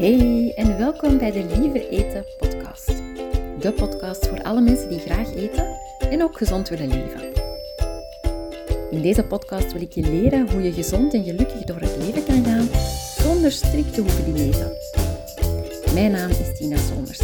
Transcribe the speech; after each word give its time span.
Hey 0.00 0.52
en 0.54 0.78
welkom 0.78 1.18
bij 1.18 1.30
de 1.30 1.44
Liever 1.58 1.88
Eten 1.88 2.24
podcast. 2.38 2.86
De 3.60 3.72
podcast 3.76 4.26
voor 4.26 4.42
alle 4.42 4.60
mensen 4.60 4.88
die 4.88 4.98
graag 4.98 5.34
eten 5.34 5.76
en 6.10 6.22
ook 6.22 6.36
gezond 6.36 6.68
willen 6.68 6.88
leven. 6.88 7.32
In 8.90 9.02
deze 9.02 9.24
podcast 9.24 9.72
wil 9.72 9.82
ik 9.82 9.92
je 9.92 10.02
leren 10.02 10.50
hoe 10.50 10.62
je 10.62 10.72
gezond 10.72 11.14
en 11.14 11.24
gelukkig 11.24 11.64
door 11.64 11.80
het 11.80 11.96
leven 11.98 12.24
kan 12.24 12.44
gaan 12.44 12.68
zonder 13.18 13.52
strikt 13.52 13.94
te 13.94 14.00
hoeven 14.00 14.34
diëten. 14.34 14.72
Mijn 15.94 16.10
naam 16.10 16.30
is 16.30 16.58
Tina 16.58 16.76
Somers. 16.76 17.20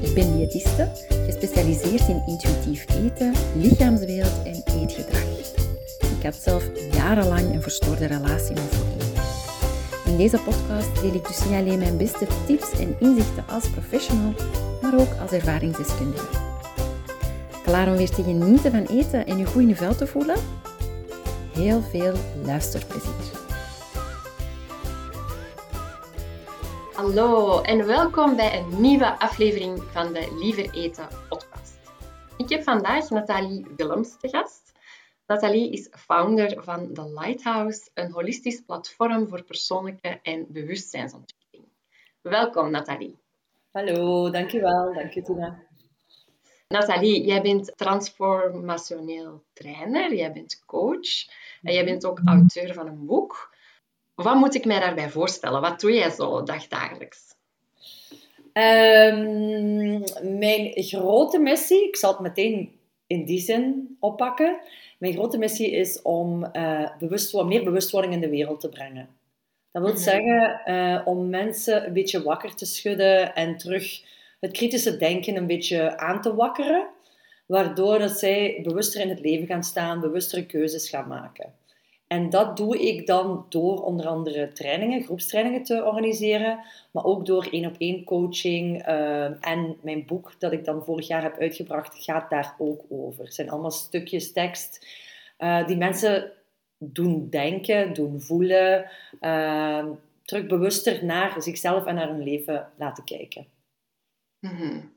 Ik 0.00 0.14
ben 0.14 0.36
diëtiste, 0.36 0.88
gespecialiseerd 1.26 2.08
in 2.08 2.22
intuïtief 2.26 2.86
eten, 2.88 3.32
lichaamsbeeld 3.56 4.42
en 4.44 4.62
eetgedrag. 4.80 5.24
Ik 6.18 6.22
had 6.22 6.34
zelf 6.34 6.64
jarenlang 6.92 7.54
een 7.54 7.62
verstoorde 7.62 8.06
relatie 8.06 8.54
met 8.54 8.64
voeding. 8.64 8.99
In 10.10 10.16
deze 10.16 10.38
podcast 10.38 11.00
deel 11.00 11.14
ik 11.14 11.26
dus 11.26 11.44
niet 11.44 11.54
alleen 11.54 11.78
mijn 11.78 11.96
beste 11.96 12.26
tips 12.46 12.72
en 12.72 12.96
inzichten 13.00 13.44
als 13.48 13.70
professional, 13.70 14.34
maar 14.82 14.98
ook 14.98 15.20
als 15.20 15.30
ervaringsdeskundige. 15.30 16.26
Klaar 17.62 17.88
om 17.88 17.96
weer 17.96 18.10
te 18.10 18.22
genieten 18.22 18.70
van 18.70 18.84
eten 18.96 19.26
en 19.26 19.38
je 19.38 19.46
goed 19.46 19.62
in 19.62 19.76
vel 19.76 19.94
te 19.94 20.06
voelen? 20.06 20.36
Heel 21.52 21.82
veel 21.82 22.14
luisterplezier. 22.44 23.38
Hallo 26.94 27.60
en 27.60 27.86
welkom 27.86 28.36
bij 28.36 28.58
een 28.58 28.80
nieuwe 28.80 29.18
aflevering 29.18 29.82
van 29.92 30.12
de 30.12 30.36
Liever 30.40 30.74
Eten 30.74 31.08
podcast. 31.28 31.78
Ik 32.36 32.48
heb 32.48 32.62
vandaag 32.62 33.10
Nathalie 33.10 33.66
Willems 33.76 34.16
te 34.20 34.28
gast. 34.28 34.69
Nathalie 35.30 35.70
is 35.70 35.88
founder 35.90 36.62
van 36.62 36.92
The 36.92 37.12
Lighthouse, 37.20 37.90
een 37.94 38.12
holistisch 38.12 38.60
platform 38.66 39.28
voor 39.28 39.42
persoonlijke 39.42 40.20
en 40.22 40.46
bewustzijnsontwikkeling. 40.48 41.68
Welkom, 42.20 42.70
Nathalie. 42.70 43.18
Hallo, 43.70 44.30
dankjewel. 44.30 44.94
Dank 44.94 45.12
je, 45.12 45.22
Tina. 45.22 45.62
Nathalie, 46.68 47.26
jij 47.26 47.42
bent 47.42 47.72
transformationeel 47.76 49.44
trainer, 49.52 50.14
jij 50.14 50.32
bent 50.32 50.62
coach 50.66 51.26
en 51.62 51.72
jij 51.72 51.84
bent 51.84 52.04
ook 52.04 52.20
auteur 52.24 52.74
van 52.74 52.86
een 52.86 53.06
boek. 53.06 53.54
Wat 54.14 54.34
moet 54.34 54.54
ik 54.54 54.64
mij 54.64 54.80
daarbij 54.80 55.10
voorstellen? 55.10 55.60
Wat 55.60 55.80
doe 55.80 55.92
jij 55.92 56.10
zo 56.10 56.42
dagdagelijks? 56.42 57.34
Um, 58.52 60.02
mijn 60.38 60.72
grote 60.74 61.38
missie, 61.38 61.88
ik 61.88 61.96
zal 61.96 62.12
het 62.12 62.20
meteen 62.20 62.78
in 63.06 63.24
die 63.24 63.40
zin 63.40 63.96
oppakken. 64.00 64.60
Mijn 65.00 65.12
grote 65.12 65.38
missie 65.38 65.70
is 65.70 66.02
om 66.02 66.48
uh, 66.52 66.90
bewust, 66.98 67.42
meer 67.42 67.64
bewustwording 67.64 68.14
in 68.14 68.20
de 68.20 68.28
wereld 68.28 68.60
te 68.60 68.68
brengen. 68.68 69.08
Dat 69.72 69.82
wil 69.82 69.92
mhm. 69.92 70.02
zeggen 70.02 70.60
uh, 70.66 71.00
om 71.04 71.28
mensen 71.28 71.86
een 71.86 71.92
beetje 71.92 72.22
wakker 72.22 72.54
te 72.54 72.64
schudden 72.66 73.34
en 73.34 73.56
terug 73.56 74.02
het 74.40 74.52
kritische 74.52 74.96
denken 74.96 75.36
een 75.36 75.46
beetje 75.46 75.98
aan 75.98 76.20
te 76.20 76.34
wakkeren, 76.34 76.86
waardoor 77.46 77.98
dat 77.98 78.18
zij 78.18 78.60
bewuster 78.62 79.00
in 79.00 79.08
het 79.08 79.20
leven 79.20 79.46
gaan 79.46 79.64
staan, 79.64 80.00
bewustere 80.00 80.46
keuzes 80.46 80.88
gaan 80.88 81.08
maken. 81.08 81.54
En 82.12 82.30
dat 82.30 82.56
doe 82.56 82.78
ik 82.78 83.06
dan 83.06 83.46
door 83.48 83.82
onder 83.82 84.06
andere 84.06 84.52
trainingen, 84.52 85.02
groepstrainingen 85.02 85.62
te 85.62 85.84
organiseren, 85.84 86.64
maar 86.90 87.04
ook 87.04 87.26
door 87.26 87.48
één 87.50 87.66
op 87.66 87.74
één 87.78 88.04
coaching. 88.04 88.88
Uh, 88.88 89.46
en 89.46 89.76
mijn 89.82 90.06
boek 90.06 90.34
dat 90.38 90.52
ik 90.52 90.64
dan 90.64 90.84
vorig 90.84 91.06
jaar 91.06 91.22
heb 91.22 91.38
uitgebracht, 91.38 92.04
gaat 92.04 92.30
daar 92.30 92.54
ook 92.58 92.82
over. 92.88 93.24
Het 93.24 93.34
zijn 93.34 93.50
allemaal 93.50 93.70
stukjes 93.70 94.32
tekst 94.32 94.86
uh, 95.38 95.66
die 95.66 95.76
mensen 95.76 96.32
doen 96.78 97.28
denken, 97.28 97.92
doen 97.92 98.20
voelen, 98.20 98.90
uh, 99.20 99.86
terug 100.24 100.46
bewuster 100.46 101.04
naar 101.04 101.42
zichzelf 101.42 101.86
en 101.86 101.94
naar 101.94 102.08
hun 102.08 102.22
leven 102.22 102.68
laten 102.76 103.04
kijken. 103.04 103.46
Mm 104.40 104.92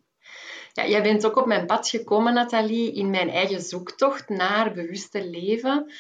Ja, 0.74 0.88
jij 0.88 1.04
bent 1.04 1.26
ook 1.26 1.38
op 1.38 1.46
mijn 1.46 1.66
pad 1.66 1.90
gekomen, 1.90 2.34
Nathalie, 2.34 2.94
in 2.94 3.10
mijn 3.10 3.30
eigen 3.30 3.62
zoektocht 3.62 4.30
naar 4.30 4.74
bewuste 4.74 5.30
leven. 5.30 5.92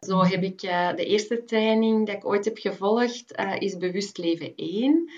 Zo 0.00 0.24
heb 0.24 0.42
ik 0.42 0.62
uh, 0.62 0.94
de 0.94 1.04
eerste 1.04 1.44
training 1.44 2.06
die 2.06 2.16
ik 2.16 2.26
ooit 2.26 2.44
heb 2.44 2.58
gevolgd, 2.58 3.38
uh, 3.40 3.60
is 3.60 3.76
Bewust 3.76 4.18
Leven 4.18 4.52
1. 4.56 5.10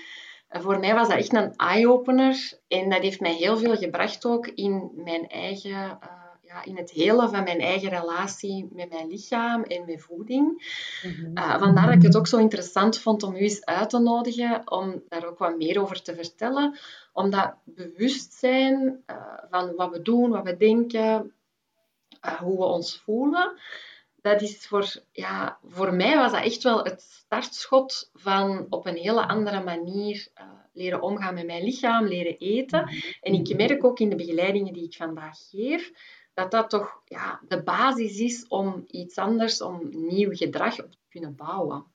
Uh, 0.51 0.61
voor 0.61 0.79
mij 0.79 0.93
was 0.93 1.07
dat 1.07 1.17
echt 1.17 1.33
een 1.33 1.55
eye-opener 1.55 2.59
en 2.67 2.89
dat 2.89 3.01
heeft 3.01 3.19
mij 3.19 3.33
heel 3.33 3.57
veel 3.57 3.75
gebracht 3.75 4.25
ook 4.25 4.47
in 4.47 4.91
mijn 4.95 5.27
eigen, 5.27 5.99
ja, 6.41 6.63
in 6.63 6.77
het 6.77 6.91
hele 6.91 7.29
van 7.29 7.43
mijn 7.43 7.59
eigen 7.59 7.89
relatie 7.89 8.69
met 8.71 8.89
mijn 8.89 9.07
lichaam 9.07 9.63
en 9.63 9.85
met 9.85 10.01
voeding. 10.01 10.71
-hmm. 11.01 11.59
vandaar 11.59 11.85
dat 11.85 11.95
ik 11.95 12.01
het 12.01 12.17
ook 12.17 12.27
zo 12.27 12.37
interessant 12.37 12.99
vond 12.99 13.23
om 13.23 13.35
u 13.35 13.39
eens 13.39 13.65
uit 13.65 13.89
te 13.89 13.99
nodigen, 13.99 14.71
om 14.71 15.03
daar 15.09 15.25
ook 15.25 15.37
wat 15.37 15.57
meer 15.57 15.81
over 15.81 16.01
te 16.01 16.15
vertellen. 16.15 16.77
Omdat 17.13 17.53
bewustzijn 17.63 19.03
van 19.49 19.75
wat 19.75 19.91
we 19.91 20.01
doen, 20.01 20.29
wat 20.29 20.43
we 20.43 20.57
denken, 20.57 21.33
hoe 22.39 22.57
we 22.57 22.63
ons 22.63 23.01
voelen, 23.05 23.53
dat 24.23 24.41
is 24.41 24.67
voor, 24.67 24.93
ja, 25.11 25.59
voor 25.63 25.93
mij 25.93 26.17
was 26.17 26.31
dat 26.31 26.43
echt 26.43 26.63
wel 26.63 26.83
het 26.83 27.01
startschot 27.01 28.09
van 28.13 28.65
op 28.69 28.85
een 28.85 28.95
hele 28.95 29.27
andere 29.27 29.63
manier 29.63 30.27
uh, 30.41 30.45
leren 30.73 31.01
omgaan 31.01 31.33
met 31.33 31.45
mijn 31.45 31.63
lichaam, 31.63 32.07
leren 32.07 32.37
eten. 32.37 32.89
En 33.21 33.33
ik 33.33 33.57
merk 33.57 33.83
ook 33.83 33.99
in 33.99 34.09
de 34.09 34.15
begeleidingen 34.15 34.73
die 34.73 34.83
ik 34.83 34.95
vandaag 34.95 35.37
geef, 35.49 35.91
dat 36.33 36.51
dat 36.51 36.69
toch 36.69 37.01
ja, 37.05 37.41
de 37.47 37.63
basis 37.63 38.19
is 38.19 38.47
om 38.47 38.83
iets 38.87 39.17
anders, 39.17 39.61
om 39.61 39.89
nieuw 39.91 40.35
gedrag 40.35 40.83
op 40.83 40.91
te 40.91 40.97
kunnen 41.09 41.35
bouwen. 41.35 41.85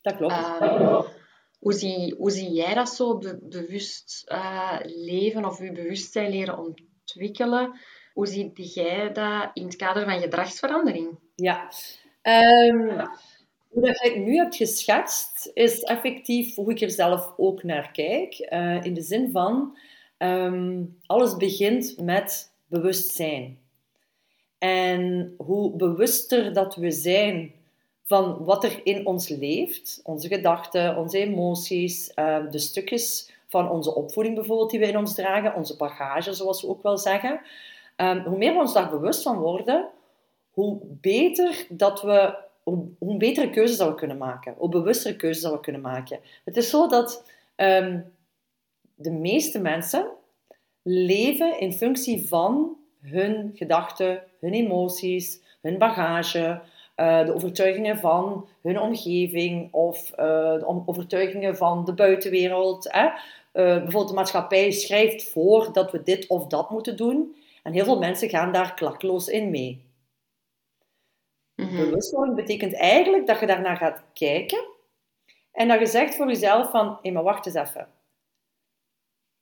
Dat 0.00 0.16
klopt. 0.16 0.32
Uh, 0.32 1.02
hoe, 1.58 1.72
zie, 1.72 2.14
hoe 2.14 2.30
zie 2.30 2.50
jij 2.50 2.74
dat 2.74 2.88
zo, 2.88 3.18
be 3.18 3.38
bewust 3.42 4.24
uh, 4.32 4.78
leven 4.82 5.44
of 5.44 5.58
je 5.58 5.72
bewustzijn 5.72 6.30
leren 6.30 6.58
ontwikkelen? 6.58 7.80
Hoe 8.12 8.26
zie 8.26 8.52
jij 8.52 9.12
dat 9.12 9.50
in 9.52 9.64
het 9.64 9.76
kader 9.76 10.04
van 10.04 10.20
gedragsverandering? 10.20 11.24
Ja. 11.36 11.70
Um, 12.22 13.08
hoe 13.68 13.82
dat 13.82 13.98
jij 13.98 14.14
het 14.14 14.24
nu 14.24 14.36
hebt 14.36 14.56
geschetst, 14.56 15.50
is 15.54 15.82
effectief 15.82 16.54
hoe 16.54 16.70
ik 16.70 16.80
er 16.80 16.90
zelf 16.90 17.32
ook 17.36 17.62
naar 17.62 17.90
kijk. 17.92 18.48
Uh, 18.52 18.84
in 18.84 18.94
de 18.94 19.02
zin 19.02 19.30
van, 19.30 19.78
um, 20.18 20.98
alles 21.06 21.36
begint 21.36 22.00
met 22.00 22.52
bewustzijn. 22.66 23.58
En 24.58 25.34
hoe 25.38 25.76
bewuster 25.76 26.52
dat 26.52 26.74
we 26.74 26.90
zijn 26.90 27.52
van 28.04 28.44
wat 28.44 28.64
er 28.64 28.80
in 28.82 29.06
ons 29.06 29.28
leeft, 29.28 30.00
onze 30.04 30.28
gedachten, 30.28 30.96
onze 30.96 31.18
emoties, 31.18 32.12
uh, 32.14 32.50
de 32.50 32.58
stukjes 32.58 33.32
van 33.48 33.70
onze 33.70 33.94
opvoeding 33.94 34.34
bijvoorbeeld 34.34 34.70
die 34.70 34.80
we 34.80 34.86
in 34.86 34.96
ons 34.96 35.14
dragen, 35.14 35.54
onze 35.54 35.76
bagage 35.76 36.32
zoals 36.32 36.62
we 36.62 36.68
ook 36.68 36.82
wel 36.82 36.98
zeggen, 36.98 37.40
hoe 37.96 38.36
meer 38.36 38.52
we 38.52 38.58
ons 38.58 38.72
daar 38.72 38.90
bewust 38.90 39.22
van 39.22 39.36
worden, 39.38 39.88
hoe 40.56 40.78
beter 40.82 41.66
dat 41.68 42.02
we, 42.02 42.34
hoe, 42.98 43.16
betere 43.16 43.50
keuzes 43.50 43.76
dat 43.76 43.88
we 43.88 43.94
kunnen 43.94 44.16
maken, 44.16 44.54
hoe 44.58 44.68
bewustere 44.68 45.16
keuzes 45.16 45.42
dat 45.42 45.52
we 45.52 45.60
kunnen 45.60 45.80
maken. 45.80 46.20
Het 46.44 46.56
is 46.56 46.70
zo 46.70 46.88
dat 46.88 47.30
um, 47.56 48.12
de 48.94 49.10
meeste 49.10 49.58
mensen 49.58 50.06
leven 50.82 51.60
in 51.60 51.72
functie 51.72 52.28
van 52.28 52.76
hun 53.00 53.50
gedachten, 53.54 54.22
hun 54.40 54.52
emoties, 54.52 55.40
hun 55.60 55.78
bagage, 55.78 56.60
uh, 56.96 57.24
de 57.24 57.34
overtuigingen 57.34 57.98
van 57.98 58.48
hun 58.62 58.80
omgeving 58.80 59.72
of 59.72 60.10
uh, 60.10 60.16
de 60.52 60.82
overtuigingen 60.86 61.56
van 61.56 61.84
de 61.84 61.94
buitenwereld. 61.94 62.92
Hè? 62.92 63.04
Uh, 63.04 63.12
bijvoorbeeld 63.52 64.08
de 64.08 64.14
maatschappij 64.14 64.70
schrijft 64.70 65.30
voor 65.30 65.72
dat 65.72 65.92
we 65.92 66.02
dit 66.02 66.26
of 66.26 66.46
dat 66.46 66.70
moeten 66.70 66.96
doen. 66.96 67.36
En 67.62 67.72
heel 67.72 67.84
veel 67.84 67.98
mensen 67.98 68.28
gaan 68.28 68.52
daar 68.52 68.74
klakloos 68.74 69.28
in 69.28 69.50
mee. 69.50 69.85
Mm 71.56 71.76
Bewustwording 71.76 72.36
betekent 72.36 72.74
eigenlijk 72.74 73.26
dat 73.26 73.40
je 73.40 73.46
daarnaar 73.46 73.76
gaat 73.76 74.02
kijken 74.12 74.64
en 75.52 75.68
dat 75.68 75.78
je 75.78 75.86
zegt 75.86 76.14
voor 76.14 76.26
jezelf 76.26 76.70
van, 76.70 76.98
hé, 77.02 77.10
maar 77.10 77.22
wacht 77.22 77.46
eens 77.46 77.54
even. 77.54 77.88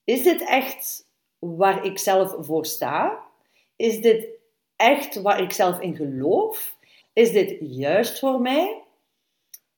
Is 0.05 0.23
dit 0.23 0.49
echt 0.49 1.09
waar 1.39 1.85
ik 1.85 1.99
zelf 1.99 2.37
voor 2.39 2.67
sta? 2.67 3.23
Is 3.77 4.01
dit 4.01 4.29
echt 4.77 5.23
waar 5.23 5.41
ik 5.41 5.53
zelf 5.53 5.81
in 5.81 5.97
geloof? 5.97 6.77
Is 7.13 7.33
dit 7.33 7.57
juist 7.61 8.19
voor 8.19 8.41
mij? 8.41 8.83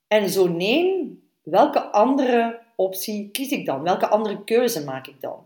En 0.06 0.30
zo 0.30 0.48
nee, 0.48 1.20
welke 1.42 1.90
andere 1.90 2.62
optie 2.76 3.30
kies 3.30 3.50
ik 3.50 3.66
dan? 3.66 3.82
Welke 3.82 4.08
andere 4.08 4.44
keuze 4.44 4.84
maak 4.84 5.06
ik 5.06 5.20
dan? 5.20 5.45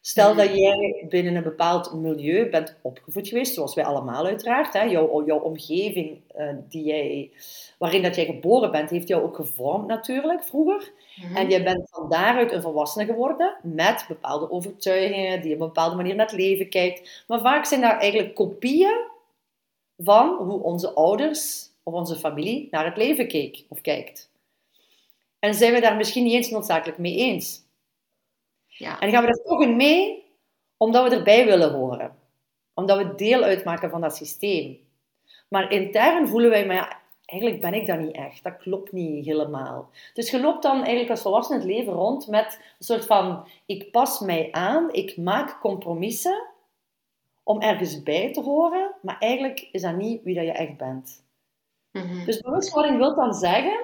Stel 0.00 0.34
dat 0.34 0.54
jij 0.54 1.06
binnen 1.08 1.34
een 1.34 1.42
bepaald 1.42 1.92
milieu 1.94 2.50
bent 2.50 2.76
opgevoed 2.82 3.28
geweest, 3.28 3.54
zoals 3.54 3.74
wij 3.74 3.84
allemaal 3.84 4.26
uiteraard. 4.26 4.72
Hè? 4.72 4.82
Jouw, 4.82 5.26
jouw 5.26 5.38
omgeving 5.38 6.20
uh, 6.36 6.48
die 6.68 6.84
jij, 6.84 7.30
waarin 7.78 8.02
dat 8.02 8.14
jij 8.14 8.24
geboren 8.24 8.70
bent, 8.70 8.90
heeft 8.90 9.08
jou 9.08 9.22
ook 9.22 9.36
gevormd 9.36 9.86
natuurlijk 9.86 10.44
vroeger. 10.44 10.92
Mm-hmm. 11.16 11.36
En 11.36 11.50
je 11.50 11.62
bent 11.62 11.88
van 11.90 12.08
daaruit 12.08 12.52
een 12.52 12.62
volwassene 12.62 13.04
geworden 13.04 13.56
met 13.62 14.04
bepaalde 14.08 14.50
overtuigingen, 14.50 15.42
die 15.42 15.54
op 15.54 15.60
een 15.60 15.66
bepaalde 15.66 15.96
manier 15.96 16.14
naar 16.14 16.26
het 16.26 16.38
leven 16.38 16.68
kijkt. 16.68 17.24
Maar 17.26 17.40
vaak 17.40 17.64
zijn 17.64 17.80
daar 17.80 17.98
eigenlijk 17.98 18.34
kopieën 18.34 19.06
van 19.98 20.36
hoe 20.36 20.62
onze 20.62 20.92
ouders 20.92 21.70
of 21.82 21.94
onze 21.94 22.16
familie 22.16 22.68
naar 22.70 22.84
het 22.84 22.96
leven 22.96 23.28
keek 23.28 23.64
of 23.68 23.80
kijkt. 23.80 24.30
En 25.38 25.54
zijn 25.54 25.72
we 25.72 25.80
daar 25.80 25.96
misschien 25.96 26.24
niet 26.24 26.32
eens 26.32 26.50
noodzakelijk 26.50 26.98
mee 26.98 27.16
eens. 27.16 27.66
Ja. 28.78 29.00
En 29.00 29.10
gaan 29.10 29.22
we 29.22 29.28
er 29.28 29.42
toch 29.42 29.62
in 29.62 29.76
mee, 29.76 30.24
omdat 30.76 31.08
we 31.08 31.16
erbij 31.16 31.44
willen 31.44 31.72
horen. 31.72 32.16
Omdat 32.74 32.98
we 32.98 33.14
deel 33.14 33.42
uitmaken 33.42 33.90
van 33.90 34.00
dat 34.00 34.16
systeem. 34.16 34.78
Maar 35.48 35.72
intern 35.72 36.28
voelen 36.28 36.50
wij, 36.50 36.66
maar 36.66 36.76
ja, 36.76 37.00
eigenlijk 37.24 37.60
ben 37.60 37.74
ik 37.74 37.86
dat 37.86 37.98
niet 37.98 38.14
echt. 38.14 38.42
Dat 38.42 38.56
klopt 38.56 38.92
niet 38.92 39.24
helemaal. 39.24 39.90
Dus 40.14 40.30
je 40.30 40.40
loopt 40.40 40.62
dan 40.62 40.76
eigenlijk 40.76 41.10
als 41.10 41.22
volwassene 41.22 41.58
het 41.58 41.68
leven 41.68 41.92
rond 41.92 42.26
met 42.26 42.60
een 42.78 42.84
soort 42.84 43.06
van, 43.06 43.48
ik 43.66 43.90
pas 43.90 44.20
mij 44.20 44.48
aan, 44.52 44.92
ik 44.92 45.16
maak 45.16 45.60
compromissen 45.60 46.46
om 47.42 47.60
ergens 47.60 48.02
bij 48.02 48.32
te 48.32 48.40
horen, 48.40 48.94
maar 49.02 49.18
eigenlijk 49.18 49.68
is 49.72 49.82
dat 49.82 49.96
niet 49.96 50.22
wie 50.22 50.34
dat 50.34 50.44
je 50.44 50.52
echt 50.52 50.76
bent. 50.76 51.24
Mhm. 51.92 52.24
Dus 52.24 52.40
bewustwording 52.40 52.96
wil 52.96 53.14
dan 53.14 53.34
zeggen 53.34 53.80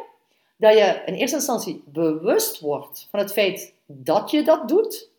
dat 0.56 0.73
je 0.73 1.02
in 1.06 1.14
eerste 1.14 1.37
instantie 1.37 1.82
bewust 1.87 2.61
wordt 2.61 3.08
van 3.11 3.20
het 3.20 3.32
feit 3.32 3.74
dat 3.87 4.31
je 4.31 4.43
dat 4.43 4.69
doet. 4.69 5.11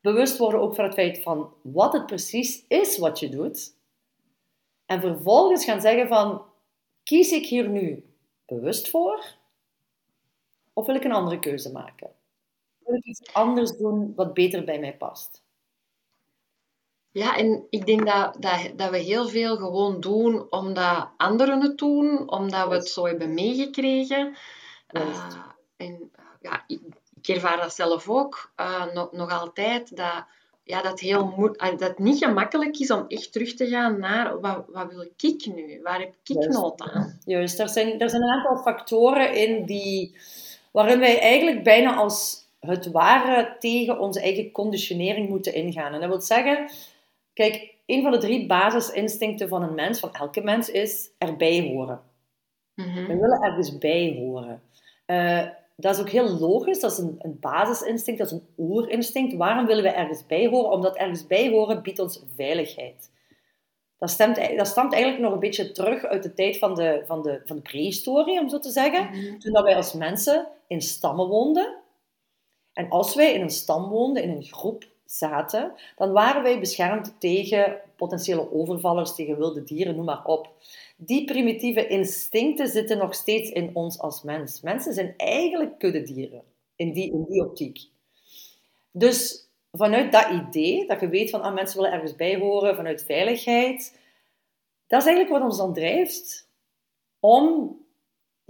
Bewust 0.00 0.38
worden 0.38 0.60
ook 0.60 0.74
van 0.74 0.84
het 0.84 0.94
feit 0.94 1.22
van 1.22 1.54
wat 1.62 1.92
het 1.92 2.06
precies 2.06 2.64
is 2.68 2.98
wat 2.98 3.18
je 3.18 3.28
doet. 3.28 3.74
En 4.86 5.00
vervolgens 5.00 5.64
gaan 5.64 5.80
zeggen 5.80 6.08
van, 6.08 6.44
kies 7.02 7.30
ik 7.30 7.46
hier 7.46 7.68
nu 7.68 8.04
bewust 8.46 8.90
voor? 8.90 9.24
Of 10.72 10.86
wil 10.86 10.94
ik 10.94 11.04
een 11.04 11.12
andere 11.12 11.38
keuze 11.38 11.72
maken? 11.72 12.10
Wil 12.78 12.96
ik 12.96 13.04
iets 13.04 13.34
anders 13.34 13.76
doen 13.76 14.12
wat 14.14 14.34
beter 14.34 14.64
bij 14.64 14.78
mij 14.78 14.96
past? 14.96 15.42
Ja, 17.10 17.36
en 17.36 17.66
ik 17.70 17.86
denk 17.86 18.06
dat, 18.06 18.36
dat, 18.42 18.72
dat 18.76 18.90
we 18.90 18.98
heel 18.98 19.28
veel 19.28 19.56
gewoon 19.56 20.00
doen 20.00 20.46
omdat 20.50 21.08
anderen 21.16 21.60
het 21.60 21.78
doen, 21.78 22.30
omdat 22.30 22.68
we 22.68 22.74
het 22.74 22.88
zo 22.88 23.06
hebben 23.06 23.34
meegekregen. 23.34 24.36
Uh, 24.90 25.36
en 25.76 26.10
ja, 26.40 26.64
ik, 26.66 26.80
ik, 27.22 27.34
ervaar 27.34 27.56
dat 27.56 27.74
zelf 27.74 28.08
ook 28.08 28.52
uh, 28.60 28.92
nog, 28.94 29.12
nog 29.12 29.40
altijd, 29.40 29.96
dat, 29.96 30.24
ja, 30.64 30.82
dat, 30.82 31.00
heel 31.00 31.32
moe- 31.36 31.56
dat 31.56 31.80
het 31.80 31.98
niet 31.98 32.24
gemakkelijk 32.24 32.78
is 32.78 32.90
om 32.90 33.04
echt 33.08 33.32
terug 33.32 33.54
te 33.54 33.66
gaan 33.66 33.98
naar 33.98 34.40
wat, 34.40 34.64
wat 34.66 34.92
wil 34.92 35.02
ik 35.02 35.46
nu? 35.54 35.80
Waar 35.82 36.00
heb 36.00 36.14
ik 36.24 36.48
nood 36.48 36.80
aan? 36.80 37.18
Juist, 37.24 37.58
er 37.58 37.68
zijn, 37.68 38.00
er 38.00 38.10
zijn 38.10 38.22
een 38.22 38.30
aantal 38.30 38.56
factoren 38.56 39.34
in 39.34 39.64
die, 39.64 40.16
waarin 40.70 40.98
wij 40.98 41.20
eigenlijk 41.20 41.62
bijna 41.62 41.94
als 41.94 42.46
het 42.60 42.90
ware 42.90 43.56
tegen 43.58 43.98
onze 43.98 44.20
eigen 44.20 44.50
conditionering 44.50 45.28
moeten 45.28 45.54
ingaan. 45.54 45.92
En 45.92 46.00
dat 46.00 46.08
wil 46.08 46.20
zeggen, 46.20 46.70
kijk, 47.32 47.74
een 47.86 48.02
van 48.02 48.10
de 48.10 48.18
drie 48.18 48.46
basisinstincten 48.46 49.48
van 49.48 49.62
een 49.62 49.74
mens, 49.74 50.00
van 50.00 50.12
elke 50.12 50.40
mens, 50.40 50.70
is 50.70 51.10
erbij 51.18 51.60
horen. 51.60 52.00
Mhm. 52.74 53.06
We 53.06 53.16
willen 53.16 53.42
ergens 53.42 53.78
bij 53.78 54.14
horen. 54.18 54.62
Eh, 55.06 55.46
dat 55.76 55.94
is 55.94 56.00
ook 56.00 56.10
heel 56.10 56.38
logisch, 56.38 56.80
dat 56.80 56.92
is 56.92 56.98
een, 56.98 57.16
een 57.18 57.36
basisinstinct, 57.40 58.20
dat 58.20 58.30
is 58.30 58.38
een 58.38 58.46
oerinstinct. 58.58 59.34
Waarom 59.34 59.66
willen 59.66 59.82
we 59.82 59.88
ergens 59.88 60.26
bij 60.26 60.46
horen? 60.46 60.70
Omdat 60.70 60.96
ergens 60.96 61.26
bij 61.26 61.50
horen 61.50 61.82
biedt 61.82 61.98
ons 61.98 62.24
veiligheid. 62.36 63.10
Dat, 63.98 64.10
stemt, 64.10 64.56
dat 64.56 64.66
stamt 64.66 64.92
eigenlijk 64.92 65.22
nog 65.22 65.32
een 65.32 65.38
beetje 65.38 65.72
terug 65.72 66.04
uit 66.04 66.22
de 66.22 66.34
tijd 66.34 66.58
van 66.58 66.74
de, 66.74 67.02
van 67.06 67.22
de, 67.22 67.42
van 67.44 67.56
de 67.56 67.62
prehistorie, 67.62 68.40
om 68.40 68.48
zo 68.48 68.58
te 68.58 68.70
zeggen. 68.70 69.04
Mhm. 69.04 69.38
Toen 69.38 69.52
dat 69.52 69.64
wij 69.64 69.76
als 69.76 69.92
mensen 69.92 70.48
in 70.66 70.80
stammen 70.80 71.28
woonden. 71.28 71.80
En 72.72 72.88
als 72.88 73.14
wij 73.14 73.32
in 73.32 73.40
een 73.40 73.50
stam 73.50 73.88
woonden, 73.88 74.22
in 74.22 74.30
een 74.30 74.42
groep 74.42 74.84
zaten, 75.04 75.72
dan 75.96 76.12
waren 76.12 76.42
wij 76.42 76.60
beschermd 76.60 77.20
tegen 77.20 77.80
potentiële 77.96 78.52
overvallers, 78.52 79.14
tegen 79.14 79.38
wilde 79.38 79.62
dieren, 79.62 79.96
noem 79.96 80.04
maar 80.04 80.24
op. 80.24 80.50
Die 81.04 81.24
primitieve 81.24 81.86
instincten 81.86 82.68
zitten 82.68 82.98
nog 82.98 83.14
steeds 83.14 83.50
in 83.50 83.70
ons 83.72 83.98
als 83.98 84.22
mens. 84.22 84.60
Mensen 84.60 84.94
zijn 84.94 85.14
eigenlijk 85.16 85.78
kuddedieren, 85.78 86.42
in 86.76 86.92
die, 86.92 87.12
in 87.12 87.24
die 87.28 87.44
optiek. 87.44 87.80
Dus 88.90 89.48
vanuit 89.72 90.12
dat 90.12 90.30
idee, 90.30 90.86
dat 90.86 91.00
je 91.00 91.08
weet 91.08 91.30
van 91.30 91.42
ah, 91.42 91.54
mensen 91.54 91.76
willen 91.76 91.92
ergens 91.92 92.16
bij 92.16 92.38
horen, 92.38 92.76
vanuit 92.76 93.04
veiligheid, 93.04 93.98
dat 94.86 95.00
is 95.00 95.06
eigenlijk 95.06 95.38
wat 95.38 95.50
ons 95.50 95.56
dan 95.56 95.74
drijft 95.74 96.48
om 97.20 97.76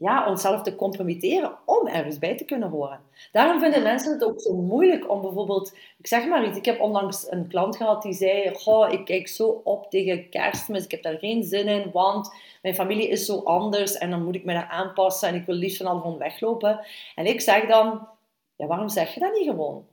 ja, 0.03 0.29
onszelf 0.29 0.63
te 0.63 0.77
compromitteren 0.77 1.59
om 1.65 1.87
ergens 1.87 2.19
bij 2.19 2.37
te 2.37 2.45
kunnen 2.45 2.69
horen. 2.69 3.01
Daarom 3.33 3.61
vinden 3.61 3.83
mensen 3.83 4.13
het 4.13 4.25
ook 4.25 4.41
zo 4.41 4.55
moeilijk 4.55 5.11
om 5.11 5.21
bijvoorbeeld, 5.21 5.77
ik 5.99 6.07
zeg 6.07 6.27
maar 6.27 6.47
iets, 6.47 6.57
ik 6.57 6.65
heb 6.65 6.81
onlangs 6.81 7.31
een 7.31 7.49
klant 7.49 7.77
gehad 7.77 8.03
die 8.03 8.13
zei, 8.13 8.55
goh, 8.55 8.93
ik 8.93 9.05
kijk 9.05 9.29
zo 9.29 9.61
op 9.65 9.91
tegen 9.91 10.29
kerstmis, 10.29 10.85
ik 10.85 10.91
heb 10.91 11.03
daar 11.03 11.19
geen 11.19 11.43
zin 11.43 11.67
in, 11.67 11.91
want 11.93 12.35
mijn 12.63 12.75
familie 12.75 13.09
is 13.09 13.25
zo 13.27 13.39
anders 13.39 13.99
en 13.99 14.11
dan 14.11 14.25
moet 14.25 14.35
ik 14.35 14.45
me 14.45 14.53
daar 14.53 14.69
aanpassen 14.69 15.29
en 15.29 15.35
ik 15.35 15.47
wil 15.47 15.55
liefst 15.55 15.77
van 15.77 15.87
al 15.87 16.03
van 16.03 16.19
weglopen. 16.19 16.87
En 17.15 17.27
ik 17.27 17.41
zeg 17.41 17.67
dan, 17.67 18.09
ja, 18.57 18.67
waarom 18.67 18.89
zeg 18.89 19.15
je 19.15 19.21
dat 19.21 19.33
niet 19.33 19.49
gewoon? 19.49 19.87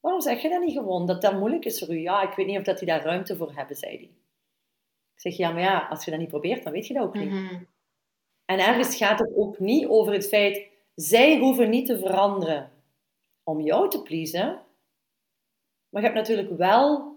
Waarom 0.00 0.20
zeg 0.20 0.42
je 0.42 0.48
dat 0.48 0.60
niet 0.60 0.76
gewoon? 0.76 1.06
Dat 1.06 1.22
dat 1.22 1.38
moeilijk 1.38 1.64
is 1.64 1.78
voor 1.78 1.94
u? 1.94 1.98
Ja, 1.98 2.22
ik 2.22 2.34
weet 2.36 2.46
niet 2.46 2.58
of 2.58 2.64
dat 2.64 2.78
die 2.78 2.88
daar 2.88 3.04
ruimte 3.04 3.36
voor 3.36 3.52
hebben, 3.54 3.76
zei 3.76 3.96
hij. 3.96 4.10
Ik 5.14 5.20
zeg, 5.20 5.36
ja, 5.36 5.52
maar 5.52 5.62
ja, 5.62 5.86
als 5.90 6.04
je 6.04 6.10
dat 6.10 6.20
niet 6.20 6.28
probeert, 6.28 6.62
dan 6.64 6.72
weet 6.72 6.86
je 6.86 6.94
dat 6.94 7.02
ook 7.02 7.14
niet. 7.14 7.30
Mhm. 7.30 7.62
En 8.52 8.58
ergens 8.58 8.96
gaat 8.96 9.18
het 9.18 9.32
ook 9.34 9.58
niet 9.58 9.86
over 9.86 10.12
het 10.12 10.28
feit, 10.28 10.66
zij 10.94 11.38
hoeven 11.38 11.70
niet 11.70 11.86
te 11.86 11.98
veranderen 11.98 12.70
om 13.42 13.60
jou 13.60 13.90
te 13.90 14.02
pleasen. 14.02 14.62
Maar 15.88 16.02
je 16.02 16.08
hebt 16.08 16.14
natuurlijk 16.28 16.56
wel 16.56 17.16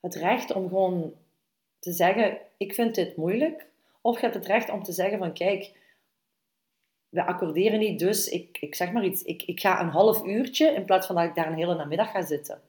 het 0.00 0.14
recht 0.14 0.52
om 0.52 0.68
gewoon 0.68 1.14
te 1.78 1.92
zeggen, 1.92 2.38
ik 2.56 2.74
vind 2.74 2.94
dit 2.94 3.16
moeilijk. 3.16 3.66
Of 4.00 4.14
je 4.14 4.20
hebt 4.20 4.34
het 4.34 4.46
recht 4.46 4.70
om 4.70 4.82
te 4.82 4.92
zeggen 4.92 5.18
van, 5.18 5.32
kijk, 5.32 5.72
we 7.08 7.24
accorderen 7.24 7.78
niet, 7.78 7.98
dus 7.98 8.28
ik, 8.28 8.58
ik 8.60 8.74
zeg 8.74 8.92
maar 8.92 9.04
iets, 9.04 9.22
ik, 9.22 9.42
ik 9.42 9.60
ga 9.60 9.80
een 9.80 9.88
half 9.88 10.24
uurtje 10.24 10.66
in 10.66 10.84
plaats 10.84 11.06
van 11.06 11.16
dat 11.16 11.24
ik 11.24 11.34
daar 11.34 11.46
een 11.46 11.58
hele 11.58 11.74
namiddag 11.74 12.10
ga 12.10 12.22
zitten. 12.22 12.60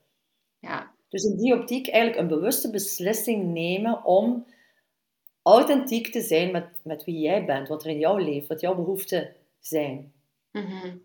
Ja. 0.59 0.91
Dus 1.09 1.23
in 1.23 1.37
die 1.37 1.53
optiek 1.53 1.87
eigenlijk 1.87 2.21
een 2.21 2.39
bewuste 2.39 2.71
beslissing 2.71 3.53
nemen 3.53 4.03
om 4.03 4.45
authentiek 5.47 6.11
te 6.11 6.21
zijn 6.21 6.51
met, 6.51 6.67
met 6.83 7.03
wie 7.03 7.19
jij 7.19 7.45
bent, 7.45 7.67
wat 7.67 7.83
er 7.83 7.89
in 7.89 7.99
jou 7.99 8.21
leeft, 8.21 8.47
wat 8.47 8.61
jouw 8.61 8.75
behoeften 8.75 9.35
zijn. 9.59 10.13
Mhm. 10.51 10.97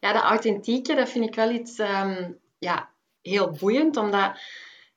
Ja, 0.00 0.12
dat 0.12 0.22
authentieke, 0.22 0.94
dat 0.94 1.08
vind 1.08 1.24
ik 1.24 1.34
wel 1.34 1.50
iets 1.50 1.78
ehm, 1.78 2.32
ja, 2.58 2.90
heel 3.22 3.50
boeiend, 3.50 3.96
omdat 3.96 4.40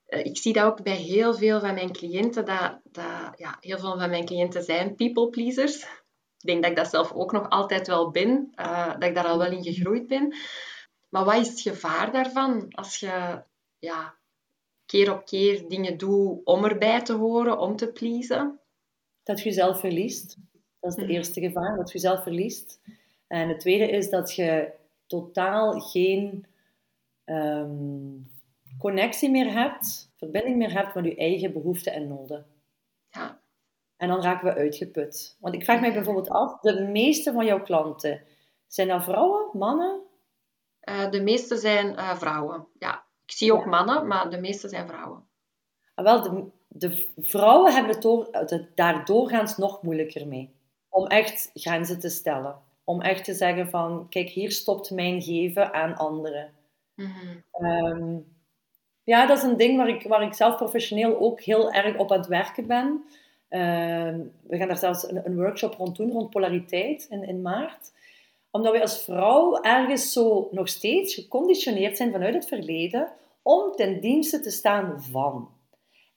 eh, 0.05 0.25
ik 0.25 0.37
zie 0.37 0.53
dat 0.53 0.65
ook 0.65 0.83
bij 0.83 0.95
heel 0.95 1.33
veel 1.33 1.59
van 1.59 1.73
mijn 1.73 1.91
cliënten, 1.91 2.45
dat, 2.45 2.79
dat 2.83 3.31
ja, 3.35 3.57
heel 3.59 3.79
veel 3.79 3.97
van 3.97 4.09
mijn 4.09 4.25
cliënten 4.25 4.63
zijn 4.63 4.95
people 4.95 5.29
pleasers. 5.29 5.83
Ik 6.37 6.47
denk 6.47 6.61
dat 6.61 6.71
ik 6.71 6.77
dat 6.77 6.89
zelf 6.89 7.11
ook 7.11 7.31
nog 7.31 7.49
altijd 7.49 7.87
wel 7.87 8.11
ben, 8.11 8.51
eh, 8.55 8.87
dat 8.87 9.03
ik 9.03 9.15
daar 9.15 9.27
al 9.27 9.37
wel 9.37 9.51
in 9.51 9.63
gegroeid 9.63 10.07
ben. 10.07 10.35
Maar 11.09 11.25
wat 11.25 11.35
is 11.35 11.47
het 11.47 11.61
gevaar 11.61 12.11
daarvan 12.11 12.67
als 12.69 12.97
je 12.97 13.43
ja, 13.79 14.15
keer 14.91 15.13
op 15.13 15.25
keer 15.25 15.67
dingen 15.69 15.97
doet 15.97 16.41
om 16.43 16.65
erbij 16.65 17.01
te 17.01 17.13
horen, 17.13 17.59
om 17.59 17.75
te 17.75 17.91
pleasen? 17.91 18.59
Dat 19.23 19.37
je 19.39 19.43
jezelf 19.45 19.79
verliest. 19.79 20.37
Dat 20.79 20.91
is 20.91 20.95
het 20.95 21.05
Mhm. 21.05 21.15
eerste 21.15 21.39
gevaar, 21.41 21.77
dat 21.77 21.91
je 21.91 21.93
jezelf 21.93 22.23
verliest. 22.23 22.79
En 23.27 23.49
het 23.49 23.59
tweede 23.59 23.89
is 23.89 24.09
dat 24.09 24.35
je 24.35 24.71
totaal 25.07 25.79
geen 25.79 26.45
ehm, 27.25 28.17
connectie 28.79 29.29
meer 29.29 29.51
hebt, 29.53 30.11
verbinding 30.17 30.57
meer 30.57 30.73
hebt 30.73 30.95
met 30.95 31.05
je 31.05 31.15
eigen 31.15 31.53
behoeften 31.53 31.93
en 31.93 32.07
noden. 32.07 32.45
Ja. 33.09 33.41
En 33.97 34.07
dan 34.07 34.21
raken 34.21 34.47
we 34.47 34.59
uitgeput. 34.59 35.37
Want 35.39 35.55
ik 35.55 35.63
vraag 35.63 35.79
mij 35.79 35.93
bijvoorbeeld 35.93 36.29
af, 36.29 36.59
de 36.59 36.81
meeste 36.81 37.31
van 37.31 37.45
jouw 37.45 37.61
klanten, 37.61 38.21
zijn 38.67 38.87
dat 38.87 39.03
vrouwen, 39.03 39.49
mannen? 39.57 40.01
Eh, 40.79 41.11
de 41.11 41.21
meeste 41.21 41.57
zijn 41.57 41.95
eh, 41.95 42.15
vrouwen. 42.15 42.67
Ja, 42.79 43.03
ik 43.31 43.37
zie 43.37 43.53
ook 43.53 43.65
mannen, 43.65 44.07
maar 44.07 44.29
de 44.29 44.39
meeste 44.39 44.69
zijn 44.69 44.87
vrouwen. 44.87 45.23
Ah, 45.95 46.05
Wel, 46.05 46.21
de, 46.21 46.45
de 46.67 47.07
vrouwen 47.17 47.73
hebben 47.73 47.91
het, 47.91 48.01
door, 48.01 48.27
het 48.31 48.67
daar 48.75 49.05
doorgaans 49.05 49.57
nog 49.57 49.81
moeilijker 49.81 50.27
mee. 50.27 50.49
Om 50.89 51.07
echt 51.07 51.51
grenzen 51.53 51.99
te 51.99 52.09
stellen. 52.09 52.55
Om 52.83 53.01
echt 53.01 53.23
te 53.23 53.33
zeggen 53.33 53.69
van, 53.69 54.09
kijk, 54.09 54.29
hier 54.29 54.51
stopt 54.51 54.91
mijn 54.91 55.21
geven 55.21 55.73
aan 55.73 55.97
anderen. 55.97 56.51
Mhm. 56.95 57.37
Ehm, 57.51 58.17
ja, 59.03 59.25
dat 59.25 59.37
is 59.37 59.43
een 59.43 59.57
ding 59.57 59.77
waar 59.77 59.89
ik, 59.89 60.03
waar 60.07 60.23
ik 60.23 60.33
zelf 60.33 60.55
professioneel 60.55 61.19
ook 61.19 61.41
heel 61.41 61.71
erg 61.71 61.97
op 61.97 62.11
aan 62.11 62.17
het 62.17 62.27
werken 62.27 62.67
ben. 62.67 63.03
Ehm, 63.49 64.19
we 64.47 64.57
gaan 64.57 64.67
daar 64.67 64.77
zelfs 64.77 65.09
een, 65.09 65.25
een 65.25 65.35
workshop 65.35 65.73
rond 65.73 65.95
doen, 65.95 66.11
rond 66.11 66.29
polariteit, 66.29 67.07
in, 67.09 67.23
in 67.23 67.41
maart. 67.41 67.91
Omdat 68.49 68.73
we 68.73 68.81
als 68.81 69.03
vrouw 69.03 69.61
ergens 69.61 70.13
zo 70.13 70.47
nog 70.51 70.67
steeds 70.67 71.13
geconditioneerd 71.13 71.97
zijn 71.97 72.11
vanuit 72.11 72.33
het 72.33 72.47
verleden 72.47 73.11
om 73.41 73.71
ten 73.71 73.99
dienste 73.99 74.39
te 74.39 74.51
staan 74.51 75.03
van. 75.03 75.49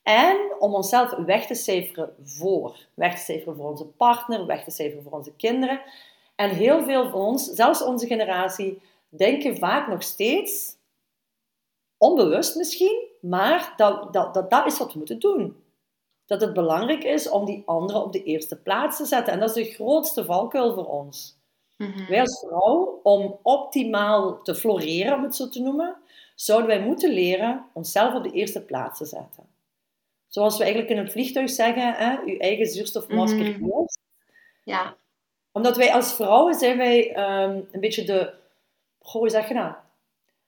En 0.03 0.55
om 0.59 0.75
onszelf 0.75 1.11
weg 1.11 1.47
te 1.47 1.55
cijferen 1.55 2.15
voor. 2.23 2.79
Weg 2.95 3.15
te 3.15 3.25
cijferen 3.25 3.57
voor 3.57 3.71
onze 3.71 3.87
partner, 3.87 4.47
weg 4.47 4.65
te 4.65 4.71
cijferen 4.71 5.03
voor 5.03 5.13
onze 5.13 5.37
kinderen. 5.37 5.81
En 6.35 6.51
heel 6.51 6.83
veel 6.83 7.11
van 7.11 7.21
ons, 7.21 7.45
zelfs 7.45 7.83
onze 7.83 8.07
generatie, 8.07 8.83
denken 9.09 9.57
vaak 9.57 9.89
nog 9.89 10.03
steeds, 10.03 10.77
onbewust 11.99 12.57
misschien, 12.57 13.09
maar 13.21 13.75
dat 13.77 14.13
dat, 14.13 14.35
dat, 14.35 14.51
dat 14.51 14.67
is 14.67 14.79
wat 14.79 14.93
we 14.93 14.99
moeten 14.99 15.19
doen. 15.19 15.63
Dat 16.27 16.41
het 16.41 16.53
belangrijk 16.53 17.05
is 17.05 17.29
om 17.29 17.45
die 17.45 17.63
anderen 17.67 18.03
op 18.03 18.13
de 18.13 18.23
eerste 18.23 18.57
plaats 18.57 18.97
te 18.97 19.05
zetten. 19.05 19.33
En 19.33 19.41
dat 19.41 19.57
is 19.57 19.67
de 19.67 19.73
grootste 19.73 20.25
valkuil 20.25 20.75
voor 20.75 20.87
ons. 20.87 21.39
Mhm. 21.77 22.09
Wij 22.09 22.21
als 22.21 22.45
vrouw, 22.47 23.01
om 23.03 23.39
optimaal 23.43 24.43
te 24.43 24.55
floreren, 24.55 25.15
om 25.15 25.23
het 25.23 25.37
zo 25.37 25.49
te 25.49 25.61
noemen, 25.61 25.97
zouden 26.35 26.69
wij 26.69 26.81
moeten 26.81 27.13
leren 27.13 27.65
onszelf 27.73 28.15
op 28.15 28.23
de 28.23 28.33
eerste 28.33 28.65
plaats 28.65 28.99
te 28.99 29.05
zetten. 29.05 29.47
Zoals 30.27 30.57
we 30.57 30.63
eigenlijk 30.63 30.93
in 30.93 30.99
het 30.99 31.13
vliegtuig 31.13 31.51
zeggen, 31.51 31.93
hè, 31.93 32.19
uw 32.25 32.39
eigen 32.39 32.67
zuurstofmasker 32.67 33.47
eerst. 33.47 34.01
Ja. 34.65 34.97
Omdat 35.53 35.77
wij 35.77 35.93
als 35.93 36.15
vrouwen 36.15 36.55
zijn 36.55 36.77
wij 36.77 37.13
ehm, 37.13 37.61
een 37.73 37.81
beetje 37.81 38.05
de, 38.05 38.35
goh, 38.99 39.21
hoe 39.21 39.31
zeg 39.31 39.49
je 39.49 39.55
nou? 39.55 39.75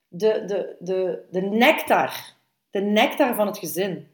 De, 0.09 0.45
de, 0.45 0.77
de, 0.79 1.27
de 1.31 1.41
nectar. 1.41 2.35
De 2.71 2.81
nectar 2.81 3.35
van 3.35 3.47
het 3.47 3.59
gezin. 3.59 4.09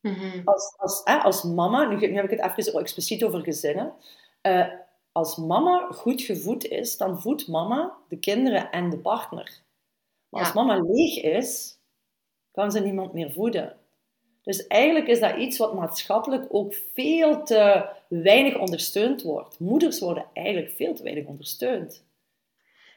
Mhm. 0.00 0.40
Als, 0.44 0.74
als, 0.76 1.00
hè, 1.04 1.16
als 1.16 1.42
mama, 1.42 1.84
nu, 1.84 1.96
nu 1.96 2.14
heb 2.14 2.30
ik 2.30 2.38
het 2.38 2.58
even 2.58 2.80
expliciet 2.80 3.24
over 3.24 3.40
gezinnen. 3.40 3.92
Eh, 4.40 4.68
als 5.12 5.36
mama 5.36 5.88
goed 5.92 6.22
gevoed 6.22 6.64
is, 6.64 6.96
dan 6.96 7.20
voedt 7.20 7.48
mama 7.48 7.96
de 8.08 8.18
kinderen 8.18 8.70
en 8.70 8.90
de 8.90 8.98
partner. 8.98 9.62
Maar 10.34 10.44
als 10.44 10.52
mama 10.52 10.80
leeg 10.90 11.22
is, 11.22 11.78
kan 12.52 12.70
ze 12.72 12.80
niemand 12.80 13.12
meer 13.12 13.32
voeden. 13.32 13.76
Dus 14.42 14.66
eigenlijk 14.66 15.06
is 15.06 15.20
dat 15.20 15.36
iets 15.36 15.58
wat 15.58 15.74
maatschappelijk 15.74 16.46
ook 16.48 16.74
veel 16.94 17.42
te 17.44 17.86
weinig 18.08 18.58
ondersteund 18.58 19.22
wordt. 19.22 19.58
Moeders 19.60 20.00
worden 20.00 20.26
eigenlijk 20.32 20.70
veel 20.70 20.94
te 20.94 21.02
weinig 21.02 21.26
ondersteund. 21.26 22.04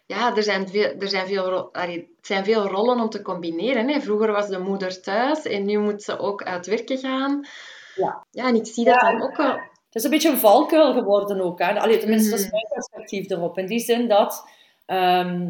Ja, 0.06 0.36
er 0.36 0.44
zijn 0.44 0.68
veel, 0.68 0.94
er 1.00 1.08
zijn 1.08 1.28
veel, 1.28 1.50
ro- 1.50 1.70
allee, 1.72 1.98
het 2.18 2.26
zijn 2.28 2.44
veel 2.46 2.68
rollen 2.68 3.00
om 3.00 3.10
te 3.10 3.22
combineren. 3.22 3.88
Hè. 3.90 4.00
Vroeger 4.02 4.32
was 4.32 4.48
de 4.48 4.60
moeder 4.60 5.02
thuis 5.02 5.42
en 5.46 5.66
nu 5.66 5.78
moet 5.80 6.04
ze 6.04 6.20
ook 6.20 6.44
uit 6.44 6.66
werken 6.66 6.98
gaan. 6.98 7.48
Ja. 7.96 8.26
Ja, 8.32 8.48
en 8.48 8.56
ik 8.56 8.66
zie 8.66 8.86
dat 8.86 9.02
Ja, 9.02 9.12
dan 9.12 9.22
ook 9.22 9.36
wel. 9.38 9.52
Het 9.54 9.96
is 9.96 10.04
een 10.04 10.10
beetje 10.10 10.30
een 10.30 10.38
valkuil 10.38 10.94
geworden 10.94 11.42
ook. 11.42 11.60
Hè? 11.60 11.80
Allee, 11.80 11.98
tenminste, 11.98 12.30
dat 12.30 12.40
is 12.40 12.46
Mhm. 12.46 12.54
mijn 12.54 12.68
perspectief 12.70 13.30
erop. 13.30 13.58
In 13.58 13.66
die 13.66 13.80
zin 13.80 14.08
dat... 14.08 14.48
ehm, 14.86 15.50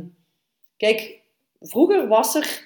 kijk, 0.77 1.16
vroeger 1.61 2.07
was 2.07 2.35
er... 2.35 2.65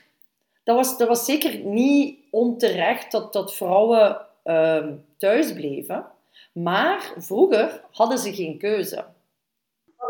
Dat 0.63 0.75
was, 0.75 0.97
dat 0.97 1.07
was 1.07 1.25
zeker 1.25 1.59
niet 1.59 2.19
onterecht 2.31 3.11
dat, 3.11 3.33
dat 3.33 3.55
vrouwen 3.55 4.17
ehm, 4.43 4.93
thuis 5.17 5.53
bleven. 5.53 6.05
Maar 6.51 7.13
vroeger 7.17 7.83
hadden 7.91 8.17
ze 8.17 8.33
geen 8.33 8.57
keuze. 8.57 9.05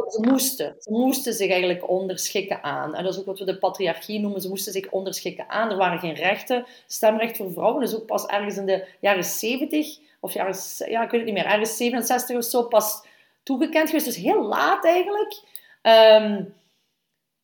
Ze 0.08 0.22
moesten. 0.22 0.76
Ze 0.80 0.92
moesten 0.92 1.34
zich 1.34 1.50
eigenlijk 1.50 1.90
onderschikken 1.90 2.64
aan. 2.64 2.96
En 2.96 3.04
dat 3.04 3.14
is 3.14 3.20
ook 3.20 3.26
wat 3.26 3.40
we 3.40 3.46
de 3.46 3.58
patriarchie 3.58 4.20
noemen. 4.20 4.42
Ze 4.42 4.50
moesten 4.50 4.74
zich 4.74 4.90
onderschikken 4.90 5.50
aan. 5.50 5.70
Er 5.70 5.78
waren 5.78 6.00
geen 6.00 6.14
rechten. 6.14 6.66
Stemrecht 6.88 7.38
voor 7.38 7.52
vrouwen 7.52 7.84
is 7.84 7.96
ook 7.96 8.06
pas 8.06 8.26
ergens 8.26 8.58
in 8.58 8.66
de 8.66 8.88
jaren 9.00 9.24
70, 9.24 9.98
of 10.20 10.34
jaren, 10.34 10.56
ja, 10.78 11.04
ik 11.04 11.12
weet 11.12 11.22
het 11.22 11.34
niet 11.34 11.44
meer, 11.44 11.52
ergens 11.52 11.78
67 11.78 12.38
of 12.38 12.44
zo, 12.44 12.64
pas 12.64 13.06
toegekend 13.44 13.86
geweest. 13.90 14.06
Dus 14.06 14.16
heel 14.16 14.44
laat 14.44 14.86
eigenlijk. 14.86 15.42
Ehm, 15.82 16.44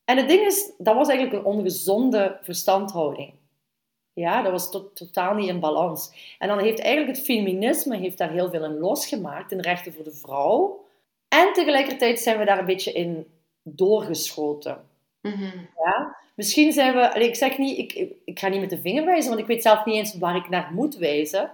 en 0.08 0.18
het 0.18 0.28
ding 0.28 0.46
is, 0.46 0.72
dat 0.78 0.96
was 0.96 1.08
eigenlijk 1.08 1.40
een 1.40 1.52
ongezonde 1.52 2.38
verstandhouding. 2.42 3.34
Ja, 4.14 4.42
dat 4.42 4.52
was 4.52 4.72
to- 4.72 4.92
totaal 4.94 5.34
niet 5.34 5.50
in 5.50 5.60
balans. 5.60 6.12
En 6.40 6.48
dan 6.48 6.60
heeft 6.60 6.80
eigenlijk 6.80 7.18
het 7.18 7.26
feminisme 7.26 7.98
heeft 7.98 8.18
daar 8.18 8.32
heel 8.32 8.50
veel 8.50 8.64
in 8.64 8.78
losgemaakt, 8.78 9.52
in 9.52 9.60
rechten 9.60 9.94
voor 9.94 10.04
de 10.04 10.14
vrouw. 10.14 10.86
En 11.28 11.54
tegelijkertijd 11.54 12.20
zijn 12.20 12.38
we 12.38 12.46
daar 12.46 12.60
een 12.60 12.66
beetje 12.66 12.92
in 12.92 13.28
doorgeschoten. 13.64 14.84
Mhm. 15.22 15.58
Ja? 15.84 16.16
Misschien 16.36 16.72
zijn 16.72 16.94
we, 16.94 17.20
ik 17.20 17.36
zeg 17.36 17.58
niet, 17.58 17.78
ik, 17.78 17.94
ik, 17.94 18.14
ik 18.26 18.40
ga 18.40 18.48
niet 18.48 18.60
met 18.60 18.70
de 18.70 18.82
vinger 18.82 19.06
wijzen, 19.06 19.30
want 19.30 19.42
ik 19.42 19.48
weet 19.48 19.62
zelf 19.62 19.86
niet 19.86 19.96
eens 19.96 20.18
waar 20.18 20.36
ik 20.36 20.50
naar 20.50 20.72
moet 20.74 20.96
wijzen. 20.96 21.52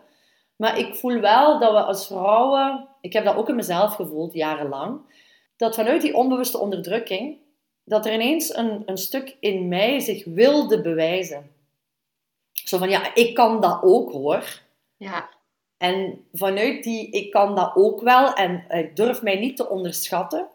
Maar 0.55 0.77
ik 0.77 0.95
voel 0.95 1.19
wel 1.19 1.59
dat 1.59 1.71
we 1.71 1.81
als 1.81 2.07
vrouwen, 2.07 2.87
ik 3.01 3.13
heb 3.13 3.25
dat 3.25 3.35
ook 3.35 3.49
in 3.49 3.55
mezelf 3.55 3.95
gevoeld 3.95 4.33
jarenlang, 4.33 4.99
dat 5.57 5.75
vanuit 5.75 6.01
die 6.01 6.15
onbewuste 6.15 6.57
onderdrukking, 6.57 7.37
dat 7.83 8.05
er 8.05 8.13
ineens 8.13 8.55
een, 8.55 8.83
een 8.85 8.97
stuk 8.97 9.37
in 9.39 9.67
mij 9.67 9.99
zich 9.99 10.25
wilde 10.25 10.81
bewijzen. 10.81 11.51
Zo 12.51 12.77
van, 12.77 12.89
ja, 12.89 13.15
ik 13.15 13.33
kan 13.33 13.61
dat 13.61 13.79
ook 13.83 14.11
hoor. 14.11 14.61
Ja. 14.97 15.29
En 15.77 16.25
vanuit 16.33 16.83
die, 16.83 17.09
ik 17.09 17.31
kan 17.31 17.55
dat 17.55 17.75
ook 17.75 18.01
wel 18.01 18.33
en 18.33 18.65
ik 18.69 18.95
durf 18.95 19.21
mij 19.21 19.39
niet 19.39 19.57
te 19.57 19.69
onderschatten, 19.69 20.47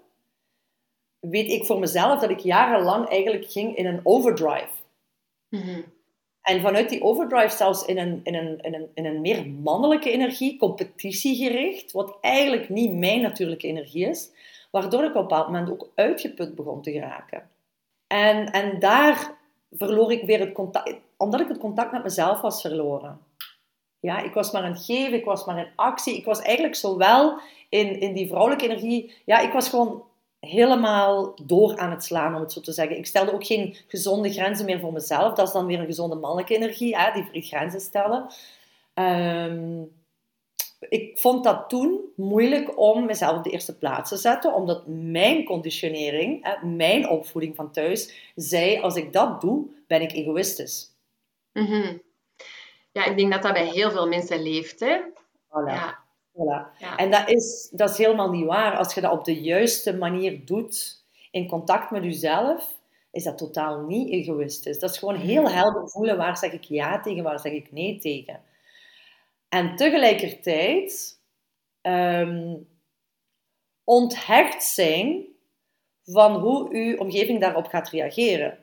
weet 1.20 1.50
ik 1.50 1.64
voor 1.64 1.78
mezelf 1.78 2.20
dat 2.20 2.30
ik 2.30 2.38
jarenlang 2.38 3.08
eigenlijk 3.08 3.50
ging 3.50 3.76
in 3.76 3.86
een 3.86 4.00
overdrive. 4.02 4.70
Mhm. 5.48 5.80
En 6.42 6.60
vanuit 6.60 6.88
die 6.88 7.02
overdrive 7.02 7.56
zelfs 7.56 7.84
in 7.84 7.98
een, 7.98 8.20
in 8.22 8.34
een, 8.34 8.60
in 8.60 8.74
een, 8.74 8.88
in 8.94 9.06
een 9.06 9.20
meer 9.20 9.46
mannelijke 9.46 10.10
energie, 10.10 10.58
competitiegericht, 10.58 11.92
wat 11.92 12.18
eigenlijk 12.20 12.68
niet 12.68 12.92
mijn 12.92 13.20
natuurlijke 13.20 13.66
energie 13.66 14.06
is, 14.06 14.30
waardoor 14.70 15.04
ik 15.04 15.08
op 15.08 15.14
een 15.14 15.22
bepaald 15.22 15.46
moment 15.46 15.70
ook 15.70 15.90
uitgeput 15.94 16.54
begon 16.54 16.82
te 16.82 16.92
geraken. 16.92 17.48
En, 18.06 18.50
en 18.50 18.78
daar 18.78 19.36
verloor 19.72 20.12
ik 20.12 20.22
weer 20.22 20.40
het 20.40 20.52
contact, 20.52 20.94
omdat 21.16 21.40
ik 21.40 21.48
het 21.48 21.58
contact 21.58 21.92
met 21.92 22.02
mezelf 22.02 22.40
was 22.40 22.60
verloren. 22.60 23.18
Ja, 24.00 24.22
ik 24.22 24.34
was 24.34 24.50
maar 24.50 24.62
aan 24.62 24.72
het 24.72 24.84
geven, 24.84 25.18
ik 25.18 25.24
was 25.24 25.44
maar 25.44 25.58
in 25.58 25.72
actie. 25.74 26.16
Ik 26.16 26.24
was 26.24 26.40
eigenlijk 26.40 26.74
zowel 26.74 27.40
in, 27.68 28.00
in 28.00 28.14
die 28.14 28.28
vrouwelijke 28.28 28.64
energie, 28.64 29.14
ja, 29.24 29.38
ik 29.38 29.52
was 29.52 29.68
gewoon 29.68 30.02
helemaal 30.40 31.34
door 31.42 31.76
aan 31.76 31.90
het 31.90 32.04
slaan, 32.04 32.34
om 32.34 32.40
het 32.40 32.52
zo 32.52 32.60
te 32.60 32.72
zeggen. 32.72 32.96
Ik 32.96 33.06
stelde 33.06 33.32
ook 33.32 33.46
geen 33.46 33.76
gezonde 33.88 34.32
grenzen 34.32 34.64
meer 34.64 34.80
voor 34.80 34.92
mezelf. 34.92 35.34
Dat 35.34 35.46
is 35.46 35.52
dan 35.52 35.66
weer 35.66 35.78
een 35.78 35.86
gezonde 35.86 36.14
mannelijke 36.14 36.54
energie, 36.54 36.96
hè, 36.96 37.22
die 37.32 37.42
grenzen 37.42 37.80
stellen. 37.80 38.26
Ehm, 38.94 39.82
ik 40.78 41.18
vond 41.18 41.44
dat 41.44 41.68
toen 41.68 42.00
moeilijk 42.16 42.78
om 42.78 43.04
mezelf 43.04 43.36
op 43.36 43.44
de 43.44 43.50
eerste 43.50 43.78
plaats 43.78 44.10
te 44.10 44.16
zetten, 44.16 44.54
omdat 44.54 44.82
mijn 44.86 45.44
conditionering, 45.44 46.44
hè, 46.44 46.66
mijn 46.66 47.08
opvoeding 47.08 47.56
van 47.56 47.72
thuis, 47.72 48.32
zei, 48.34 48.80
als 48.80 48.96
ik 48.96 49.12
dat 49.12 49.40
doe, 49.40 49.66
ben 49.86 50.02
ik 50.02 50.12
egoïstisch. 50.12 50.96
Mhm. 51.52 51.96
Ja, 52.92 53.04
ik 53.04 53.16
denk 53.16 53.32
dat 53.32 53.42
dat 53.42 53.52
bij 53.52 53.66
heel 53.66 53.90
veel 53.90 54.08
mensen 54.08 54.42
leeft. 54.42 54.80
Hè? 54.80 55.00
Voilà. 55.48 55.66
Ja. 55.66 55.98
Voilà. 56.32 56.78
Ja. 56.78 56.96
En 56.96 57.10
dat 57.10 57.28
is, 57.28 57.68
dat 57.72 57.90
is 57.90 57.98
helemaal 57.98 58.30
niet 58.30 58.46
waar. 58.46 58.76
Als 58.76 58.94
je 58.94 59.00
dat 59.00 59.12
op 59.12 59.24
de 59.24 59.40
juiste 59.40 59.96
manier 59.96 60.44
doet, 60.44 61.04
in 61.30 61.48
contact 61.48 61.90
met 61.90 62.04
jezelf, 62.04 62.78
is 63.10 63.24
dat 63.24 63.38
totaal 63.38 63.80
niet 63.80 64.10
egoïstisch. 64.10 64.78
Dat 64.78 64.90
is 64.90 64.98
gewoon 64.98 65.16
heel 65.16 65.50
helder 65.50 65.88
voelen, 65.88 66.16
waar 66.16 66.36
zeg 66.36 66.52
ik 66.52 66.64
ja 66.64 67.00
tegen, 67.00 67.22
waar 67.22 67.40
zeg 67.40 67.52
ik 67.52 67.72
nee 67.72 67.98
tegen. 67.98 68.40
En 69.48 69.76
tegelijkertijd 69.76 71.20
ehm, 71.80 72.56
onthecht 73.84 74.62
zijn 74.62 75.26
van 76.04 76.40
hoe 76.40 76.70
uw 76.70 76.96
omgeving 76.96 77.40
daarop 77.40 77.66
gaat 77.66 77.88
reageren. 77.88 78.58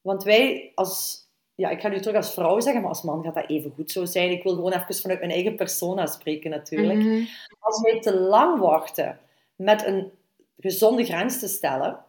Want 0.00 0.22
wij 0.22 0.72
als, 0.74 1.22
ja, 1.54 1.68
ik 1.68 1.80
ga 1.80 1.88
nu 1.88 2.00
terug 2.00 2.16
als 2.16 2.34
vrouw 2.34 2.60
zeggen, 2.60 2.80
maar 2.80 2.90
als 2.90 3.02
man 3.02 3.22
gaat 3.24 3.34
dat 3.34 3.48
even 3.48 3.72
goed 3.74 3.90
zo 3.90 4.04
zijn. 4.04 4.30
Ik 4.30 4.42
wil 4.42 4.54
gewoon 4.54 4.72
even 4.72 4.94
vanuit 4.94 5.18
mijn 5.18 5.32
eigen 5.32 5.56
persona 5.56 6.06
spreken 6.06 6.50
natuurlijk. 6.50 6.98
Mhm. 6.98 7.24
Als 7.58 7.80
wij 7.80 8.00
te 8.00 8.14
lang 8.14 8.58
wachten 8.58 9.20
met 9.56 9.86
een 9.86 10.12
gezonde 10.58 11.04
grens 11.04 11.38
te 11.38 11.48
stellen, 11.48 12.04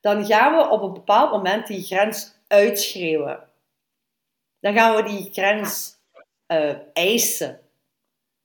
dan 0.00 0.26
gaan 0.26 0.56
we 0.56 0.70
op 0.70 0.82
een 0.82 0.92
bepaald 0.92 1.30
moment 1.30 1.66
die 1.66 1.82
grens 1.82 2.34
uitschreeuwen. 2.46 3.48
Dan 4.60 4.74
gaan 4.74 4.96
we 4.96 5.02
die 5.02 5.32
grens 5.32 5.97
eh, 6.48 6.74
eisen. 6.92 7.60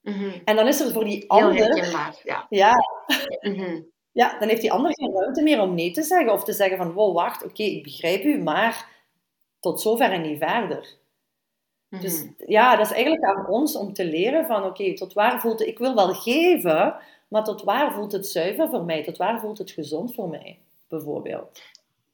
Mhm. 0.02 0.32
En 0.46 0.56
dan 0.56 0.68
is 0.68 0.80
er 0.80 0.92
voor 0.92 1.06
die 1.06 1.30
ander. 1.30 1.76
Ja. 2.24 2.46
ja, 2.50 2.74
Mhm. 3.42 3.82
ja, 4.12 4.40
dan 4.40 4.48
heeft 4.48 4.62
die 4.62 4.72
ander 4.72 4.92
geen 4.94 5.14
ruimte 5.14 5.42
meer 5.44 5.62
om 5.62 5.74
nee 5.74 5.92
te 5.92 6.04
zeggen. 6.04 6.34
Of 6.34 6.44
te 6.44 6.54
zeggen 6.54 6.78
van, 6.78 6.92
wow, 6.94 7.16
wacht, 7.16 7.44
oké, 7.44 7.64
ik 7.64 7.84
begrijp 7.84 8.24
u, 8.24 8.38
maar 8.44 8.90
tot 9.60 9.82
zover 9.82 10.12
en 10.12 10.22
niet 10.22 10.38
verder. 10.38 10.98
Mhm. 11.90 12.02
Dus 12.02 12.26
ja, 12.38 12.76
dat 12.76 12.86
is 12.86 12.92
eigenlijk 12.92 13.24
aan 13.24 13.48
ons 13.48 13.76
om 13.76 13.94
te 13.94 14.06
leren 14.06 14.46
van, 14.46 14.64
oké, 14.64 14.94
tot 14.96 15.14
waar 15.14 15.42
voelt 15.42 15.60
het... 15.60 15.68
Ik 15.68 15.78
wil 15.78 15.96
wel 15.96 16.14
geven, 16.14 16.96
maar 17.28 17.44
tot 17.44 17.64
waar 17.64 17.94
voelt 17.94 18.12
het 18.12 18.28
zuiver 18.28 18.70
voor 18.70 18.84
mij? 18.84 19.04
Tot 19.04 19.18
waar 19.18 19.40
voelt 19.40 19.58
het 19.58 19.72
gezond 19.72 20.14
voor 20.14 20.30
mij, 20.30 20.60
bijvoorbeeld? 20.88 21.62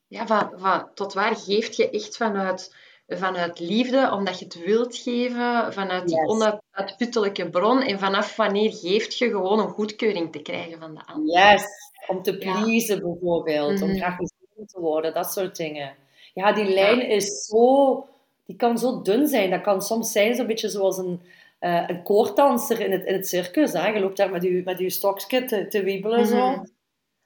Ja, 0.08 0.28
van, 0.28 0.52
van, 0.56 0.90
tot 0.94 1.14
waar 1.14 1.36
geeft 1.36 1.76
je 1.76 1.90
echt 1.90 2.18
vanuit, 2.18 2.76
vanuit 3.10 3.60
liefde, 3.60 4.12
omdat 4.14 4.40
je 4.40 4.46
het 4.46 4.64
wilt 4.66 4.98
geven, 4.98 5.74
vanuit 5.74 6.08
die 6.08 6.18
Yes. 6.18 6.28
onuitputtelijke 6.30 7.50
bron 7.50 7.82
en 7.82 8.00
vanaf 8.00 8.36
wanneer 8.36 8.72
geeft 8.74 9.18
je 9.18 9.30
gewoon 9.30 9.60
een 9.60 9.70
goedkeuring 9.70 10.32
te 10.32 10.42
krijgen 10.42 10.80
van 10.80 10.94
de 10.96 11.02
ander. 11.06 11.36
Yes, 11.52 11.64
om 12.08 12.22
te 12.24 12.32
Ja. 12.32 12.38
pleasen 12.62 13.00
bijvoorbeeld, 13.02 13.82
om 13.82 13.88
Mhm. 13.90 13.98
graag 13.98 14.16
gezien 14.16 14.66
te 14.68 14.80
worden, 14.80 15.14
dat 15.14 15.32
soort 15.32 15.56
dingen. 15.56 15.96
Ja, 16.34 16.52
die 16.54 16.66
lijn 16.74 17.08
is 17.10 17.46
zo... 17.46 18.06
Die 18.46 18.58
kan 18.58 18.78
zo 18.78 19.02
dun 19.02 19.28
zijn. 19.28 19.50
Dat 19.50 19.62
kan 19.62 19.82
soms 19.82 20.12
zijn 20.12 20.36
zo'n 20.36 20.48
beetje 20.48 20.70
zoals 20.70 20.98
een, 20.98 21.22
eh 21.60 21.84
een 21.88 22.04
koorddanser 22.04 22.80
in 22.80 22.92
het, 22.92 23.06
in 23.06 23.14
het 23.14 23.28
circus. 23.28 23.74
Hè? 23.74 23.88
Je 23.88 24.00
loopt 24.00 24.18
daar 24.18 24.30
met 24.30 24.44
je, 24.44 24.62
met 24.66 24.80
je 24.80 24.90
stokje 24.90 25.46
te, 25.46 25.68
te 25.68 25.84
wiebelen 25.84 26.26
zo. 26.26 26.50
Mhm. 26.50 26.64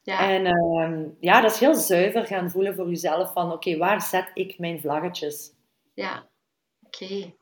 Ja, 0.01 0.29
En 0.29 0.45
ehm, 0.45 1.03
ja, 1.19 1.41
dat 1.41 1.51
is 1.51 1.59
heel 1.59 1.75
zuiver 1.75 2.25
gaan 2.25 2.49
voelen 2.51 2.75
voor 2.75 2.87
jezelf 2.89 3.33
van, 3.33 3.51
oké, 3.51 3.77
waar 3.77 4.01
zet 4.01 4.31
ik 4.33 4.59
mijn 4.59 4.79
vlaggetjes? 4.79 5.51
Ja. 5.93 6.27
oké. 6.85 7.33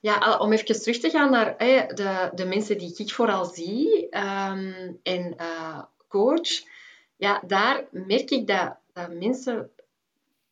Ja, 0.00 0.38
om 0.38 0.52
even 0.52 0.82
terug 0.82 0.98
te 0.98 1.10
gaan 1.10 1.30
naar 1.30 1.54
hè, 1.58 1.86
de, 1.86 2.30
de 2.34 2.44
mensen 2.44 2.78
die 2.78 2.94
ik 2.96 3.12
vooral 3.12 3.44
zie 3.44 4.08
ehm, 4.08 4.92
en 5.02 5.36
eh, 5.36 5.82
coach. 6.08 6.62
ja, 7.16 7.42
daar 7.46 7.84
merk 7.90 8.30
ik 8.30 8.46
dat, 8.46 8.76
dat 8.92 9.12
mensen 9.12 9.70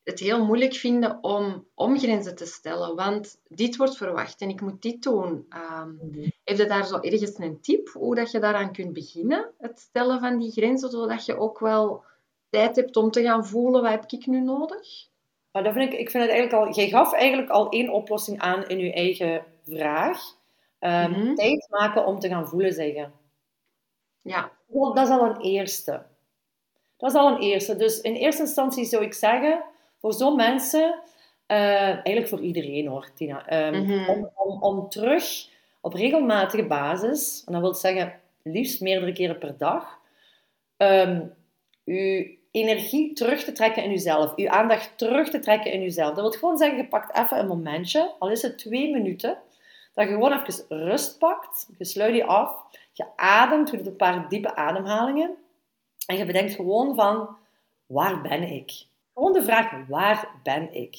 het 0.02 0.20
heel 0.20 0.44
moeilijk 0.44 0.74
vinden 0.74 1.18
om, 1.22 1.66
om 1.74 1.98
grenzen 1.98 2.34
te 2.34 2.46
stellen. 2.46 2.96
Want 2.96 3.38
dit 3.48 3.76
wordt 3.76 3.96
verwacht 3.96 4.40
en 4.40 4.48
ik 4.48 4.60
moet 4.60 4.82
dit 4.82 5.02
doen. 5.02 5.46
Um, 5.80 5.98
Heb 6.44 6.56
je 6.56 6.66
daar 6.66 6.86
zo 6.86 6.98
ergens 6.98 7.38
een 7.38 7.60
tip 7.60 7.88
hoe 7.88 8.14
dat 8.14 8.30
je 8.30 8.38
daaraan 8.38 8.72
kunt 8.72 8.92
beginnen? 8.92 9.50
Het 9.58 9.80
stellen 9.80 10.20
van 10.20 10.38
die 10.38 10.50
grenzen, 10.50 10.90
zodat 10.90 11.26
je 11.26 11.38
ook 11.38 11.58
wel 11.58 12.04
tijd 12.50 12.76
hebt 12.76 12.96
om 12.96 13.10
te 13.10 13.22
gaan 13.22 13.46
voelen, 13.46 13.82
wat 13.82 13.90
heb 13.90 14.04
ik 14.06 14.26
nu 14.26 14.40
nodig? 14.40 15.10
Maar 15.52 15.62
dat 15.62 15.72
vind 15.72 15.92
ik, 15.92 15.98
ik 15.98 16.10
vind 16.10 16.24
het 16.24 16.32
eigenlijk 16.32 16.66
al... 16.66 16.74
Jij 16.74 16.88
gaf 16.88 17.12
eigenlijk 17.12 17.50
al 17.50 17.68
één 17.68 17.88
oplossing 17.88 18.40
aan 18.40 18.66
in 18.66 18.78
je 18.78 18.92
eigen 18.92 19.44
vraag. 19.68 20.20
Um, 20.80 21.34
Tijd 21.34 21.66
maken 21.70 22.06
om 22.06 22.18
te 22.18 22.28
gaan 22.28 22.48
voelen, 22.48 22.72
zeggen. 22.72 23.12
Ja. 24.22 24.50
Dat 24.68 24.98
is 24.98 25.08
al 25.08 25.24
een 25.24 25.40
eerste. 25.40 26.02
Dat 26.96 27.10
is 27.10 27.16
al 27.16 27.32
een 27.32 27.40
eerste. 27.40 27.76
Dus 27.76 28.00
in 28.00 28.14
eerste 28.14 28.42
instantie 28.42 28.84
zou 28.84 29.04
ik 29.04 29.14
zeggen, 29.14 29.62
voor 29.98 30.12
zo'n 30.12 30.36
mensen, 30.36 31.00
uh, 31.46 31.58
eigenlijk 31.88 32.28
voor 32.28 32.40
iedereen 32.40 32.86
hoor, 32.86 33.10
Tina, 33.14 33.66
um, 33.66 33.74
mm 33.74 33.86
-hmm. 33.86 34.08
om, 34.08 34.30
om, 34.34 34.62
om 34.62 34.88
terug 34.88 35.48
op 35.80 35.94
regelmatige 35.94 36.66
basis, 36.66 37.42
en 37.46 37.52
dat 37.52 37.62
wil 37.62 37.74
zeggen 37.74 38.20
liefst 38.42 38.80
meerdere 38.80 39.12
keren 39.12 39.38
per 39.38 39.54
dag, 39.58 39.98
um, 40.76 41.34
uw 41.84 42.24
energie 42.52 43.12
terug 43.12 43.44
te 43.44 43.52
trekken 43.52 43.84
in 43.84 43.92
uzelf, 43.92 44.36
uw 44.36 44.48
aandacht 44.48 44.98
terug 44.98 45.30
te 45.30 45.38
trekken 45.38 45.72
in 45.72 45.82
uzelf. 45.82 46.14
Dat 46.14 46.24
wil 46.24 46.30
gewoon 46.30 46.56
zeggen, 46.56 46.76
je 46.76 46.86
pakt 46.86 47.16
even 47.16 47.38
een 47.38 47.46
momentje, 47.46 48.12
al 48.18 48.30
is 48.30 48.42
het 48.42 48.58
twee 48.58 48.90
minuten, 48.90 49.38
dat 49.94 50.08
je 50.08 50.12
gewoon 50.12 50.32
even 50.32 50.64
rust 50.68 51.18
pakt, 51.18 51.68
je 51.78 51.84
sluit 51.84 52.14
je 52.14 52.24
af, 52.24 52.56
je 52.92 53.04
ademt, 53.16 53.70
je 53.70 53.76
doet 53.76 53.86
een 53.86 53.96
paar 53.96 54.28
diepe 54.28 54.56
ademhalingen, 54.56 55.34
en 56.06 56.16
je 56.16 56.24
bedenkt 56.24 56.54
gewoon 56.54 56.94
van, 56.94 57.36
waar 57.86 58.20
ben 58.20 58.42
ik? 58.42 58.72
Gewoon 59.14 59.32
de 59.32 59.42
vraag, 59.42 59.86
waar 59.88 60.28
ben 60.42 60.74
ik? 60.74 60.96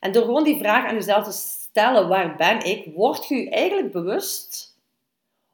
En 0.00 0.12
door 0.12 0.24
gewoon 0.24 0.44
die 0.44 0.58
vraag 0.58 0.86
aan 0.86 0.94
jezelf 0.94 1.24
te 1.24 1.32
stellen, 1.32 2.08
waar 2.08 2.36
ben 2.36 2.64
ik, 2.64 2.94
word 2.94 3.28
je 3.28 3.50
eigenlijk 3.50 3.92
bewust 3.92 4.76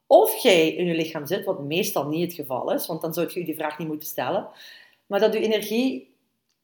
of 0.07 0.35
jij 0.35 0.69
in 0.69 0.85
je 0.85 0.95
lichaam 0.95 1.25
zit, 1.25 1.45
wat 1.45 1.59
meestal 1.59 2.07
niet 2.07 2.25
het 2.25 2.33
geval 2.33 2.73
is, 2.73 2.87
want 2.87 3.01
dan 3.01 3.13
zou 3.13 3.29
je 3.33 3.45
die 3.45 3.55
vraag 3.55 3.77
niet 3.77 3.87
moeten 3.87 4.07
stellen, 4.07 4.47
maar 5.09 5.19
dat 5.19 5.33
je 5.33 5.39
energie 5.39 6.15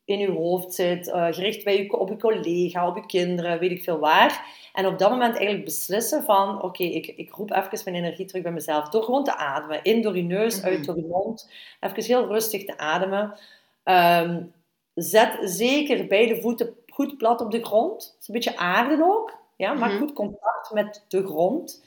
in 0.05 0.19
je 0.19 0.31
hoofd 0.31 0.73
zit, 0.73 1.07
uh, 1.07 1.27
gericht 1.31 1.63
bij 1.63 1.83
je, 1.83 1.97
op 1.97 2.09
je 2.09 2.17
collega, 2.17 2.87
op 2.87 2.95
je 2.95 3.05
kinderen, 3.05 3.59
weet 3.59 3.71
ik 3.71 3.83
veel 3.83 3.99
waar. 3.99 4.45
En 4.73 4.85
op 4.85 4.99
dat 4.99 5.09
moment 5.09 5.35
eigenlijk 5.35 5.65
beslissen 5.65 6.23
van, 6.23 6.55
oké, 6.55 6.65
okay, 6.65 6.87
ik, 6.87 7.07
ik 7.07 7.31
roep 7.31 7.51
even 7.51 7.79
mijn 7.83 7.95
energie 7.95 8.25
terug 8.25 8.43
bij 8.43 8.51
mezelf. 8.51 8.89
Door 8.89 9.03
gewoon 9.03 9.23
te 9.23 9.35
ademen. 9.35 9.83
In 9.83 10.01
door 10.01 10.15
je 10.15 10.23
neus, 10.23 10.63
uit 10.63 10.77
mhm. 10.77 10.85
door 10.85 10.95
je 10.95 11.07
mond. 11.07 11.51
Even 11.79 12.03
heel 12.03 12.27
rustig 12.27 12.65
te 12.65 12.77
ademen. 12.77 13.39
Um, 13.83 14.53
zet 14.93 15.37
zeker 15.41 16.07
beide 16.07 16.41
voeten 16.41 16.75
goed 16.87 17.17
plat 17.17 17.41
op 17.41 17.51
de 17.51 17.63
grond. 17.63 18.17
is 18.19 18.27
een 18.27 18.33
beetje 18.33 18.57
aarde 18.57 19.03
ook. 19.03 19.37
Ja, 19.55 19.73
maak 19.73 19.91
mhm. 19.91 19.99
goed 19.99 20.13
contact 20.13 20.71
met 20.73 21.05
de 21.07 21.25
grond. 21.25 21.85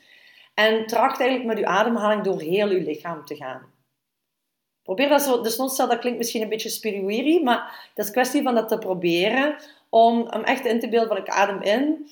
En 0.54 0.86
tracht 0.86 1.20
eigenlijk 1.20 1.48
met 1.48 1.58
je 1.58 1.66
ademhaling 1.66 2.22
door 2.22 2.40
heel 2.40 2.70
je 2.70 2.80
lichaam 2.80 3.24
te 3.24 3.36
gaan. 3.36 3.76
Probeer 4.88 5.08
dat 5.08 5.22
zo, 5.22 5.40
de 5.40 5.50
snotstel, 5.50 5.88
dat 5.88 5.98
klinkt 5.98 6.18
misschien 6.18 6.42
een 6.42 6.48
beetje 6.48 6.68
spiriwiri, 6.68 7.42
maar 7.42 7.90
dat 7.94 8.04
is 8.04 8.12
kwestie 8.12 8.42
van 8.42 8.54
dat 8.54 8.68
te 8.68 8.78
proberen. 8.78 9.56
Om 9.88 10.26
hem 10.30 10.42
echt 10.42 10.64
in 10.64 10.80
te 10.80 10.88
beelden 10.88 11.08
van 11.08 11.16
ik 11.16 11.28
adem 11.28 11.62
in. 11.62 12.08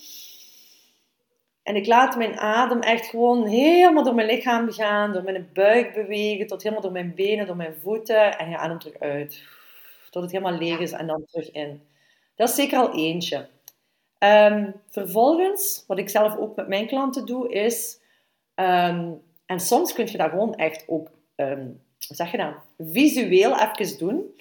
En 1.63 1.77
ik 1.77 1.87
laat 1.87 2.17
mijn 2.17 2.39
adem 2.39 2.81
echt 2.81 3.07
gewoon 3.07 3.47
helemaal 3.47 4.05
door 4.05 4.15
mijn 4.15 4.27
lichaam 4.27 4.73
gaan, 4.73 5.13
door 5.13 5.23
mijn 5.23 5.51
buik 5.53 5.95
bewegen, 5.95 6.47
tot 6.47 6.63
helemaal 6.63 6.83
door 6.83 6.93
mijn 6.93 7.15
benen, 7.15 7.47
door 7.47 7.57
mijn 7.57 7.75
voeten. 7.83 8.39
En 8.39 8.51
je 8.51 8.57
ademt 8.57 8.81
terug 8.81 9.01
uit. 9.01 9.43
Tot 10.11 10.23
het 10.23 10.33
helemaal 10.33 10.59
leeg 10.59 10.79
is 10.79 10.93
en 10.93 11.07
dan 11.07 11.25
terug 11.27 11.51
in. 11.51 11.83
Dat 12.35 12.49
is 12.49 12.55
zeker 12.55 12.79
al 12.79 12.95
eentje. 12.95 13.47
Um, 14.19 14.75
vervolgens, 14.91 15.85
wat 15.87 15.99
ik 15.99 16.09
zelf 16.09 16.37
ook 16.37 16.57
met 16.57 16.69
mijn 16.69 16.87
klanten 16.87 17.27
doe, 17.27 17.49
is... 17.49 17.99
Um, 18.55 19.23
en 19.47 19.61
soms 19.61 19.93
kun 19.93 20.07
je 20.07 20.19
dat 20.19 20.31
gewoon 20.31 20.55
echt 20.55 20.85
ook... 20.87 21.09
Hoe 21.37 21.85
zeg 22.09 22.31
je 22.31 22.37
dat? 22.37 22.55
Visueel 22.79 23.59
even 23.59 23.99
doen. 23.99 24.35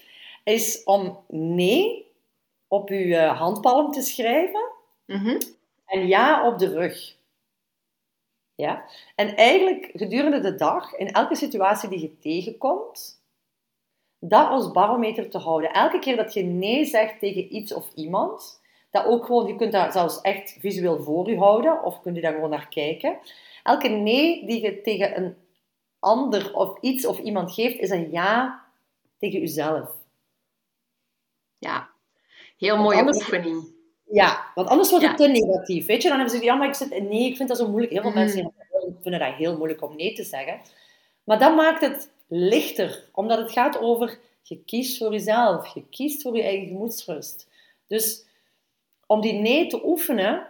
Is 0.43 0.83
om 0.83 1.17
nee 1.27 2.05
op 2.67 2.89
je 2.89 3.15
eh, 3.15 3.39
handpalm 3.39 3.91
te 3.91 4.01
schrijven. 4.01 4.71
Mm 5.05 5.37
En 5.85 6.07
ja 6.07 6.47
op 6.47 6.59
de 6.59 6.69
rug. 6.69 7.15
Ja? 8.55 8.85
En 9.15 9.35
eigenlijk 9.35 9.89
gedurende 9.93 10.39
de 10.39 10.55
dag, 10.55 10.93
in 10.93 11.11
elke 11.11 11.35
situatie 11.35 11.89
die 11.89 12.01
je 12.01 12.17
tegenkomt, 12.19 13.23
dat 14.19 14.47
als 14.49 14.71
barometer 14.71 15.29
te 15.29 15.37
houden. 15.37 15.73
Elke 15.73 15.99
keer 15.99 16.15
dat 16.15 16.33
je 16.33 16.43
nee 16.43 16.85
zegt 16.85 17.19
tegen 17.19 17.55
iets 17.55 17.73
of 17.73 17.93
iemand, 17.95 18.61
dat 18.91 19.05
ook 19.05 19.25
gewoon, 19.25 19.47
je 19.47 19.55
kunt 19.55 19.71
dat 19.71 19.93
zelfs 19.93 20.21
echt 20.21 20.57
visueel 20.59 21.03
voor 21.03 21.29
je 21.29 21.37
houden, 21.37 21.83
of 21.83 22.01
kun 22.01 22.15
je 22.15 22.21
daar 22.21 22.33
gewoon 22.33 22.49
naar 22.49 22.67
kijken. 22.67 23.17
Elke 23.63 23.87
nee 23.87 24.45
die 24.45 24.61
je 24.61 24.81
tegen 24.81 25.17
een 25.17 25.35
ander 25.99 26.53
of 26.53 26.79
iets 26.81 27.05
of 27.05 27.19
iemand 27.19 27.53
geeft, 27.53 27.79
is 27.79 27.89
een 27.89 28.11
ja 28.11 28.63
tegen 29.17 29.39
jezelf. 29.39 29.95
Ja, 31.57 31.89
heel 32.57 32.77
mooie 32.77 33.05
oefening. 33.05 33.73
Ja, 34.11 34.51
want 34.55 34.67
anders 34.67 34.89
wordt 34.89 35.07
het 35.07 35.17
te 35.17 35.27
negatief. 35.27 35.85
Weet 35.85 36.01
je, 36.01 36.09
dan 36.09 36.17
hebben 36.17 36.37
ze 36.37 36.43
ja, 36.43 36.55
maar 36.55 36.67
ik 36.67 36.73
zit 36.73 36.89
nee, 36.89 37.25
ik 37.25 37.35
vind 37.35 37.49
dat 37.49 37.57
zo 37.57 37.67
moeilijk. 37.67 37.91
Heel 37.91 38.01
veel 38.01 38.11
mm. 38.11 38.17
mensen 38.17 38.53
vinden 39.01 39.19
dat 39.19 39.33
heel 39.33 39.57
moeilijk 39.57 39.81
om 39.81 39.95
nee 39.95 40.13
te 40.13 40.23
zeggen. 40.23 40.61
Maar 41.23 41.39
dat 41.39 41.55
maakt 41.55 41.81
het 41.81 42.11
lichter, 42.27 43.09
omdat 43.11 43.37
het 43.37 43.51
gaat 43.51 43.79
over 43.79 44.19
je 44.41 44.63
kiest 44.63 44.97
voor 44.97 45.11
jezelf, 45.11 45.73
je 45.73 45.83
kiest 45.89 46.21
voor 46.21 46.35
je 46.35 46.43
eigen 46.43 46.67
gemoedsrust. 46.67 47.47
Dus 47.87 48.25
om 49.05 49.21
die 49.21 49.33
nee 49.33 49.67
te 49.67 49.85
oefenen, 49.85 50.47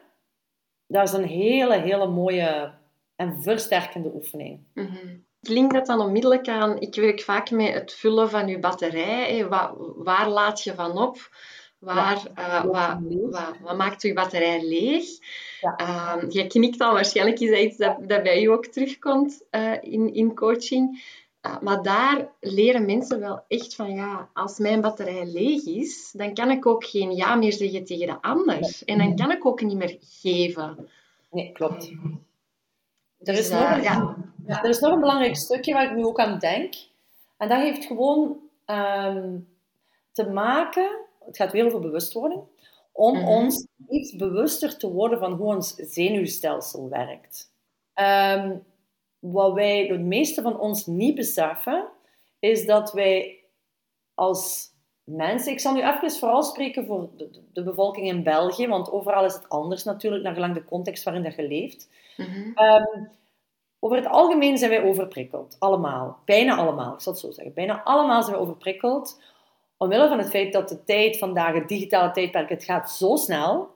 dat 0.88 1.08
is 1.08 1.14
een 1.14 1.28
hele, 1.28 1.80
hele 1.80 2.08
mooie 2.08 2.74
en 3.16 3.42
versterkende 3.42 4.12
oefening. 4.14 4.60
Mm 4.74 4.86
-hmm. 4.86 5.26
Klinkt 5.46 5.74
dat 5.74 5.86
dan 5.86 6.00
onmiddellijk 6.00 6.48
aan, 6.48 6.80
ik 6.80 6.96
werk 6.96 7.22
vaak 7.22 7.52
met 7.52 7.74
het 7.74 7.94
vullen 7.94 8.30
van 8.30 8.48
je 8.48 8.60
batterij. 8.60 9.48
Waar, 9.48 9.72
waar 9.96 10.30
laat 10.30 10.64
je 10.64 10.74
van 10.76 10.98
op? 10.98 11.30
Waar, 11.80 12.24
uh, 12.40 12.64
wat, 12.64 12.98
wat, 13.30 13.58
wat, 13.62 13.78
maakt 13.78 14.02
je 14.02 14.14
batterij 14.14 14.64
leeg? 14.64 15.06
Ja. 15.62 15.80
Uh, 15.82 16.30
je 16.30 16.48
knikt 16.48 16.82
al, 16.82 16.94
waarschijnlijk 16.94 17.40
is 17.40 17.50
dat 17.50 17.60
iets 17.60 17.78
dat, 17.78 17.98
dat 18.10 18.24
bij 18.24 18.42
je 18.42 18.52
ook 18.52 18.66
terugkomt 18.66 19.46
uh, 19.52 19.74
in, 19.82 20.14
in 20.14 20.36
coaching. 20.36 21.04
Uh, 21.46 21.62
maar 21.62 21.84
daar 21.84 22.30
leren 22.40 22.86
mensen 22.86 23.20
wel 23.20 23.44
echt 23.48 23.76
van, 23.76 23.94
ja, 23.94 24.30
als 24.34 24.58
mijn 24.58 24.82
batterij 24.82 25.26
leeg 25.26 25.64
is, 25.64 26.12
dan 26.12 26.34
kan 26.34 26.52
ik 26.52 26.66
ook 26.66 26.86
geen 26.86 27.16
ja 27.16 27.36
meer 27.36 27.54
zeggen 27.54 27.86
tegen 27.86 28.08
de 28.08 28.22
ander. 28.22 28.82
En 28.86 28.98
dan 28.98 29.16
kan 29.16 29.32
ik 29.32 29.46
ook 29.46 29.62
niet 29.62 29.78
meer 29.78 29.98
geven. 30.02 30.90
Nee, 31.32 31.52
klopt. 31.52 31.92
Er 33.24 33.34
is, 33.34 33.40
dus, 33.40 33.50
nog 33.50 33.72
een, 33.72 33.82
ja. 33.82 34.16
ja. 34.48 34.64
er 34.64 34.70
is 34.70 34.80
nog 34.80 34.94
een 34.94 35.00
belangrijk 35.00 35.36
stukje 35.36 35.74
waar 35.74 35.90
ik 35.92 35.96
nu 35.96 36.06
ook 36.06 36.20
aan 36.20 36.40
denk. 36.40 36.74
En 37.38 37.50
dat 37.50 37.60
heeft 37.60 37.86
gewoon 37.86 38.38
um, 38.66 39.48
te 40.12 40.30
maken 40.30 41.06
het 41.26 41.38
gaat 41.38 41.52
weer 41.52 41.66
over 41.66 41.80
bewustwording, 41.80 42.42
om 42.92 43.18
mhm. 43.18 43.28
ons 43.28 43.68
iets 43.90 44.16
bewuster 44.16 44.78
te 44.78 44.92
worden 44.92 45.20
van 45.20 45.34
hoe 45.34 45.56
ons 45.56 45.76
zenuwstelsel 45.76 46.90
werkt. 46.90 47.52
Um, 47.96 48.64
wat 49.20 49.54
wij, 49.54 49.88
de 49.88 49.98
meeste 49.98 50.42
van 50.42 50.60
ons 50.60 50.86
niet 50.86 51.16
beseffen, 51.16 51.88
is 52.40 52.66
dat 52.66 52.94
wij 52.94 53.44
als 54.14 54.74
mensen, 55.06 55.52
ik 55.52 55.60
zal 55.60 55.74
nu 55.74 55.82
even 55.82 56.12
vooral 56.12 56.44
spreken 56.44 56.86
voor 56.86 57.10
de, 57.18 57.30
de, 57.54 57.64
bevolking 57.64 58.08
in 58.08 58.24
België, 58.24 58.68
want 58.68 58.92
overal 58.92 59.26
is 59.26 59.34
het 59.34 59.50
anders 59.50 59.84
natuurlijk, 59.84 60.24
naar 60.24 60.34
gelang 60.34 60.54
de 60.54 60.66
context 60.66 61.04
waarin 61.04 61.24
dat 61.24 61.36
je 61.36 61.48
leeft. 61.48 61.90
Mm 62.18 62.54
over 63.80 63.98
het 63.98 64.08
algemeen 64.08 64.58
zijn 64.58 64.70
wij 64.70 64.84
overprikkeld, 64.84 65.56
allemaal. 65.60 66.20
Bijna 66.26 66.56
allemaal, 66.56 66.94
ik 66.94 67.02
zal 67.02 67.12
het 67.12 67.22
zo 67.22 67.32
zeggen. 67.32 67.54
Bijna 67.54 67.84
allemaal 67.84 68.24
zijn 68.24 68.36
we 68.36 68.42
overprikkeld 68.42 69.20
omwille 69.78 70.08
van 70.08 70.18
het 70.18 70.30
feit 70.30 70.54
dat 70.54 70.70
de 70.70 70.84
tijd 70.84 71.18
vandaag, 71.18 71.54
het 71.54 71.68
digitale 71.68 72.12
tijdperk, 72.12 72.50
het 72.50 72.64
gaat 72.64 72.92
zo 72.92 73.16
snel. 73.16 73.74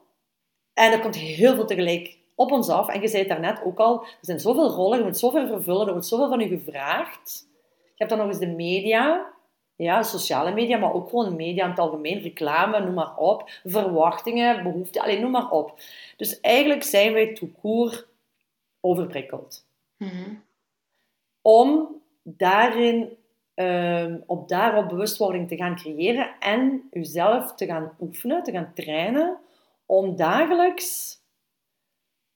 En 0.74 0.92
er 0.92 1.00
komt 1.00 1.16
heel 1.16 1.56
veel 1.56 1.66
tegelijk 1.66 2.18
op 2.36 2.52
ons 2.52 2.70
af. 2.70 2.88
En 2.88 3.02
je 3.02 3.08
zei 3.08 3.22
het 3.22 3.32
daarnet 3.32 3.64
ook 3.64 3.80
al, 3.80 4.02
er 4.02 4.18
zijn 4.22 4.40
zoveel 4.40 4.70
rollen, 4.70 4.98
je 4.98 5.04
moet 5.04 5.18
zoveel 5.18 5.48
vervullen, 5.48 5.86
er 5.86 5.92
wordt 5.92 6.08
zoveel 6.08 6.30
van 6.30 6.40
je 6.40 6.48
gevraagd. 6.48 7.48
Je 7.84 8.06
hebt 8.06 8.10
dan 8.10 8.20
nog 8.20 8.28
eens 8.28 8.40
de 8.40 8.56
media, 8.56 9.34
ja, 9.84 10.04
sociale 10.04 10.54
media, 10.54 10.78
maar 10.78 10.94
ook 10.94 11.10
gewoon 11.10 11.36
media 11.36 11.64
in 11.64 11.70
het 11.70 11.80
algemeen, 11.80 12.22
reclame, 12.22 12.80
noem 12.80 12.94
maar 12.94 13.18
op, 13.18 13.50
verwachtingen, 13.64 14.64
behoeften, 14.64 15.02
alleen 15.02 15.22
noem 15.22 15.32
maar 15.32 15.50
op. 15.50 15.80
Dus 16.18 16.40
eigenlijk 16.40 16.84
zijn 16.84 17.14
wij 17.14 17.34
toekoer 17.34 18.08
overprikkeld. 18.80 19.66
Mhm. 19.98 20.34
Om 21.42 22.02
daarin 22.24 23.18
um, 23.56 24.24
op 24.26 24.48
daarop 24.48 24.90
bewustwording 24.90 25.48
te 25.48 25.56
gaan 25.56 25.76
creëren 25.76 26.36
en 26.40 26.88
uzelf 26.92 27.56
te 27.56 27.66
gaan 27.66 27.96
oefenen, 28.00 28.44
te 28.44 28.52
gaan 28.52 28.72
trainen, 28.74 29.38
om 29.86 30.16
dagelijks 30.16 31.18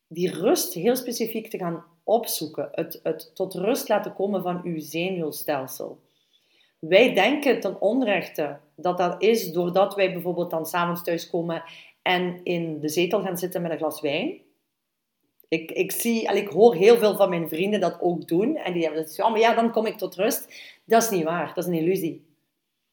die 0.07 0.31
rust 0.31 0.73
heel 0.73 0.95
specifiek 0.95 1.49
te 1.49 1.57
gaan 1.57 1.83
opzoeken. 2.03 2.69
Het, 2.71 2.99
het 3.03 3.35
tot 3.35 3.53
rust 3.53 3.89
laten 3.89 4.13
komen 4.13 4.41
van 4.41 4.61
uw 4.63 4.79
zenuwstelsel. 4.79 5.99
Wij 6.87 7.13
denken 7.13 7.59
ten 7.59 7.81
onrechte 7.81 8.57
dat 8.75 8.97
dat 8.97 9.21
is 9.21 9.51
doordat 9.51 9.95
wij 9.95 10.13
bijvoorbeeld 10.13 10.49
dan 10.49 10.65
s'avonds 10.65 11.03
thuiskomen 11.03 11.63
en 12.01 12.39
in 12.43 12.79
de 12.79 12.89
zetel 12.89 13.21
gaan 13.21 13.37
zitten 13.37 13.61
met 13.61 13.71
een 13.71 13.77
glas 13.77 14.01
wijn. 14.01 14.41
Ik, 15.47 15.71
ik, 15.71 15.91
zie, 15.91 16.27
en 16.27 16.37
ik 16.37 16.47
hoor 16.47 16.75
heel 16.75 16.97
veel 16.97 17.15
van 17.15 17.29
mijn 17.29 17.49
vrienden 17.49 17.79
dat 17.79 18.01
ook 18.01 18.27
doen. 18.27 18.55
En 18.57 18.73
die 18.73 18.83
hebben 18.83 19.01
het 19.01 19.15
ja, 19.15 19.29
maar 19.29 19.39
ja, 19.39 19.53
dan 19.53 19.71
kom 19.71 19.85
ik 19.85 19.97
tot 19.97 20.15
rust. 20.15 20.53
Dat 20.85 21.03
is 21.03 21.09
niet 21.09 21.23
waar. 21.23 21.47
Dat 21.47 21.57
is 21.57 21.65
een 21.65 21.79
illusie. 21.79 22.25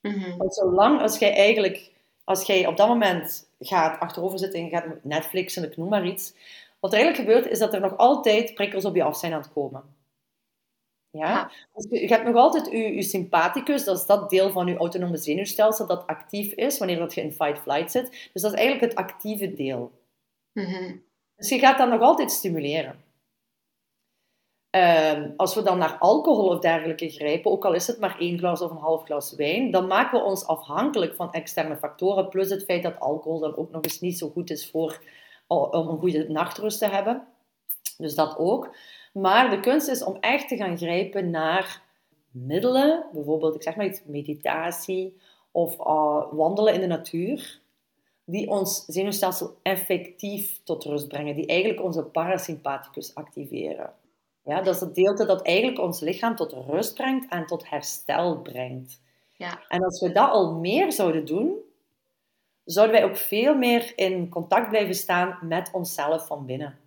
Mhm. 0.01 0.37
Want 0.37 0.55
zolang 0.55 1.01
als 1.01 1.19
jij 1.19 1.35
eigenlijk, 1.35 1.91
als 2.25 2.43
jij 2.43 2.67
op 2.67 2.77
dat 2.77 2.89
moment 2.89 3.49
gaat 3.61 4.01
achterover 4.01 4.39
zitten 4.39 4.61
en 4.61 4.69
gaat 4.69 5.05
Netflixen, 5.05 5.65
ik 5.65 5.77
noem 5.77 5.89
maar 5.89 6.07
iets. 6.07 6.35
Wat 6.81 6.93
er 6.93 6.99
eigenlijk 6.99 7.29
gebeurt, 7.29 7.53
is 7.53 7.59
dat 7.59 7.75
er 7.75 7.81
nog 7.81 7.97
altijd 7.97 8.55
prikkels 8.55 8.85
op 8.85 8.95
je 8.95 9.03
af 9.03 9.17
zijn 9.17 9.33
aan 9.33 9.41
het 9.41 9.53
komen. 9.53 9.83
Ja? 11.11 11.29
Ja. 11.29 11.51
Dus 11.75 12.01
je, 12.01 12.07
hebt 12.07 12.25
nog 12.25 12.35
altijd 12.35 12.67
je, 12.71 12.95
je 12.95 13.03
sympathicus, 13.03 13.85
dat 13.85 13.99
is 13.99 14.07
dat 14.07 14.31
deel 14.31 14.51
van 14.51 14.67
je 14.67 14.77
autonome 14.77 15.17
zenuwstelsel 15.17 15.87
dat 15.87 16.07
actief 16.07 16.53
is 16.53 16.79
wanneer 16.79 16.99
dat 16.99 17.15
je 17.15 17.23
in 17.23 17.33
fight-flight 17.33 17.91
zit. 17.91 18.29
Dus 18.33 18.43
dat 18.43 18.53
is 18.53 18.59
eigenlijk 18.59 18.93
het 18.93 19.05
actieve 19.05 19.55
deel. 19.55 19.93
Mhm. 20.53 20.97
Dus 21.37 21.49
je 21.49 21.59
gaat 21.59 21.79
dat 21.79 21.89
nog 21.89 22.01
altijd 22.01 22.33
stimuleren. 22.33 23.09
Ehm, 24.71 25.31
als 25.37 25.55
we 25.55 25.63
dan 25.63 25.79
naar 25.79 25.99
alcohol 25.99 26.49
of 26.49 26.59
dergelijke 26.59 27.09
grijpen, 27.09 27.51
ook 27.51 27.65
al 27.65 27.75
is 27.75 27.87
het 27.87 28.01
maar 28.01 28.19
één 28.19 28.39
glas 28.39 28.61
of 28.61 28.71
een 28.71 28.77
half 28.77 29.05
glas 29.05 29.35
wijn, 29.35 29.71
dan 29.71 29.87
maken 29.87 30.19
we 30.19 30.25
ons 30.25 30.47
afhankelijk 30.47 31.15
van 31.15 31.33
externe 31.33 31.77
factoren, 31.77 32.29
plus 32.29 32.51
het 32.51 32.65
feit 32.65 32.83
dat 32.83 33.01
alcohol 33.01 33.39
dan 33.39 33.57
ook 33.57 33.71
nog 33.71 33.83
eens 33.83 34.01
niet 34.01 34.19
zo 34.19 34.29
goed 34.29 34.51
is 34.51 34.71
voor, 34.71 35.03
om 35.47 35.89
een 35.89 35.99
goede 35.99 36.29
nachtrust 36.29 36.79
te 36.79 36.89
hebben. 36.89 37.27
Dus 37.97 38.15
dat 38.15 38.39
ook. 38.39 38.75
Maar 39.13 39.51
de 39.51 39.61
kunst 39.61 39.89
is 39.89 40.05
om 40.05 40.17
echt 40.21 40.49
te 40.49 40.57
gaan 40.57 40.79
grijpen 40.79 41.31
naar 41.31 41.83
middelen, 42.31 43.07
bijvoorbeeld, 43.13 43.55
ik 43.55 43.63
zeg 43.63 43.77
maar 43.77 43.87
iets, 43.87 44.03
meditatie 44.05 45.17
of 45.51 45.79
uh, 45.79 46.23
wandelen 46.31 46.75
in 46.75 46.81
de 46.81 46.87
natuur, 46.87 47.61
die 48.25 48.49
ons 48.49 48.85
zenuwstelsel 48.85 49.57
effectief 49.63 50.61
tot 50.65 50.85
rust 50.85 51.09
brengen, 51.09 51.35
die 51.35 51.47
eigenlijk 51.47 51.83
onze 51.83 52.05
parasympathicus 52.05 53.15
activeren. 53.15 53.93
Ja, 54.45 54.63
dat 54.63 54.75
is 54.75 54.81
het 54.81 54.95
deelte 54.95 55.27
dat 55.27 55.43
eigenlijk 55.43 55.79
ons 55.79 56.01
lichaam 56.01 56.37
tot 56.37 56.53
rust 56.53 56.95
brengt 56.95 57.33
en 57.33 57.47
tot 57.47 57.69
herstel 57.69 58.41
brengt. 58.41 59.01
Ja. 59.37 59.61
En 59.69 59.85
als 59.85 60.01
we 60.01 60.13
dat 60.13 60.31
al 60.31 60.55
meer 60.55 60.93
zouden 60.93 61.25
doen, 61.25 61.59
zouden 62.65 62.97
wij 62.97 63.05
ook 63.05 63.17
veel 63.17 63.55
meer 63.55 63.93
in 63.97 64.29
contact 64.29 64.69
blijven 64.69 64.95
staan 64.95 65.39
met 65.43 65.71
onszelf 65.73 66.27
van 66.27 66.47
binnen. 66.47 66.79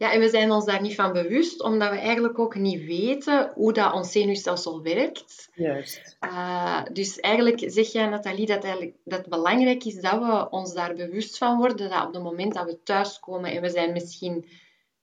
Ja, 0.00 0.12
en 0.12 0.20
we 0.20 0.28
zijn 0.28 0.50
ons 0.50 0.64
daar 0.64 0.80
niet 0.80 0.94
van 0.94 1.12
bewust, 1.12 1.62
omdat 1.62 1.90
we 1.90 1.96
eigenlijk 1.96 2.38
ook 2.38 2.54
niet 2.54 2.84
weten 2.84 3.52
hoe 3.54 3.72
dat 3.72 3.92
ons 3.92 4.12
zenuwstelsel 4.12 4.82
werkt. 4.82 5.48
Juist. 5.54 6.16
Uh, 6.20 6.82
dus 6.92 7.20
eigenlijk 7.20 7.62
zeg 7.66 7.92
jij, 7.92 8.06
Nathalie, 8.06 8.46
dat, 8.46 8.64
eigenlijk, 8.64 8.96
dat 9.04 9.18
het 9.18 9.28
belangrijk 9.28 9.84
is 9.84 9.94
dat 9.94 10.20
we 10.20 10.50
ons 10.50 10.74
daar 10.74 10.94
bewust 10.94 11.38
van 11.38 11.58
worden, 11.58 11.90
dat 11.90 12.06
op 12.06 12.14
het 12.14 12.22
moment 12.22 12.54
dat 12.54 12.64
we 12.64 12.82
thuiskomen 12.82 13.50
en 13.50 13.62
we 13.62 13.68
zijn 13.68 13.92
misschien 13.92 14.48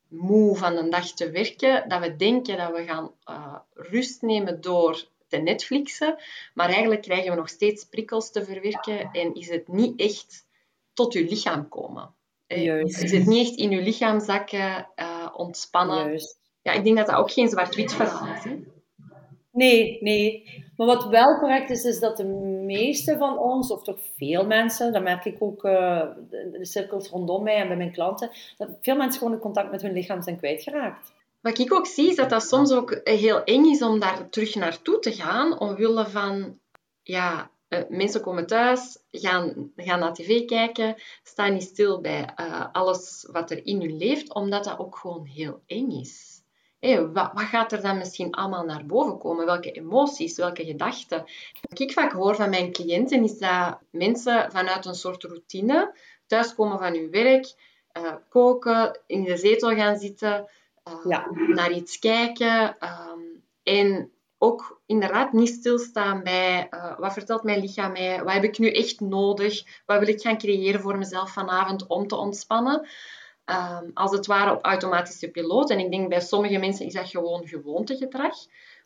moe 0.08 0.58
van 0.58 0.76
een 0.78 0.90
dag 0.90 1.12
te 1.12 1.32
werken, 1.32 1.90
dat 1.90 2.00
we 2.00 2.16
denken 2.16 2.58
dat 2.58 2.72
we 2.72 2.84
gaan 2.84 3.12
uh, 3.30 3.56
rust 3.74 4.22
nemen 4.22 4.62
door 4.62 5.06
te 5.28 5.38
Netflixen, 5.38 6.16
maar 6.54 6.70
eigenlijk 6.70 7.02
krijgen 7.02 7.30
we 7.30 7.38
nog 7.38 7.50
steeds 7.50 7.84
prikkels 7.84 8.32
te 8.32 8.46
verwerken 8.46 9.10
en 9.12 9.36
is 9.36 9.50
het 9.50 9.68
niet 9.68 10.00
echt 10.00 10.46
tot 10.94 11.14
je 11.14 11.24
lichaam 11.24 11.70
komen. 11.70 12.16
Juist. 12.48 13.04
Is 13.04 13.12
het 13.12 13.26
niet 13.26 13.48
echt 13.48 13.58
in 13.58 13.70
je 13.70 13.82
lichaam 13.82 14.20
zakken, 14.20 14.88
uh, 14.96 15.28
ontspannen. 15.34 16.06
Juist. 16.06 16.40
Ja, 16.62 16.72
ik 16.72 16.84
denk 16.84 16.98
dat 16.98 17.08
dat 17.08 17.16
ook 17.16 17.32
geen 17.32 17.50
zwart-wit 17.50 17.94
verhaal 17.94 18.36
is. 18.36 18.44
Hè? 18.44 18.60
Nee, 19.52 19.98
nee. 20.02 20.44
Maar 20.76 20.88
wat 20.88 21.08
wel 21.08 21.40
correct 21.40 21.70
is, 21.70 21.84
is 21.84 22.00
dat 22.00 22.18
de 22.18 22.26
meeste 22.66 23.18
van 23.18 23.38
ons, 23.38 23.72
of 23.72 23.84
toch 23.84 24.00
veel 24.18 24.46
mensen, 24.46 24.94
dat 24.94 25.04
merk 25.04 25.26
ik 25.26 25.36
ook 25.40 25.64
uh, 25.64 26.02
de, 26.30 26.50
de 26.52 26.66
cirkels 26.66 27.10
rondom 27.10 27.44
mij 27.44 27.56
en 27.56 27.68
bij 27.68 27.78
mijn 27.78 27.92
klanten, 27.92 28.30
dat 28.58 28.70
veel 28.82 28.96
mensen 28.96 29.18
gewoon 29.18 29.34
het 29.34 29.42
contact 29.42 29.72
met 29.72 29.82
hun 29.82 29.94
lichaam 29.94 30.22
zijn 30.22 30.38
kwijtgeraakt. 30.38 31.14
Wat 31.42 31.60
ik 31.60 31.74
ook 31.74 31.86
zie, 31.86 32.10
is 32.10 32.16
dat 32.16 32.30
dat 32.30 32.44
soms 32.44 32.72
ook 32.72 33.02
heel 33.04 33.44
eng 33.44 33.66
is 33.66 33.82
om 33.82 34.00
daar 34.00 34.30
terug 34.30 34.56
naartoe 34.56 35.00
te 35.00 35.12
gaan, 35.12 35.60
omwille 35.60 36.08
van, 36.08 36.60
ja, 37.04 37.50
uh, 37.70 37.80
mensen 37.90 38.22
komen 38.22 38.48
thuis, 38.48 38.98
gaan, 39.12 39.72
gaan 39.76 40.00
naar 40.00 40.14
tv 40.14 40.46
kijken, 40.46 40.96
staan 41.24 41.54
niet 41.54 41.64
stil 41.64 42.02
bij 42.02 42.30
uh, 42.40 42.66
alles 42.72 43.28
wat 43.32 43.52
er 43.52 43.66
in 43.66 43.82
hun 43.82 43.98
leeft, 43.98 44.34
omdat 44.34 44.64
dat 44.64 44.80
ook 44.80 44.98
gewoon 44.98 45.26
heel 45.26 45.62
eng 45.66 45.92
is. 45.92 46.42
Hey, 46.80 47.08
wat, 47.08 47.32
wat, 47.34 47.44
gaat 47.44 47.72
er 47.72 47.82
dan 47.82 47.98
misschien 47.98 48.32
allemaal 48.32 48.66
naar 48.66 48.86
boven 48.86 49.18
komen? 49.18 49.46
Welke 49.46 49.72
emoties, 49.72 50.38
welke 50.38 50.66
gedachten? 50.66 51.26
Wat 51.70 51.80
ik 51.80 51.92
vaak 51.92 52.12
hoor 52.12 52.36
van 52.36 52.50
mijn 52.50 52.72
cliënten 52.72 53.24
is 53.24 53.38
dat 53.38 53.80
mensen 53.92 54.52
vanuit 54.52 54.86
een 54.86 54.96
soort 54.96 55.24
routine 55.24 55.98
thuiskomen 56.26 56.80
van 56.80 56.94
hun 56.94 57.12
werk, 57.12 57.54
uh, 57.98 58.16
koken, 58.30 59.00
in 59.08 59.24
de 59.24 59.38
zetel 59.38 59.76
gaan 59.76 59.98
zitten, 59.98 60.50
Ja. 61.04 61.28
naar 61.48 61.72
iets 61.72 62.00
kijken 62.00 62.78
um, 62.84 63.44
en 63.64 64.12
ook 64.38 64.82
inderdaad 64.86 65.34
niet 65.34 65.50
stilstaan 65.50 66.24
bij 66.24 66.68
uh, 66.72 67.00
wat 67.00 67.14
vertelt 67.14 67.44
mijn 67.44 67.60
lichaam 67.60 67.92
mij, 67.92 68.24
wat 68.24 68.34
heb 68.34 68.44
ik 68.44 68.58
nu 68.58 68.72
echt 68.72 69.00
nodig, 69.00 69.82
wat 69.86 70.00
wil 70.00 70.08
ik 70.08 70.22
gaan 70.22 70.38
creëren 70.38 70.82
voor 70.82 70.98
mezelf 70.98 71.32
vanavond 71.34 71.88
om 71.88 72.08
te 72.08 72.16
ontspannen. 72.16 72.88
Um, 73.50 73.92
als 73.94 74.12
het 74.12 74.26
ware 74.26 74.56
op 74.56 74.66
automatische 74.66 75.32
piloot. 75.32 75.70
En 75.70 75.80
ik 75.80 75.92
denk 75.92 76.10
bij 76.10 76.22
sommige 76.22 76.58
mensen 76.58 76.86
is 76.86 76.94
dat 76.94 77.10
gewoon 77.10 77.48
gewoontegedrag. 77.48 78.36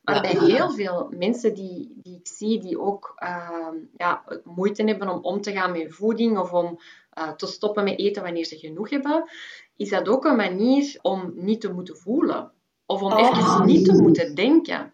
Maar 0.02 0.16
Ja. 0.16 0.22
bij 0.22 0.48
heel 0.50 0.72
veel 0.72 1.12
mensen 1.18 1.54
die, 1.54 1.92
die 1.96 2.16
ik 2.20 2.28
zie, 2.28 2.60
die 2.60 2.80
ook 2.80 3.14
ehm, 3.16 3.76
ja, 3.98 4.24
moeite 4.44 4.84
hebben 4.84 5.10
om 5.10 5.20
om 5.22 5.42
te 5.42 5.52
gaan 5.52 5.72
met 5.72 5.94
voeding 5.94 6.38
of 6.38 6.52
om 6.52 6.80
uh, 7.18 7.32
te 7.32 7.48
stoppen 7.48 7.84
met 7.84 8.00
eten 8.00 8.24
wanneer 8.24 8.46
ze 8.46 8.58
genoeg 8.58 8.90
hebben, 8.90 9.30
is 9.76 9.90
dat 9.90 10.08
ook 10.08 10.26
een 10.26 10.36
manier 10.36 11.00
om 11.02 11.32
niet 11.36 11.62
te 11.62 11.74
moeten 11.74 11.98
voelen. 11.98 12.52
Of 12.86 13.02
om 13.02 13.12
Oh. 13.14 13.20
even 13.20 13.66
niet 13.66 13.86
te 13.86 14.02
moeten 14.02 14.36
denken. 14.36 14.94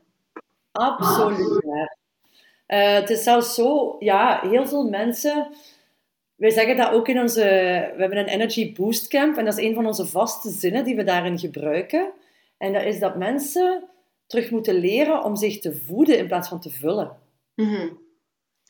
Absoluut 0.78 1.64
waar. 1.66 1.98
Eh, 2.66 2.94
het 2.94 3.10
is 3.10 3.24
zelfs 3.24 3.54
zo, 3.54 3.96
ja, 4.00 4.40
heel 4.50 4.68
veel 4.68 4.90
mensen. 4.90 5.48
Wij 6.36 6.50
zeggen 6.50 6.78
dat 6.78 6.92
ook 6.92 7.08
in 7.08 7.20
onze. 7.20 7.42
We 7.96 8.02
hebben 8.02 8.18
een 8.18 8.28
Energy 8.28 8.74
Boost 8.74 9.08
Camp 9.08 9.38
en 9.38 9.46
dat 9.46 9.58
is 9.58 9.66
een 9.66 9.76
van 9.76 9.86
onze 9.86 10.06
vaste 10.06 10.50
zinnen 10.50 10.84
die 10.84 10.96
we 10.96 11.04
daarin 11.04 11.40
gebruiken. 11.40 12.12
En 12.58 12.74
dat 12.74 12.84
is 12.84 13.00
dat 13.00 13.18
mensen 13.18 13.84
terug 14.28 14.52
moeten 14.52 14.76
leren 14.76 15.24
om 15.24 15.36
zich 15.36 15.60
te 15.60 15.76
voeden 15.76 16.18
in 16.18 16.28
plaats 16.28 16.50
van 16.50 16.60
te 16.60 16.70
vullen. 16.70 17.18
Mhm. 17.56 17.90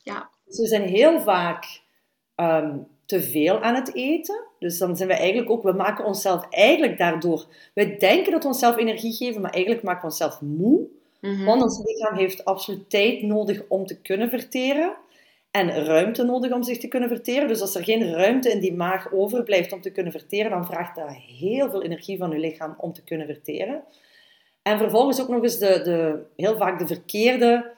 Ja, 0.02 0.30
Dus 0.44 0.58
we 0.58 0.66
zijn 0.66 0.82
heel 0.82 1.20
vaak 1.20 1.80
ehm, 2.34 2.78
te 3.06 3.22
veel 3.22 3.60
aan 3.60 3.74
het 3.74 3.94
eten. 3.94 4.44
Dus 4.58 4.78
dan 4.78 4.96
zijn 4.96 5.08
we 5.08 5.14
eigenlijk 5.14 5.50
ook, 5.50 5.62
we 5.62 5.72
maken 5.72 6.04
onszelf 6.04 6.46
eigenlijk 6.50 6.98
daardoor. 6.98 7.46
We 7.74 7.96
denken 7.96 8.32
dat 8.32 8.42
we 8.42 8.48
onszelf 8.48 8.76
energie 8.76 9.12
geven, 9.12 9.40
maar 9.40 9.52
eigenlijk 9.52 9.84
maken 9.84 10.00
we 10.00 10.06
onszelf 10.06 10.40
moe. 10.40 10.88
Mhm. 11.20 11.44
Want 11.44 11.62
ons 11.62 11.82
lichaam 11.84 12.16
heeft 12.16 12.44
absoluut 12.44 12.90
tijd 12.90 13.22
nodig 13.22 13.62
om 13.68 13.86
te 13.86 14.00
kunnen 14.00 14.30
verteren. 14.30 14.96
En 15.50 15.84
ruimte 15.84 16.24
nodig 16.24 16.52
om 16.52 16.62
zich 16.62 16.78
te 16.78 16.88
kunnen 16.88 17.08
verteren. 17.08 17.48
Dus 17.48 17.60
als 17.60 17.74
er 17.74 17.84
geen 17.84 18.12
ruimte 18.12 18.50
in 18.50 18.60
die 18.60 18.74
maag 18.74 19.12
overblijft 19.12 19.72
om 19.72 19.80
te 19.80 19.92
kunnen 19.92 20.12
verteren, 20.12 20.50
dan 20.50 20.66
vraagt 20.66 20.96
dat 20.96 21.14
heel 21.14 21.70
veel 21.70 21.82
energie 21.82 22.18
van 22.18 22.30
je 22.30 22.38
lichaam 22.38 22.74
om 22.78 22.92
te 22.92 23.04
kunnen 23.04 23.26
verteren. 23.26 23.82
En 24.62 24.78
vervolgens 24.78 25.20
ook 25.20 25.28
nog 25.28 25.42
eens 25.42 25.58
de, 25.58 25.80
de, 25.82 26.22
heel 26.36 26.56
vaak 26.56 26.78
de 26.78 26.86
verkeerde 26.86 27.70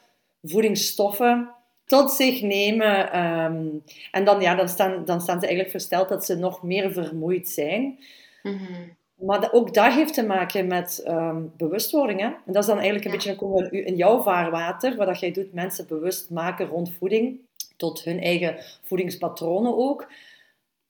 voedingsstoffen 0.42 1.50
tot 1.86 2.10
zich 2.10 2.42
nemen. 2.42 3.12
ehm, 3.12 3.66
en 4.10 4.24
dan, 4.24 4.40
ja, 4.40 4.54
dan, 4.54 4.68
staan, 4.68 5.04
dan 5.04 5.20
staan 5.20 5.40
ze 5.40 5.46
eigenlijk 5.46 5.70
versteld 5.70 6.08
dat 6.08 6.24
ze 6.24 6.36
nog 6.36 6.62
meer 6.62 6.92
vermoeid 6.92 7.48
zijn. 7.48 7.98
Mhm. 8.42 8.88
Maar 9.20 9.52
ook 9.52 9.74
dat 9.74 9.92
heeft 9.92 10.14
te 10.14 10.26
maken 10.26 10.66
met 10.66 11.02
ehm, 11.04 11.42
bewustwording. 11.56 12.20
Hè? 12.20 12.26
En 12.26 12.52
dat 12.52 12.56
is 12.56 12.66
dan 12.66 12.78
eigenlijk 12.78 13.04
een 13.04 13.10
Ja. 13.10 13.16
beetje 13.16 13.36
dan 13.36 13.48
komen 13.48 13.70
we 13.70 13.84
in 13.84 13.96
jouw 13.96 14.20
vaarwater, 14.20 14.96
wat 14.96 15.06
dat 15.06 15.20
jij 15.20 15.32
doet, 15.32 15.52
mensen 15.52 15.86
bewust 15.86 16.30
maken 16.30 16.66
rond 16.66 16.92
voeding, 16.98 17.40
tot 17.76 18.04
hun 18.04 18.20
eigen 18.20 18.56
voedingspatronen 18.82 19.76
ook. 19.76 20.08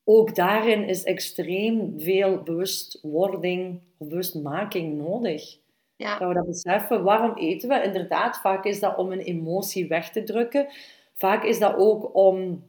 Ook 0.03 0.35
daarin 0.35 0.87
is 0.87 1.03
extreem 1.03 1.93
veel 1.97 2.37
bewustwording 2.43 3.79
of 3.97 4.07
bewustmaking 4.07 4.97
nodig. 4.97 5.57
Ja. 5.95 6.17
Dat 6.17 6.27
we 6.27 6.33
dat 6.33 6.45
beseffen. 6.45 7.03
Waarom 7.03 7.37
eten 7.37 7.69
we? 7.69 7.83
Inderdaad, 7.83 8.37
vaak 8.37 8.65
is 8.65 8.79
dat 8.79 8.97
om 8.97 9.11
een 9.11 9.19
emotie 9.19 9.87
weg 9.87 10.11
te 10.11 10.23
drukken. 10.23 10.67
Vaak 11.15 11.43
is 11.43 11.59
dat 11.59 11.75
ook 11.77 12.15
om 12.15 12.63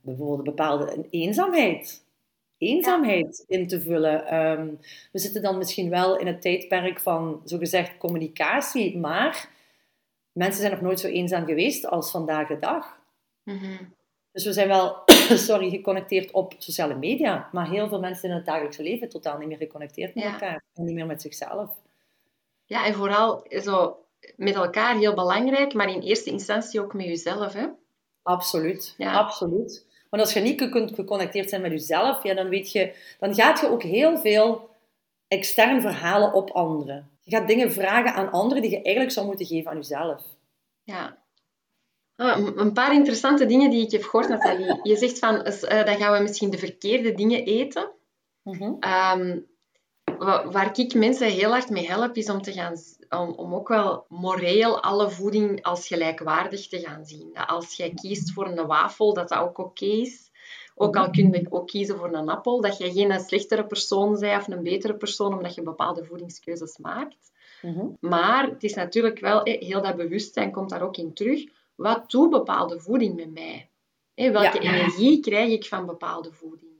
bijvoorbeeld 0.00 0.38
een 0.38 0.44
bepaalde 0.44 0.92
een 0.94 1.06
eenzaamheid. 2.62 3.44
In 3.48 3.66
te 3.68 3.80
vullen. 3.80 4.26
Ehm, 4.26 4.68
we 5.12 5.18
zitten 5.18 5.42
dan 5.42 5.58
misschien 5.58 5.90
wel 5.90 6.18
in 6.18 6.26
het 6.26 6.42
tijdperk 6.42 7.00
van 7.00 7.40
zogezegd 7.44 7.98
communicatie, 7.98 8.98
maar 8.98 9.48
mensen 10.32 10.60
zijn 10.60 10.72
nog 10.72 10.80
nooit 10.80 11.00
zo 11.00 11.06
eenzaam 11.06 11.44
geweest 11.44 11.86
als 11.86 12.10
vandaag 12.10 12.48
de 12.48 12.58
dag. 12.58 12.98
Mhm. 13.42 13.76
Dus 14.32 14.44
we 14.44 14.52
zijn 14.52 14.68
wel 14.68 14.96
sorry, 15.48 15.70
geconnecteerd 15.70 16.30
op 16.30 16.54
sociale 16.58 16.94
media, 16.94 17.48
maar 17.52 17.70
heel 17.70 17.88
veel 17.88 18.00
mensen 18.00 18.28
in 18.28 18.34
het 18.34 18.46
dagelijkse 18.46 18.82
leven 18.82 19.08
totaal 19.08 19.38
niet 19.38 19.48
meer 19.48 19.56
geconnecteerd 19.56 20.14
met 20.14 20.24
Ja. 20.24 20.32
elkaar 20.32 20.62
en 20.74 20.84
niet 20.84 20.94
meer 20.94 21.06
met 21.06 21.22
zichzelf. 21.22 21.70
Ja, 22.64 22.86
en 22.86 22.94
vooral 22.94 23.44
zo 23.62 23.96
met 24.36 24.54
elkaar 24.54 24.96
heel 24.96 25.14
belangrijk, 25.14 25.74
maar 25.74 25.90
in 25.90 26.00
eerste 26.00 26.30
instantie 26.30 26.80
ook 26.80 26.94
met 26.94 27.06
jezelf. 27.06 27.52
Hè? 27.52 27.66
Absoluut, 28.22 28.94
Ja. 28.98 29.12
absoluut. 29.12 29.86
Want 30.12 30.24
als 30.24 30.32
je 30.32 30.40
niet 30.40 30.70
kunt 30.70 30.94
geconnecteerd 30.94 31.48
zijn 31.48 31.62
met 31.62 31.70
jezelf, 31.70 32.22
ja, 32.22 32.34
dan, 32.34 32.48
weet 32.48 32.72
je, 32.72 32.92
dan 33.18 33.34
gaat 33.34 33.60
je 33.60 33.68
ook 33.68 33.82
heel 33.82 34.18
veel 34.18 34.68
extern 35.28 35.80
verhalen 35.80 36.32
op 36.32 36.50
anderen. 36.50 37.10
Je 37.22 37.36
gaat 37.36 37.46
dingen 37.48 37.72
vragen 37.72 38.14
aan 38.14 38.30
anderen 38.30 38.62
die 38.62 38.70
je 38.70 38.82
eigenlijk 38.82 39.10
zou 39.14 39.26
moeten 39.26 39.46
geven 39.46 39.70
aan 39.70 39.76
jezelf. 39.76 40.22
Ja. 40.82 41.18
Ah, 42.16 42.38
een- 42.56 42.72
paar 42.72 42.94
interessante 42.94 43.46
dingen 43.46 43.70
die 43.70 43.84
ik 43.84 43.90
heb 43.90 44.02
gehoord, 44.02 44.28
Nathalie. 44.28 44.80
Je 44.82 44.96
zegt 44.96 45.18
van, 45.18 45.42
eh, 45.44 45.84
dan 45.84 45.96
gaan 45.96 46.12
we 46.16 46.22
misschien 46.22 46.50
de 46.50 46.58
verkeerde 46.58 47.14
dingen 47.14 47.44
eten. 47.44 47.90
Mhm. 48.42 48.72
Ehm, 48.80 49.38
wa- 50.18 50.50
waar 50.50 50.78
ik 50.78 50.94
mensen 50.94 51.28
heel 51.28 51.50
hard 51.50 51.70
mee 51.70 51.86
help, 51.86 52.16
is 52.16 52.30
om, 52.30 52.42
te 52.42 52.52
gaan, 52.52 52.74
om, 53.18 53.30
om 53.30 53.54
ook 53.54 53.68
wel 53.68 54.04
moreel 54.08 54.82
alle 54.82 55.10
voeding 55.10 55.62
als 55.62 55.86
gelijkwaardig 55.86 56.68
te 56.68 56.80
gaan 56.80 57.04
zien. 57.04 57.30
Dat 57.32 57.46
als 57.48 57.76
jij 57.76 57.90
kiest 57.94 58.32
voor 58.32 58.46
een 58.46 58.66
wafel, 58.66 59.14
dat 59.14 59.28
dat 59.28 59.38
ook 59.38 59.58
oké 59.58 59.84
is. 59.84 60.30
Ook 60.74 60.96
al 60.96 61.10
kun 61.10 61.32
je 61.32 61.46
ook 61.50 61.66
kiezen 61.66 61.98
voor 61.98 62.14
een 62.14 62.28
appel, 62.28 62.60
dat 62.60 62.78
jij 62.78 62.90
geen 62.90 63.20
slechtere 63.20 63.66
persoon 63.66 64.18
bent 64.18 64.40
of 64.40 64.48
een 64.48 64.62
betere 64.62 64.96
persoon 64.96 65.34
omdat 65.34 65.54
je 65.54 65.62
bepaalde 65.62 66.04
voedingskeuzes 66.04 66.78
maakt. 66.78 67.32
Mhm. 67.62 67.86
Maar 68.00 68.48
het 68.48 68.62
is 68.62 68.74
natuurlijk 68.74 69.18
wel, 69.18 69.40
heel 69.44 69.82
dat 69.82 69.96
bewustzijn 69.96 70.52
komt 70.52 70.70
daar 70.70 70.82
ook 70.82 70.96
in 70.96 71.14
terug. 71.14 71.44
Wat 71.74 72.10
doet 72.10 72.30
bepaalde 72.30 72.80
voeding 72.80 73.14
met 73.14 73.32
mij? 73.32 73.70
Welke 74.14 74.62
Ja. 74.62 74.72
energie 74.72 75.20
krijg 75.20 75.50
ik 75.50 75.64
van 75.64 75.86
bepaalde 75.86 76.32
voeding? 76.32 76.72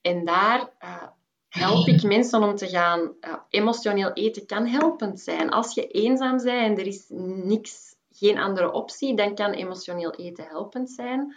En 0.00 0.24
daar 0.24 0.72
eh, 0.78 1.02
help 1.56 1.86
ik 1.88 2.02
mensen 2.02 2.42
om 2.42 2.54
te 2.54 2.68
gaan. 2.68 3.12
eh, 3.20 3.34
emotioneel 3.48 4.12
eten 4.12 4.46
kan 4.46 4.66
helpend 4.66 5.20
zijn. 5.20 5.50
Als 5.50 5.74
je 5.74 5.86
eenzaam 5.86 6.36
bent 6.36 6.48
en 6.48 6.78
er 6.78 6.86
is 6.86 7.04
niks, 7.44 7.94
geen 8.12 8.38
andere 8.38 8.72
optie, 8.72 9.16
dan 9.16 9.34
kan 9.34 9.52
emotioneel 9.52 10.14
eten 10.14 10.44
helpend 10.44 10.90
zijn. 10.90 11.36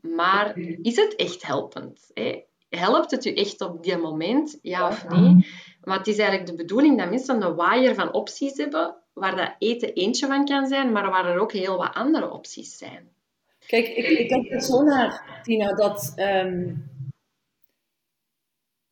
Maar 0.00 0.58
is 0.82 0.96
het 0.96 1.16
echt 1.16 1.46
helpend? 1.46 2.10
hè? 2.14 2.42
Helpt 2.68 3.10
het 3.10 3.24
u 3.24 3.32
echt 3.34 3.60
op 3.60 3.82
die 3.82 3.96
moment, 3.96 4.58
ja 4.62 4.88
of 4.88 5.08
nee? 5.08 5.46
Maar 5.84 5.98
het 5.98 6.06
is 6.06 6.18
eigenlijk 6.18 6.48
de 6.50 6.56
bedoeling 6.56 6.98
dat 6.98 7.10
mensen 7.10 7.42
een 7.42 7.54
waaier 7.54 7.94
van 7.94 8.12
opties 8.12 8.56
hebben, 8.56 8.94
waar 9.12 9.36
dat 9.36 9.54
eten 9.58 9.92
eentje 9.92 10.26
van 10.26 10.44
kan 10.44 10.66
zijn, 10.66 10.92
maar 10.92 11.10
waar 11.10 11.26
er 11.26 11.38
ook 11.38 11.52
heel 11.52 11.76
wat 11.76 11.94
andere 11.94 12.30
opties 12.30 12.78
zijn. 12.78 13.08
Kijk, 13.66 13.86
ik, 13.86 14.06
ik 14.06 14.28
kijk 14.28 14.50
er 14.50 14.60
zo 14.60 14.82
naar, 14.82 15.40
Tina, 15.42 15.72
dat 15.74 16.12
ehm, 16.16 16.74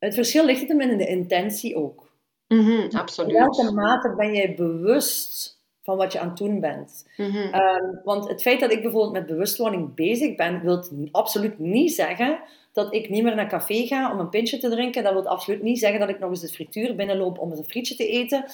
het 0.03 0.13
verschil 0.13 0.45
ligt 0.45 0.67
hem 0.67 0.81
in 0.81 0.97
de 0.97 1.07
intentie 1.07 1.75
ook. 1.75 2.11
Mhm, 2.47 2.59
In 2.69 2.77
welke 2.79 2.97
absoluut. 2.97 3.71
mate 3.73 4.13
ben 4.17 4.33
jij 4.33 4.55
bewust 4.55 5.61
van 5.83 5.97
wat 5.97 6.11
je 6.13 6.19
aan 6.19 6.27
het 6.27 6.37
doen 6.37 6.59
bent? 6.59 7.07
Mhm, 7.17 7.37
Ehm, 7.37 7.85
want 8.03 8.27
het 8.27 8.41
feit 8.41 8.59
dat 8.59 8.71
ik 8.71 8.81
bijvoorbeeld 8.81 9.13
met 9.13 9.25
bewustwording 9.25 9.93
bezig 9.95 10.35
ben, 10.35 10.61
wil 10.61 10.83
absoluut 11.11 11.59
niet 11.59 11.93
zeggen 11.93 12.39
dat 12.73 12.93
ik 12.93 13.09
niet 13.09 13.23
meer 13.23 13.35
naar 13.35 13.47
café 13.49 13.85
ga 13.85 14.11
om 14.13 14.19
een 14.19 14.29
pintje 14.29 14.57
te 14.57 14.69
drinken. 14.69 15.03
Dat 15.03 15.13
wil 15.13 15.27
absoluut 15.27 15.61
niet 15.61 15.79
zeggen 15.79 15.99
dat 15.99 16.09
ik 16.09 16.19
nog 16.19 16.29
eens 16.29 16.41
de 16.41 16.47
frituur 16.47 16.95
binnenloop 16.95 17.39
om 17.39 17.49
eens 17.49 17.59
een 17.59 17.65
frietje 17.65 17.95
te 17.95 18.07
eten. 18.07 18.45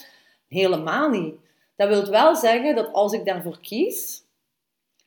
Helemaal 0.48 1.10
niet. 1.10 1.34
Dat 1.76 1.88
wil 1.88 2.10
wel 2.10 2.36
zeggen 2.36 2.76
dat 2.76 2.94
als 2.94 3.14
ik 3.14 3.26
daarvoor 3.26 3.60
kies, 3.62 4.22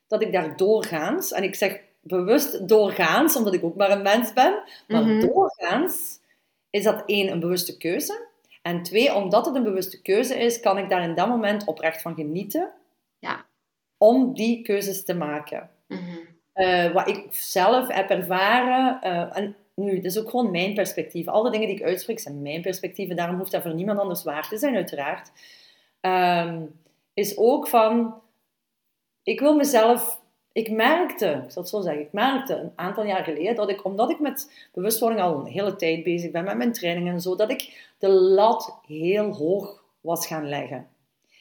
dat 0.07 0.21
ik 0.21 0.31
daar 0.31 0.57
doorgaans, 0.57 1.31
en 1.31 1.43
ik 1.43 1.55
zeg 1.55 1.79
bewust 2.01 2.67
doorgaans, 2.67 3.35
omdat 3.35 3.53
ik 3.53 3.63
ook 3.63 3.75
maar 3.75 3.91
een 3.91 4.01
mens 4.01 4.33
ben, 4.33 4.63
maar 4.87 5.03
Mhm. 5.03 5.19
doorgaans 5.27 6.19
is 6.73 6.83
dat 6.83 7.03
één, 7.05 7.31
een 7.31 7.39
bewuste 7.39 7.77
keuze. 7.77 8.27
En 8.61 8.83
twee, 8.83 9.15
omdat 9.15 9.45
het 9.45 9.55
een 9.55 9.63
bewuste 9.63 10.01
keuze 10.01 10.35
is, 10.39 10.59
kan 10.59 10.77
ik 10.77 10.89
daar 10.89 11.03
in 11.03 11.15
dat 11.15 11.27
moment 11.27 11.65
oprecht 11.65 12.01
van 12.01 12.15
genieten 12.15 12.71
Ja. 13.19 13.45
om 13.97 14.33
die 14.33 14.61
keuzes 14.61 15.05
te 15.05 15.13
maken. 15.13 15.69
mhm, 15.87 16.01
Eh, 16.53 16.91
wat 16.91 17.07
ik 17.07 17.27
zelf 17.31 17.87
heb 17.87 18.09
ervaren, 18.09 19.01
eh, 19.01 19.37
en 19.37 19.55
nu, 19.75 19.95
dat 19.95 20.05
is 20.05 20.19
ook 20.19 20.29
gewoon 20.29 20.51
mijn 20.51 20.73
perspectief. 20.73 21.27
Alle 21.27 21.51
dingen 21.51 21.67
die 21.67 21.75
ik 21.75 21.83
uitspreek 21.83 22.19
zijn 22.19 22.41
mijn 22.41 22.61
perspectieven, 22.61 23.15
daarom 23.15 23.37
hoeft 23.37 23.51
dat 23.51 23.61
voor 23.61 23.73
niemand 23.73 23.99
anders 23.99 24.23
waar 24.23 24.47
te 24.47 24.57
zijn, 24.57 24.75
uiteraard. 24.75 25.31
Ehm, 25.99 26.61
is 27.13 27.37
ook 27.37 27.67
van, 27.67 28.21
ik 29.23 29.39
wil 29.39 29.55
mezelf, 29.55 30.21
ik 30.53 30.71
merkte, 30.71 31.41
ik 31.45 31.51
zal 31.51 31.61
het 31.61 31.71
zo 31.71 31.81
zeggen, 31.81 32.01
ik 32.01 32.11
merkte 32.11 32.55
een 32.55 32.71
aantal 32.75 33.05
jaar 33.05 33.23
geleden 33.23 33.55
dat 33.55 33.69
ik, 33.69 33.85
omdat 33.85 34.09
ik 34.09 34.19
met 34.19 34.69
bewustwording 34.73 35.21
al 35.21 35.39
een 35.39 35.45
hele 35.45 35.75
tijd 35.75 36.03
bezig 36.03 36.31
ben, 36.31 36.43
met 36.43 36.57
mijn 36.57 36.73
trainingen 36.73 37.13
en 37.13 37.21
zo, 37.21 37.35
dat 37.35 37.51
ik 37.51 37.91
de 37.99 38.09
lat 38.09 38.79
heel 38.87 39.31
hoog 39.31 39.83
was 40.01 40.27
gaan 40.27 40.49
leggen. 40.49 40.87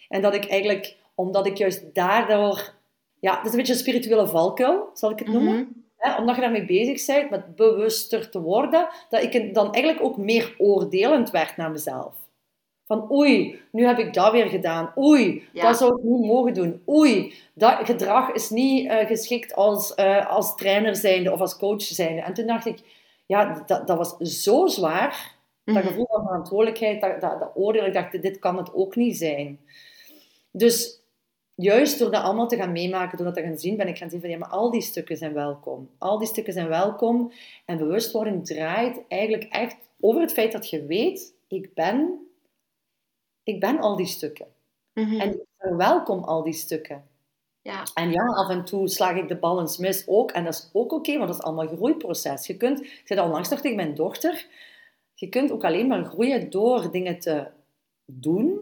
En 0.09 0.23
dat 0.23 0.35
ik 0.35 0.45
eigenlijk, 0.45 0.97
omdat 1.15 1.47
ik 1.47 1.57
juist 1.57 1.95
daardoor, 1.95 2.75
ja, 3.21 3.37
dat 3.37 3.45
is 3.45 3.51
een 3.51 3.57
beetje 3.57 3.73
een 3.73 3.79
spirituele 3.79 4.27
valkuil, 4.27 4.91
zal 4.95 5.11
ik 5.11 5.19
het 5.19 5.29
noemen. 5.29 5.55
mhm. 5.55 5.81
Hè, 5.97 6.17
omdat 6.19 6.35
je 6.35 6.41
daarmee 6.41 6.65
bezig 6.65 7.07
bent, 7.07 7.31
met 7.31 7.57
bewuster 7.57 8.31
te 8.31 8.41
worden, 8.41 8.89
dat 9.09 9.23
ik 9.23 9.55
dan 9.55 9.73
eigenlijk 9.73 10.05
ook 10.05 10.17
meer 10.17 10.55
oordelend 10.59 11.31
werd 11.31 11.57
naar 11.57 11.71
mezelf. 11.71 12.15
Van 12.99 13.13
oei, 13.13 13.61
nu 13.71 13.87
heb 13.87 13.99
ik 13.99 14.13
dat 14.15 14.33
weer 14.33 14.49
gedaan. 14.49 14.93
Oei, 14.99 15.49
Ja. 15.53 15.63
dat 15.63 15.77
zou 15.79 15.97
ik 15.97 16.03
niet 16.03 16.27
mogen 16.27 16.55
doen. 16.55 16.83
Oei, 16.89 17.35
dat 17.55 17.79
gedrag 17.83 18.33
is 18.33 18.51
niet 18.51 18.89
eh, 18.89 19.07
geschikt 19.07 19.55
als, 19.55 19.95
eh, 19.95 20.31
als 20.31 20.57
trainer 20.57 20.97
zijnde 20.97 21.33
of 21.33 21.41
als 21.41 21.57
coach 21.57 21.83
zijnde. 21.83 22.21
En 22.23 22.35
toen 22.35 22.47
dacht 22.47 22.67
ik, 22.67 22.79
ja, 23.27 23.63
dat, 23.67 23.87
dat 23.87 23.97
was 23.97 24.17
zo 24.45 24.67
zwaar. 24.67 25.35
Dat 25.65 25.75
Mhm. 25.75 25.87
gevoel 25.87 26.07
van 26.09 26.23
verantwoordelijkheid, 26.23 27.01
dat, 27.01 27.21
dat, 27.21 27.39
dat 27.41 27.51
oordeel. 27.55 27.85
Ik 27.85 27.93
dacht, 27.93 28.23
dit 28.23 28.39
kan 28.39 28.57
het 28.57 28.75
ook 28.75 28.97
niet 28.97 29.17
zijn. 29.17 29.59
Dus 30.51 31.01
juist 31.55 31.99
door 31.99 32.11
dat 32.11 32.23
allemaal 32.23 32.49
te 32.49 32.57
gaan 32.57 32.73
meemaken, 32.73 33.17
door 33.17 33.27
dat 33.27 33.35
te 33.37 33.43
gaan 33.43 33.59
zien, 33.59 33.77
ben 33.77 33.89
ik 33.89 33.97
gaan 33.99 34.11
zien 34.11 34.21
van 34.21 34.31
ja, 34.31 34.39
maar 34.39 34.49
al 34.49 34.71
die 34.71 34.81
stukken 34.81 35.17
zijn 35.17 35.33
welkom. 35.33 35.89
Al 35.99 36.19
die 36.19 36.29
stukken 36.29 36.53
zijn 36.53 36.69
welkom. 36.69 37.33
En 37.65 37.79
bewustwording 37.79 38.47
draait 38.47 39.01
eigenlijk 39.09 39.45
echt 39.51 39.77
over 40.01 40.21
het 40.21 40.33
feit 40.33 40.53
dat 40.53 40.71
je 40.71 40.87
weet, 40.87 41.35
ik 41.49 41.75
ben, 41.75 42.27
ik 43.43 43.61
ben 43.61 43.79
al 43.81 43.97
die 43.97 44.07
stukken. 44.07 44.47
Mhm. 44.93 45.21
En 45.21 45.31
ik 45.31 45.41
verwelkom 45.59 46.25
al 46.25 46.43
die 46.43 46.53
stukken. 46.53 47.11
Ja, 47.63 47.85
En 47.95 48.11
ja, 48.11 48.25
af 48.25 48.51
en 48.51 48.65
toe 48.65 48.89
slaag 48.89 49.17
ik 49.17 49.29
de 49.29 49.37
balans 49.37 49.79
mis 49.79 50.09
ook. 50.09 50.31
En 50.31 50.45
dat 50.45 50.55
is 50.55 50.71
ook 50.73 50.93
oké, 50.93 51.17
want 51.17 51.27
dat 51.27 51.39
is 51.39 51.45
allemaal 51.45 51.69
een 51.69 51.77
groeiproces. 51.77 52.47
Je 52.47 52.57
kunt, 52.57 52.81
ik 52.81 53.03
zei 53.05 53.19
dat 53.19 53.29
onlangs 53.29 53.49
nog 53.49 53.61
tegen 53.61 53.77
mijn 53.77 53.95
dochter, 53.95 54.47
je 55.15 55.29
kunt 55.29 55.53
ook 55.53 55.65
alleen 55.65 55.87
maar 55.87 56.05
groeien 56.05 56.51
door 56.51 56.91
dingen 56.91 57.19
te 57.19 57.47
doen 58.05 58.61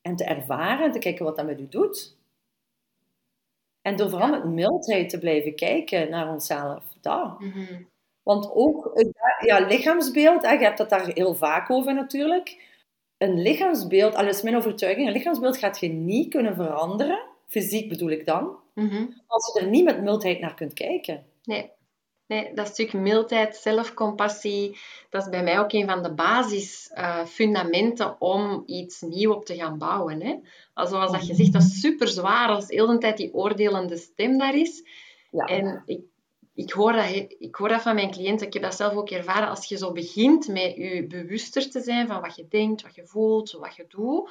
en 0.00 0.16
te 0.16 0.24
ervaren 0.24 0.84
en 0.84 0.92
te 0.92 0.98
kijken 0.98 1.24
wat 1.24 1.36
dat 1.36 1.46
met 1.46 1.60
u 1.60 1.68
doet. 1.68 2.16
En 3.82 3.96
door 3.96 4.10
vooral 4.10 4.28
met 4.28 4.44
mildheid 4.44 5.10
te 5.10 5.18
blijven 5.18 5.54
kijken 5.54 6.10
naar 6.10 6.28
onszelf. 6.28 6.84
Dat. 7.00 7.40
mhm. 7.40 7.82
Want 8.22 8.50
ook 8.52 9.04
ja, 9.40 9.66
lichaamsbeeld, 9.66 10.42
hè, 10.42 10.52
je 10.52 10.64
hebt 10.64 10.78
dat 10.78 10.90
daar 10.90 11.06
heel 11.06 11.34
vaak 11.34 11.70
over 11.70 11.94
natuurlijk. 11.94 12.71
Een 13.22 13.42
lichaamsbeeld, 13.42 14.14
al 14.14 14.28
is 14.28 14.42
mijn 14.42 14.56
overtuiging, 14.56 15.06
een 15.06 15.12
lichaamsbeeld 15.12 15.56
gaat 15.56 15.80
je 15.80 15.88
niet 15.88 16.30
kunnen 16.30 16.54
veranderen, 16.54 17.22
fysiek 17.46 17.88
bedoel 17.88 18.10
ik 18.10 18.26
dan, 18.26 18.60
Mhm. 18.74 19.06
als 19.26 19.52
je 19.54 19.60
er 19.60 19.66
niet 19.66 19.84
met 19.84 20.02
mildheid 20.02 20.40
naar 20.40 20.54
kunt 20.54 20.72
kijken. 20.72 21.24
Nee. 21.44 21.70
nee, 22.26 22.54
dat 22.54 22.66
stuk 22.66 22.92
mildheid, 22.92 23.56
zelfcompassie, 23.56 24.78
dat 25.10 25.22
is 25.22 25.28
bij 25.28 25.42
mij 25.42 25.58
ook 25.58 25.72
een 25.72 25.88
van 25.88 26.02
de 26.02 26.14
basisfundamenten 26.14 28.20
om 28.20 28.62
iets 28.66 29.00
nieuw 29.00 29.32
op 29.32 29.44
te 29.44 29.54
gaan 29.54 29.78
bouwen. 29.78 30.22
Hè? 30.22 30.34
Al 30.74 30.86
Zoals 30.86 31.12
dat 31.12 31.26
je 31.26 31.34
zegt, 31.34 31.52
dat 31.52 31.62
is 31.62 31.80
super 31.80 32.08
zwaar 32.08 32.48
als 32.48 32.66
de 32.66 32.74
hele 32.74 32.98
tijd 32.98 33.16
die 33.16 33.34
oordelende 33.34 33.96
stem 33.96 34.38
daar 34.38 34.54
is. 34.54 34.84
Ja. 35.30 35.44
En 35.44 35.82
ik, 35.86 36.00
ik, 36.54 36.70
hoor 36.72 36.92
dat, 36.92 37.08
ik 37.38 37.54
hoor 37.54 37.68
dat 37.68 37.82
van 37.82 37.94
mijn 37.94 38.10
cliënten, 38.10 38.46
ik 38.46 38.52
heb 38.52 38.62
dat 38.62 38.74
zelf 38.74 38.94
ook 38.94 39.10
ervaren, 39.10 39.48
als 39.48 39.68
je 39.68 39.76
zo 39.76 39.92
begint 39.92 40.48
met 40.48 40.74
je 40.74 41.04
bewuster 41.08 41.70
te 41.70 41.80
zijn 41.80 42.06
van 42.06 42.20
wat 42.20 42.36
je 42.36 42.46
denkt, 42.48 42.82
wat 42.82 42.94
je 42.94 43.06
voelt, 43.06 43.50
wat 43.52 43.76
je 43.76 43.84
doet, 43.88 44.30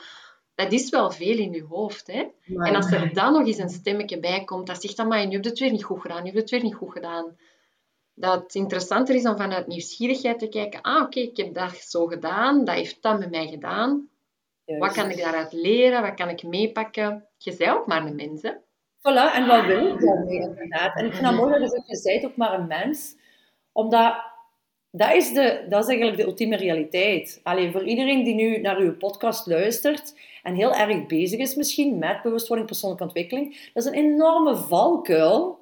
dat 0.56 0.72
is 0.72 0.90
wel 0.90 1.12
veel 1.12 1.38
in 1.38 1.52
je 1.52 1.64
hoofd. 1.64 2.08
Hè? 2.08 2.28
Maar- 2.46 2.68
En 2.68 2.76
als 2.76 2.92
er 2.92 3.14
dan 3.14 3.34
nog 3.34 3.48
eens 3.48 3.58
een 3.58 3.70
stemmetje 3.70 4.20
bij 4.20 4.44
komt, 4.44 4.68
dat 4.68 4.82
zegt 4.82 4.98
dan, 4.98 5.08
maar 5.08 5.22
je 5.22 5.28
hebt 5.30 5.46
het 5.46 5.60
weer 5.60 5.72
niet 5.72 5.84
goed 5.84 6.02
gedaan, 6.02 6.18
je 6.18 6.24
hebt 6.32 6.38
het 6.38 6.50
weer 6.50 6.64
niet 6.64 6.76
goed 6.76 6.92
gedaan. 6.92 7.38
Dat 8.14 8.42
het 8.44 8.56
interessanter 8.56 9.16
is 9.16 9.26
om 9.26 9.38
vanuit 9.38 9.68
nieuwsgierigheid 9.68 10.40
te 10.40 10.48
kijken, 10.48 10.82
ah 10.82 11.02
oké, 11.04 11.20
ik 11.20 11.38
heb 11.38 11.54
dat 11.54 11.76
zo 11.76 12.06
gedaan, 12.06 12.66
dat 12.66 12.76
heeft 12.76 13.02
dat 13.02 13.20
met 13.20 13.30
mij 13.32 13.48
gedaan. 13.48 14.10
Juist. 14.66 14.84
Wat 14.84 14.94
kan 14.94 15.10
ik 15.10 15.18
daaruit 15.18 15.54
leren, 15.54 16.02
wat 16.02 16.14
kan 16.14 16.30
ik 16.30 16.44
meepakken? 16.44 17.28
Je 17.38 17.56
bent 17.56 17.72
ook 17.72 17.88
maar 17.88 18.06
een 18.06 18.16
mens, 18.16 18.42
hè? 18.42 18.52
Voilà, 19.02 19.34
en 19.36 19.48
wat 19.48 19.66
wil 19.66 19.88
ik 19.88 20.00
daarmee 20.02 20.40
inderdaad? 20.40 20.96
En 20.98 21.06
ik 21.06 21.14
vind 21.14 21.26
het 21.28 21.36
mooi 21.36 21.52
dat 21.60 21.62
je 21.62 21.68
zegt, 21.68 22.14
je 22.14 22.20
bent 22.20 22.26
ook 22.32 22.38
maar 22.38 22.54
een 22.60 22.68
mens. 22.68 23.16
Omdat, 23.72 24.16
dat 24.92 25.14
is, 25.14 25.34
de, 25.34 25.66
dat 25.70 25.84
is 25.84 25.88
eigenlijk 25.90 26.18
de 26.18 26.24
ultieme 26.24 26.56
realiteit. 26.56 27.40
Alleen 27.44 27.72
voor 27.72 27.84
iedereen 27.84 28.24
die 28.24 28.36
nu 28.36 28.58
naar 28.58 28.78
uw 28.78 28.96
podcast 28.98 29.48
luistert 29.48 30.16
en 30.44 30.56
heel 30.56 30.74
erg 30.76 31.06
bezig 31.06 31.40
is 31.40 31.56
misschien 31.56 31.98
met 31.98 32.22
bewustwording, 32.22 32.68
persoonlijke 32.70 33.04
ontwikkeling, 33.04 33.70
dat 33.74 33.84
is 33.84 33.90
een 33.90 33.98
enorme 33.98 34.56
valkuil 34.56 35.60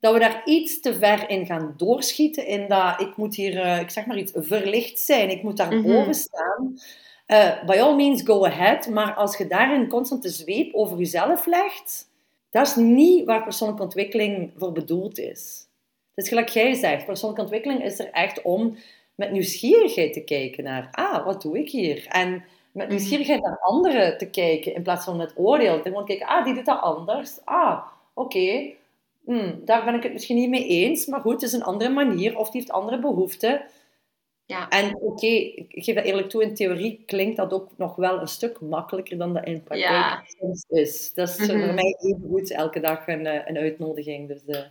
dat 0.00 0.12
we 0.12 0.18
daar 0.18 0.42
iets 0.44 0.80
te 0.80 0.94
ver 0.94 1.30
in 1.30 1.46
gaan 1.46 1.74
doorschieten 1.76 2.46
in 2.46 2.68
dat 2.68 3.00
ik 3.00 3.16
moet 3.16 3.34
hier, 3.34 3.60
eh, 3.60 3.80
ik 3.80 3.90
zeg 3.90 4.06
maar 4.06 4.18
iets, 4.18 4.32
verlicht 4.34 4.98
zijn. 4.98 5.30
Ik 5.30 5.42
moet 5.42 5.56
daar 5.56 5.74
Mhm. 5.74 5.92
boven 5.92 6.14
staan. 6.14 6.78
uh, 7.26 7.64
by 7.64 7.78
all 7.80 7.94
means 7.94 8.22
go 8.22 8.44
ahead. 8.44 8.88
Maar 8.88 9.14
als 9.14 9.36
je 9.36 9.46
daarin 9.46 9.88
constant 9.88 10.22
de 10.22 10.28
zweep 10.28 10.74
over 10.74 10.98
jezelf 10.98 11.46
legt, 11.46 12.08
dat 12.54 12.66
is 12.66 12.76
niet 12.76 13.24
waar 13.24 13.42
persoonlijke 13.42 13.82
ontwikkeling 13.82 14.52
voor 14.56 14.72
bedoeld 14.72 15.18
is. 15.18 15.66
Dus 16.14 16.28
gelijk 16.28 16.48
jij 16.48 16.74
zegt, 16.74 17.06
persoonlijke 17.06 17.42
ontwikkeling 17.42 17.84
is 17.84 17.98
er 17.98 18.10
echt 18.10 18.42
om 18.42 18.76
met 19.14 19.30
nieuwsgierigheid 19.30 20.12
te 20.12 20.24
kijken 20.24 20.64
naar, 20.64 20.88
ah, 20.90 21.24
wat 21.24 21.42
doe 21.42 21.58
ik 21.58 21.70
hier? 21.70 22.06
En 22.08 22.44
met 22.72 22.86
mhm. 22.86 22.96
nieuwsgierigheid 22.96 23.42
naar 23.42 23.58
anderen 23.60 24.18
te 24.18 24.30
kijken, 24.30 24.74
in 24.74 24.82
plaats 24.82 25.04
van 25.04 25.16
met 25.16 25.32
oordeel. 25.36 25.82
Te 25.82 25.88
gewoon 25.88 26.04
kijken, 26.04 26.26
ah, 26.26 26.44
die 26.44 26.54
doet 26.54 26.64
dat 26.64 26.80
anders. 26.80 27.38
Ah, 27.44 27.86
oké, 28.14 28.70
hmm, 29.24 29.60
daar 29.64 29.84
ben 29.84 29.94
ik 29.94 30.02
het 30.02 30.12
misschien 30.12 30.36
niet 30.36 30.50
mee 30.50 30.66
eens, 30.66 31.06
maar 31.06 31.20
goed, 31.20 31.32
het 31.32 31.42
is 31.42 31.52
een 31.52 31.64
andere 31.64 31.90
manier, 31.90 32.38
of 32.38 32.50
die 32.50 32.60
heeft 32.60 32.72
andere 32.72 32.98
behoeften. 32.98 33.62
Ja. 34.46 34.68
En 34.68 34.96
oké, 35.00 35.26
ik 35.26 35.84
geef 35.84 35.94
dat 35.94 36.04
eerlijk 36.04 36.28
toe, 36.28 36.42
in 36.42 36.54
theorie 36.54 37.02
klinkt 37.06 37.36
dat 37.36 37.52
ook 37.52 37.70
nog 37.76 37.96
wel 37.96 38.20
een 38.20 38.28
stuk 38.28 38.60
makkelijker 38.60 39.18
dan 39.18 39.34
dat 39.34 39.44
in 39.44 39.62
praktijk 39.62 39.92
ja. 39.92 40.24
is. 40.68 41.12
Dat 41.14 41.28
is 41.28 41.38
mm 41.38 41.46
voor 41.46 41.74
mij 41.74 41.96
even 41.98 42.28
goed 42.28 42.50
elke 42.50 42.80
dag 42.80 43.06
een, 43.06 43.26
eh, 43.26 43.48
een 43.48 43.58
uitnodiging. 43.58 44.28
Dus, 44.28 44.42
uh, 44.46 44.64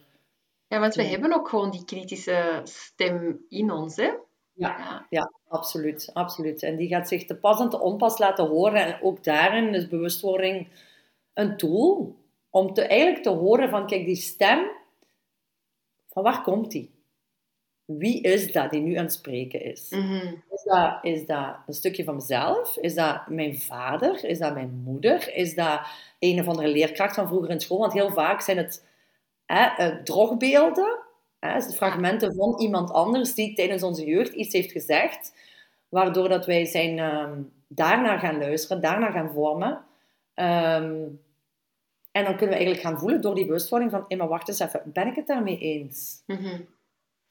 ja, 0.67 0.79
want 0.79 0.95
we 0.95 1.03
hebben 1.03 1.33
ook 1.33 1.49
gewoon 1.49 1.71
die 1.71 1.85
kritische 1.85 2.61
stem 2.63 3.45
in 3.49 3.71
ons, 3.71 3.95
hè? 3.95 4.11
Ja, 4.53 5.05
ja, 5.09 5.31
absoluut, 5.47 6.09
absoluut. 6.13 6.63
En 6.63 6.75
die 6.75 6.87
gaat 6.87 7.07
zich 7.07 7.25
te 7.25 7.35
pas 7.35 7.59
en 7.59 7.69
te 7.69 7.79
onpas 7.79 8.17
laten 8.17 8.47
horen. 8.47 8.85
En 8.85 9.01
ook 9.01 9.23
daarin 9.23 9.73
is 9.73 9.87
bewustwording 9.87 10.67
een 11.33 11.57
tool 11.57 12.15
om 12.49 12.73
te, 12.73 12.81
eigenlijk 12.81 13.23
te 13.23 13.29
horen 13.29 13.69
van, 13.69 13.87
kijk, 13.87 14.05
die 14.05 14.15
stem, 14.15 14.71
van 16.07 16.23
waar 16.23 16.41
komt 16.41 16.71
die? 16.71 16.92
Wie 17.85 18.21
is 18.21 18.51
dat 18.51 18.71
die 18.71 18.81
nu 18.81 18.95
aan 18.95 19.03
het 19.03 19.13
spreken 19.13 19.61
is? 19.61 19.89
Mhm. 19.89 20.35
is, 20.49 20.63
dat, 20.63 20.99
is 21.01 21.25
dat 21.25 21.55
een 21.67 21.73
stukje 21.73 22.03
van 22.03 22.15
mezelf? 22.15 22.77
Is 22.77 22.95
dat 22.95 23.27
mijn 23.27 23.59
vader? 23.59 24.25
Is 24.25 24.39
dat 24.39 24.53
mijn 24.53 24.81
moeder? 24.83 25.35
Is 25.35 25.55
dat 25.55 25.81
een 26.19 26.39
of 26.39 26.47
andere 26.47 26.67
leerkracht 26.67 27.15
van 27.15 27.27
vroeger 27.27 27.49
in 27.49 27.59
school? 27.59 27.79
Want 27.79 27.93
heel 27.93 28.11
vaak 28.11 28.41
zijn 28.41 28.57
het 28.57 28.85
hè, 29.45 29.65
eh, 29.65 30.03
drogbeelden 30.03 31.01
Hè, 31.43 31.61
fragmenten 31.61 32.35
van 32.35 32.59
iemand 32.59 32.91
anders 32.91 33.33
die 33.33 33.53
tijdens 33.53 33.83
onze 33.83 34.05
jeugd 34.05 34.33
iets 34.33 34.53
heeft 34.53 34.71
gezegd, 34.71 35.33
waardoor 35.89 36.29
dat 36.29 36.45
wij 36.45 36.65
zijn 36.65 36.99
um, 36.99 37.51
daarnaar 37.67 38.19
gaan 38.19 38.37
luisteren, 38.37 38.81
daarnaar 38.81 39.11
gaan 39.11 39.33
vormen. 39.33 39.83
Ehm, 40.33 41.05
en 42.11 42.23
dan 42.23 42.35
kunnen 42.35 42.49
we 42.49 42.63
eigenlijk 42.63 42.81
gaan 42.81 42.99
voelen 42.99 43.21
door 43.21 43.35
die 43.35 43.45
bewustwording 43.45 43.91
van, 43.91 44.05
hey, 44.07 44.17
maar 44.17 44.27
wacht 44.27 44.47
eens 44.47 44.59
even, 44.59 44.81
ben 44.85 45.07
ik 45.07 45.15
het 45.15 45.27
daarmee 45.27 45.57
eens? 45.57 46.23
Mhm. 46.25 46.61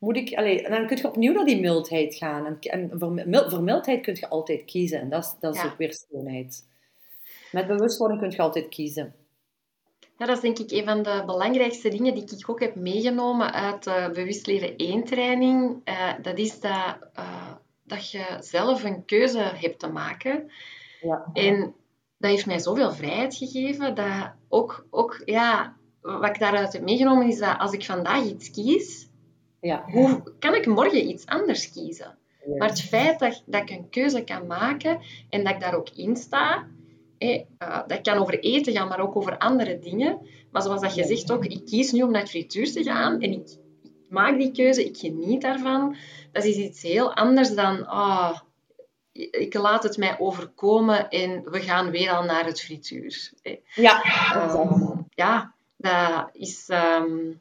Moet 0.02 0.16
ik, 0.16 0.30
dan 0.68 0.86
kun 0.86 0.96
je 0.96 1.08
opnieuw 1.08 1.32
naar 1.32 1.44
die 1.44 1.60
mildheid 1.60 2.14
gaan. 2.14 2.46
En, 2.46 2.58
en 2.60 2.90
voor, 2.98 3.22
voor, 3.50 3.62
mildheid 3.62 4.00
kun 4.00 4.14
je 4.14 4.28
altijd 4.28 4.64
kiezen. 4.64 5.00
En 5.00 5.08
dat 5.08 5.24
is, 5.24 5.34
dat 5.40 5.54
is 5.54 5.64
ook 5.64 5.78
weer 5.78 5.92
schoonheid. 5.92 6.68
Met 7.52 7.66
bewustwording 7.66 8.20
kun 8.20 8.30
je 8.30 8.38
altijd 8.38 8.68
kiezen. 8.68 9.14
Ja, 10.18 10.26
dat 10.26 10.36
is 10.36 10.42
denk 10.42 10.58
ik 10.58 10.70
een 10.70 10.84
van 10.84 11.02
de 11.02 11.22
belangrijkste 11.26 11.88
dingen 11.88 12.14
die 12.14 12.36
ik 12.36 12.50
ook 12.50 12.60
heb 12.60 12.74
meegenomen 12.74 13.52
uit 13.52 13.84
de 13.84 14.10
Bewust 14.12 14.46
Leren 14.46 14.76
1 14.76 15.04
training. 15.04 15.80
Uh, 15.84 16.12
dat 16.22 16.38
is 16.38 16.60
dat, 16.60 16.96
uh, 17.18 17.52
dat 17.82 18.10
je 18.10 18.36
zelf 18.40 18.84
een 18.84 19.04
keuze 19.04 19.42
hebt 19.54 19.78
te 19.78 19.88
maken. 19.88 20.50
Ja. 21.00 21.30
En 21.32 21.74
dat 22.18 22.30
heeft 22.30 22.46
mij 22.46 22.58
zoveel 22.58 22.92
vrijheid 22.92 23.36
gegeven, 23.36 23.94
dat 23.94 24.32
ook, 24.48 24.86
ook 24.90 25.22
ja, 25.24 25.76
wat 26.00 26.28
ik 26.28 26.38
daaruit 26.38 26.72
heb 26.72 26.82
meegenomen 26.82 27.28
is 27.28 27.38
dat 27.38 27.58
als 27.58 27.72
ik 27.72 27.84
vandaag 27.84 28.24
iets 28.24 28.50
kies, 28.50 29.10
ja. 29.62 29.84
hoe 29.90 30.22
kan 30.38 30.54
ik 30.54 30.66
morgen 30.66 31.08
iets 31.08 31.26
anders 31.26 31.72
kiezen? 31.72 32.18
Maar 32.58 32.68
het 32.68 32.80
feit 32.82 33.18
dat, 33.18 33.42
dat 33.46 33.62
ik 33.62 33.70
een 33.70 33.90
keuze 33.90 34.24
kan 34.24 34.46
maken 34.46 35.00
en 35.28 35.44
dat 35.44 35.54
ik 35.54 35.60
daar 35.60 35.74
ook 35.74 35.88
in 35.90 36.16
sta, 36.16 36.66
uh, 37.18 37.80
dat 37.86 38.00
kan 38.00 38.18
over 38.18 38.38
eten 38.38 38.72
gaan, 38.72 38.88
maar 38.88 39.00
ook 39.00 39.16
over 39.16 39.38
andere 39.38 39.78
dingen. 39.78 40.18
Maar 40.50 40.62
zoals 40.62 40.80
dat 40.80 40.94
je 40.94 41.04
zegt 41.04 41.32
ook, 41.32 41.44
ik 41.44 41.64
kies 41.66 41.92
nu 41.92 42.02
om 42.02 42.10
naar 42.10 42.20
het 42.20 42.30
frituur 42.30 42.72
te 42.72 42.82
gaan 42.82 43.20
en 43.20 43.32
ik, 43.32 43.56
maak 44.08 44.38
die 44.38 44.52
keuze, 44.52 44.84
ik 44.84 44.96
geniet 44.96 45.40
daarvan. 45.40 45.96
Dat 46.32 46.44
is 46.44 46.56
iets 46.56 46.82
heel 46.82 47.14
anders 47.14 47.54
dan, 47.54 47.86
ah, 47.86 48.38
ik 49.12 49.54
laat 49.54 49.82
het 49.82 49.96
mij 49.96 50.18
overkomen 50.18 51.08
en 51.08 51.50
we 51.50 51.60
gaan 51.60 51.90
weer 51.90 52.10
al 52.10 52.22
naar 52.22 52.44
het 52.44 52.60
frituur. 52.60 53.32
Ja. 53.74 54.02
Um, 54.54 55.06
ja, 55.10 55.54
dat 55.76 56.30
is 56.32 56.68
ehm, 56.68 57.32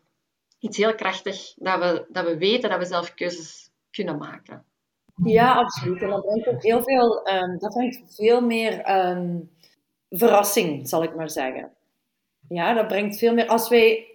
iets 0.62 0.78
heel 0.78 0.96
krachtig, 0.96 1.54
dat 1.56 1.80
we, 1.80 2.06
dat 2.10 2.26
we 2.26 2.38
weten 2.38 2.70
dat 2.70 2.80
we 2.80 2.86
zelf 2.86 3.14
keuzes 3.14 3.70
kunnen 3.92 4.18
maken. 4.18 4.66
Ja, 5.24 5.54
absoluut. 5.54 6.02
En 6.02 6.10
dat 6.10 6.26
brengt 6.26 6.48
ook 6.48 6.64
heel 6.64 6.84
veel, 6.84 7.28
um, 7.28 7.60
dat 7.60 7.74
brengt 7.74 8.16
veel 8.16 8.42
meer 8.42 8.82
verrassing, 10.10 10.90
zal 10.90 11.04
ik 11.04 11.16
maar 11.16 11.30
zeggen. 11.30 11.72
Ja, 12.50 12.74
dat 12.74 12.88
brengt 12.88 13.18
veel 13.18 13.34
meer. 13.34 13.48
Als 13.48 13.70
wij, 13.70 14.08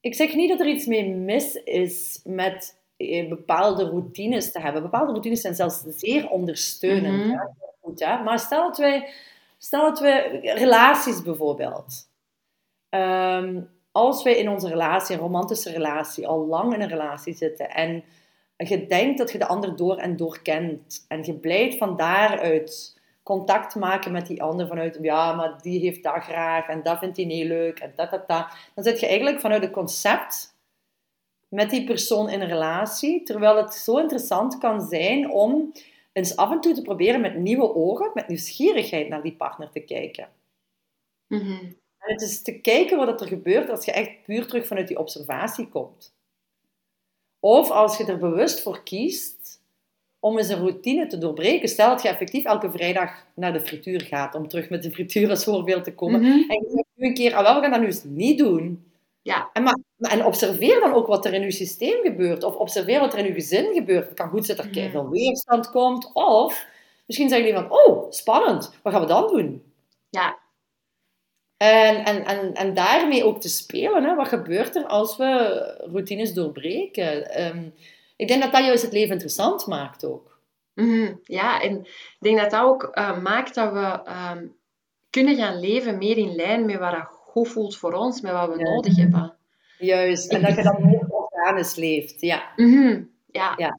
ik 0.00 0.14
zeg 0.14 0.34
niet 0.34 0.48
dat 0.48 0.60
er 0.60 0.66
iets 0.66 0.86
mee 0.86 1.08
mis 1.08 1.54
is 1.54 2.20
met 2.24 2.80
eh, 2.96 3.28
bepaalde 3.28 3.84
routines 3.84 4.52
te 4.52 4.60
hebben. 4.60 4.82
Bepaalde 4.82 5.10
routines 5.10 5.40
zijn 5.40 5.54
zelfs 5.54 5.82
zeer 5.86 6.28
ondersteunend. 6.28 7.26
Mhm. 7.26 7.46
Goed, 7.80 8.00
hè? 8.00 8.22
Maar 8.22 8.38
stel 8.38 8.62
dat 8.62 8.78
wij, 8.78 9.08
stel 9.58 9.82
dat 9.82 10.00
we 10.00 10.40
relaties 10.42 11.22
bijvoorbeeld. 11.22 12.08
Ehm, 12.88 13.60
als 13.92 14.22
wij 14.22 14.36
in 14.36 14.48
onze 14.48 14.68
relatie, 14.68 15.14
een 15.14 15.20
romantische 15.20 15.70
relatie, 15.70 16.26
al 16.26 16.46
lang 16.46 16.74
in 16.74 16.80
een 16.80 16.88
relatie 16.88 17.34
zitten 17.34 17.70
en 17.70 18.04
je 18.56 18.86
denkt 18.86 19.18
dat 19.18 19.32
je 19.32 19.38
de 19.38 19.46
ander 19.46 19.76
door 19.76 19.96
en 19.96 20.16
door 20.16 20.42
kent 20.42 21.04
en 21.08 21.24
je 21.24 21.34
blijft 21.34 21.78
van 21.78 21.96
daaruit 21.96 23.00
contact 23.22 23.74
maken 23.74 24.12
met 24.12 24.26
die 24.26 24.42
ander 24.42 24.66
vanuit, 24.66 24.98
ja, 25.02 25.32
maar 25.32 25.62
die 25.62 25.80
heeft 25.80 26.02
dat 26.02 26.22
graag 26.22 26.68
en 26.68 26.82
dat 26.82 26.98
vindt 26.98 27.16
hij 27.16 27.26
niet 27.26 27.46
leuk 27.46 27.78
en 27.78 27.92
dat, 27.96 28.10
dat, 28.10 28.28
dat. 28.28 28.46
Dan 28.74 28.84
zit 28.84 29.00
je 29.00 29.06
eigenlijk 29.06 29.40
vanuit 29.40 29.62
het 29.62 29.72
concept 29.72 30.56
met 31.48 31.70
die 31.70 31.84
persoon 31.84 32.30
in 32.30 32.40
een 32.40 32.48
relatie, 32.48 33.22
terwijl 33.22 33.56
het 33.56 33.74
zo 33.74 33.98
interessant 33.98 34.58
kan 34.58 34.80
zijn 34.80 35.30
om 35.30 35.72
eens 36.12 36.36
af 36.36 36.50
en 36.50 36.60
toe 36.60 36.74
te 36.74 36.82
proberen 36.82 37.20
met 37.20 37.36
nieuwe 37.36 37.74
ogen, 37.74 38.10
met 38.14 38.28
nieuwsgierigheid 38.28 39.08
naar 39.08 39.22
die 39.22 39.36
partner 39.36 39.70
te 39.70 39.80
kijken. 39.80 40.28
Mhm. 41.26 41.72
En 42.02 42.12
het 42.12 42.22
is 42.22 42.42
te 42.42 42.60
kijken 42.60 42.96
wat 42.96 43.20
er 43.20 43.26
gebeurt 43.26 43.70
als 43.70 43.84
je 43.84 43.92
echt 43.92 44.22
puur 44.24 44.46
terug 44.46 44.66
vanuit 44.66 44.88
die 44.88 44.98
observatie 44.98 45.68
komt. 45.68 46.14
Of 47.40 47.70
als 47.70 47.96
je 47.96 48.04
er 48.04 48.18
bewust 48.18 48.62
voor 48.62 48.82
kiest 48.82 49.60
om 50.24 50.38
eens 50.38 50.48
een 50.48 50.58
routine 50.58 51.06
te 51.06 51.18
doorbreken. 51.18 51.68
Stel 51.68 51.88
dat 51.88 52.02
je 52.02 52.08
effectief 52.08 52.44
elke 52.44 52.70
vrijdag 52.70 53.26
naar 53.34 53.52
de 53.52 53.60
frituur 53.60 54.00
gaat, 54.00 54.34
om 54.34 54.48
terug 54.48 54.70
met 54.70 54.82
de 54.82 54.90
frituur 54.90 55.30
als 55.30 55.44
voorbeeld 55.44 55.84
te 55.84 55.94
komen. 55.94 56.20
Mhm. 56.20 56.30
En 56.30 56.60
je 56.62 56.70
zegt 56.70 56.86
nu 56.94 57.06
een 57.06 57.14
keer, 57.14 57.34
ah, 57.34 57.42
wel, 57.42 57.54
we 57.54 57.60
gaan 57.60 57.70
dat 57.70 57.80
nu 57.80 57.86
eens 57.86 58.04
niet 58.04 58.38
doen. 58.38 58.84
Ja. 59.22 59.50
En, 59.52 59.62
maar, 59.62 59.78
en 59.98 60.24
observeer 60.24 60.80
dan 60.80 60.92
ook 60.92 61.06
wat 61.06 61.24
er 61.24 61.34
in 61.34 61.42
je 61.42 61.50
systeem 61.50 62.02
gebeurt. 62.02 62.44
Of 62.44 62.54
observeer 62.54 63.00
wat 63.00 63.12
er 63.12 63.18
in 63.18 63.26
je 63.26 63.32
gezin 63.32 63.72
gebeurt. 63.72 64.04
Het 64.04 64.14
kan 64.14 64.28
goed 64.28 64.44
zijn 64.44 64.56
dat 64.56 64.66
er 64.66 64.90
veel 64.90 65.08
weerstand 65.08 65.70
komt. 65.70 66.10
Of 66.12 66.66
misschien 67.06 67.28
zeggen 67.28 67.48
jullie 67.48 67.62
van, 67.62 67.78
oh, 67.78 68.10
spannend. 68.10 68.78
Wat 68.82 68.92
gaan 68.92 69.02
we 69.02 69.08
dan 69.08 69.26
doen? 69.26 69.62
Ja. 70.10 70.38
En, 71.62 72.04
en, 72.04 72.24
en, 72.24 72.52
en 72.52 72.74
daarmee 72.74 73.24
ook 73.24 73.40
te 73.40 73.48
spelen. 73.48 74.04
Hè? 74.04 74.14
Wat 74.14 74.28
gebeurt 74.28 74.76
er 74.76 74.86
als 74.86 75.16
we 75.16 75.62
routines 75.90 76.34
doorbreken? 76.34 77.42
Um, 77.46 77.74
ik 78.16 78.28
denk 78.28 78.42
dat 78.42 78.52
dat 78.52 78.64
juist 78.64 78.82
het 78.82 78.92
leven 78.92 79.12
interessant 79.12 79.66
maakt 79.66 80.04
ook. 80.04 80.38
Mhm, 80.74 81.14
ja, 81.24 81.60
en 81.60 81.78
ik 81.80 82.16
denk 82.18 82.38
dat 82.38 82.50
dat 82.50 82.62
ook 82.62 82.90
uh, 82.94 83.22
maakt 83.22 83.54
dat 83.54 83.72
we 83.72 84.00
ehm, 84.04 84.46
kunnen 85.10 85.36
gaan 85.36 85.60
leven 85.60 85.98
meer 85.98 86.16
in 86.16 86.34
lijn 86.34 86.64
met 86.66 86.78
wat 86.78 86.92
dat 86.92 87.08
goed 87.10 87.48
voelt 87.48 87.76
voor 87.76 87.92
ons, 87.92 88.20
met 88.20 88.32
wat 88.32 88.56
we 88.56 88.62
nodig 88.62 88.96
hebben. 88.96 89.36
Juist, 89.78 90.32
en 90.32 90.42
dat 90.42 90.54
je 90.54 90.62
dan 90.62 90.86
meer 90.86 91.06
organisch 91.08 91.74
leeft, 91.74 92.20
ja. 92.20 92.52
Mm 92.56 93.10
ja. 93.26 93.54
ja. 93.56 93.78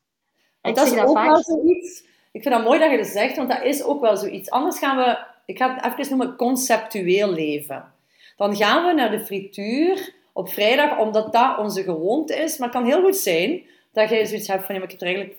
Dat 0.61 0.87
is 0.87 0.99
ook 0.99 1.17
vaak... 1.17 1.25
wel 1.25 1.43
zoiets... 1.43 2.03
Ik 2.31 2.41
vind 2.41 2.55
dat 2.55 2.63
mooi 2.63 2.79
dat 2.79 2.91
je 2.91 2.97
dat 2.97 3.05
zegt, 3.05 3.35
want 3.35 3.49
dat 3.49 3.63
is 3.63 3.83
ook 3.83 4.01
wel 4.01 4.17
zoiets. 4.17 4.49
Anders 4.49 4.79
gaan 4.79 4.97
we, 4.97 5.17
ik 5.45 5.57
ga 5.57 5.75
het 5.75 5.99
even 5.99 6.17
noemen, 6.17 6.35
conceptueel 6.35 7.29
leven. 7.31 7.93
Dan 8.35 8.55
gaan 8.55 8.85
we 8.85 8.93
naar 8.93 9.11
de 9.11 9.25
frituur 9.25 10.13
op 10.33 10.49
vrijdag, 10.49 10.99
omdat 10.99 11.33
dat 11.33 11.57
onze 11.57 11.83
gewoonte 11.83 12.35
is. 12.35 12.57
Maar 12.57 12.67
het 12.67 12.77
kan 12.77 12.87
heel 12.87 13.01
goed 13.01 13.15
zijn 13.15 13.63
dat 13.91 14.09
je 14.09 14.25
zoiets 14.25 14.47
hebt 14.47 14.65
van, 14.65 14.75
ja, 14.75 14.81
ik 14.81 14.91
heb 14.91 15.01
er 15.01 15.07
eigenlijk, 15.07 15.37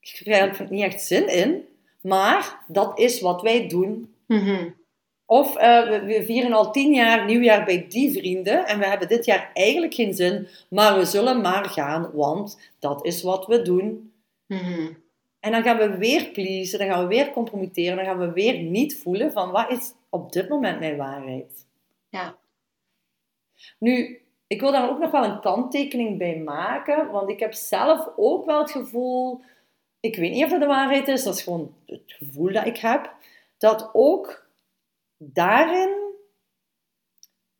ik 0.00 0.16
heb 0.18 0.26
er 0.26 0.32
eigenlijk 0.32 0.70
niet 0.70 0.82
echt 0.82 1.02
zin 1.02 1.28
in. 1.28 1.64
Maar 2.00 2.64
dat 2.66 2.98
is 2.98 3.20
wat 3.20 3.42
wij 3.42 3.68
doen. 3.68 4.14
Mhm. 4.26 4.68
Of 5.26 5.56
uh, 5.56 5.88
we, 5.88 6.02
we, 6.04 6.24
vieren 6.24 6.52
al 6.52 6.72
tien 6.72 6.94
jaar 6.94 7.24
nieuwjaar 7.24 7.64
bij 7.64 7.86
die 7.88 8.12
vrienden 8.12 8.66
en 8.66 8.78
we 8.78 8.86
hebben 8.86 9.08
dit 9.08 9.24
jaar 9.24 9.50
eigenlijk 9.54 9.94
geen 9.94 10.14
zin, 10.14 10.48
maar 10.70 10.98
we 10.98 11.04
zullen 11.04 11.40
maar 11.40 11.64
gaan, 11.64 12.10
want 12.12 12.58
dat 12.78 13.04
is 13.04 13.22
wat 13.22 13.46
we 13.46 13.62
doen. 13.62 14.12
Mhm. 14.46 14.88
En 15.42 15.52
dan 15.52 15.62
gaan 15.62 15.76
we 15.76 15.96
weer 15.96 16.30
pleasen, 16.30 16.78
dan 16.78 16.88
gaan 16.88 17.02
we 17.02 17.14
weer 17.14 17.30
compromitteren, 17.30 17.96
dan 17.96 18.04
gaan 18.04 18.18
we 18.18 18.32
weer 18.32 18.58
niet 18.58 18.98
voelen 18.98 19.32
van 19.32 19.50
wat 19.50 19.70
is 19.70 19.92
op 20.08 20.32
dit 20.32 20.48
moment 20.48 20.78
mijn 20.78 20.96
waarheid. 20.96 21.66
Ja. 22.08 22.36
Nu, 23.78 24.20
ik 24.46 24.60
wil 24.60 24.72
daar 24.72 24.90
ook 24.90 24.98
nog 24.98 25.10
wel 25.10 25.24
een 25.24 25.40
kanttekening 25.40 26.18
bij 26.18 26.36
maken, 26.36 27.10
want 27.10 27.30
ik 27.30 27.40
heb 27.40 27.52
zelf 27.52 28.08
ook 28.16 28.44
wel 28.44 28.58
het 28.58 28.70
gevoel 28.70 29.40
ik 30.02 30.16
weet 30.16 30.32
niet 30.32 30.44
of 30.44 30.50
dat 30.50 30.60
de 30.60 30.66
waarheid 30.66 31.08
is, 31.08 31.22
dat 31.22 31.34
is 31.34 31.42
gewoon 31.42 31.74
het 31.86 32.02
gevoel 32.06 32.52
dat 32.52 32.66
ik 32.66 32.76
heb, 32.76 33.12
dat 33.58 33.90
ook 33.92 34.46
daarin 35.16 35.96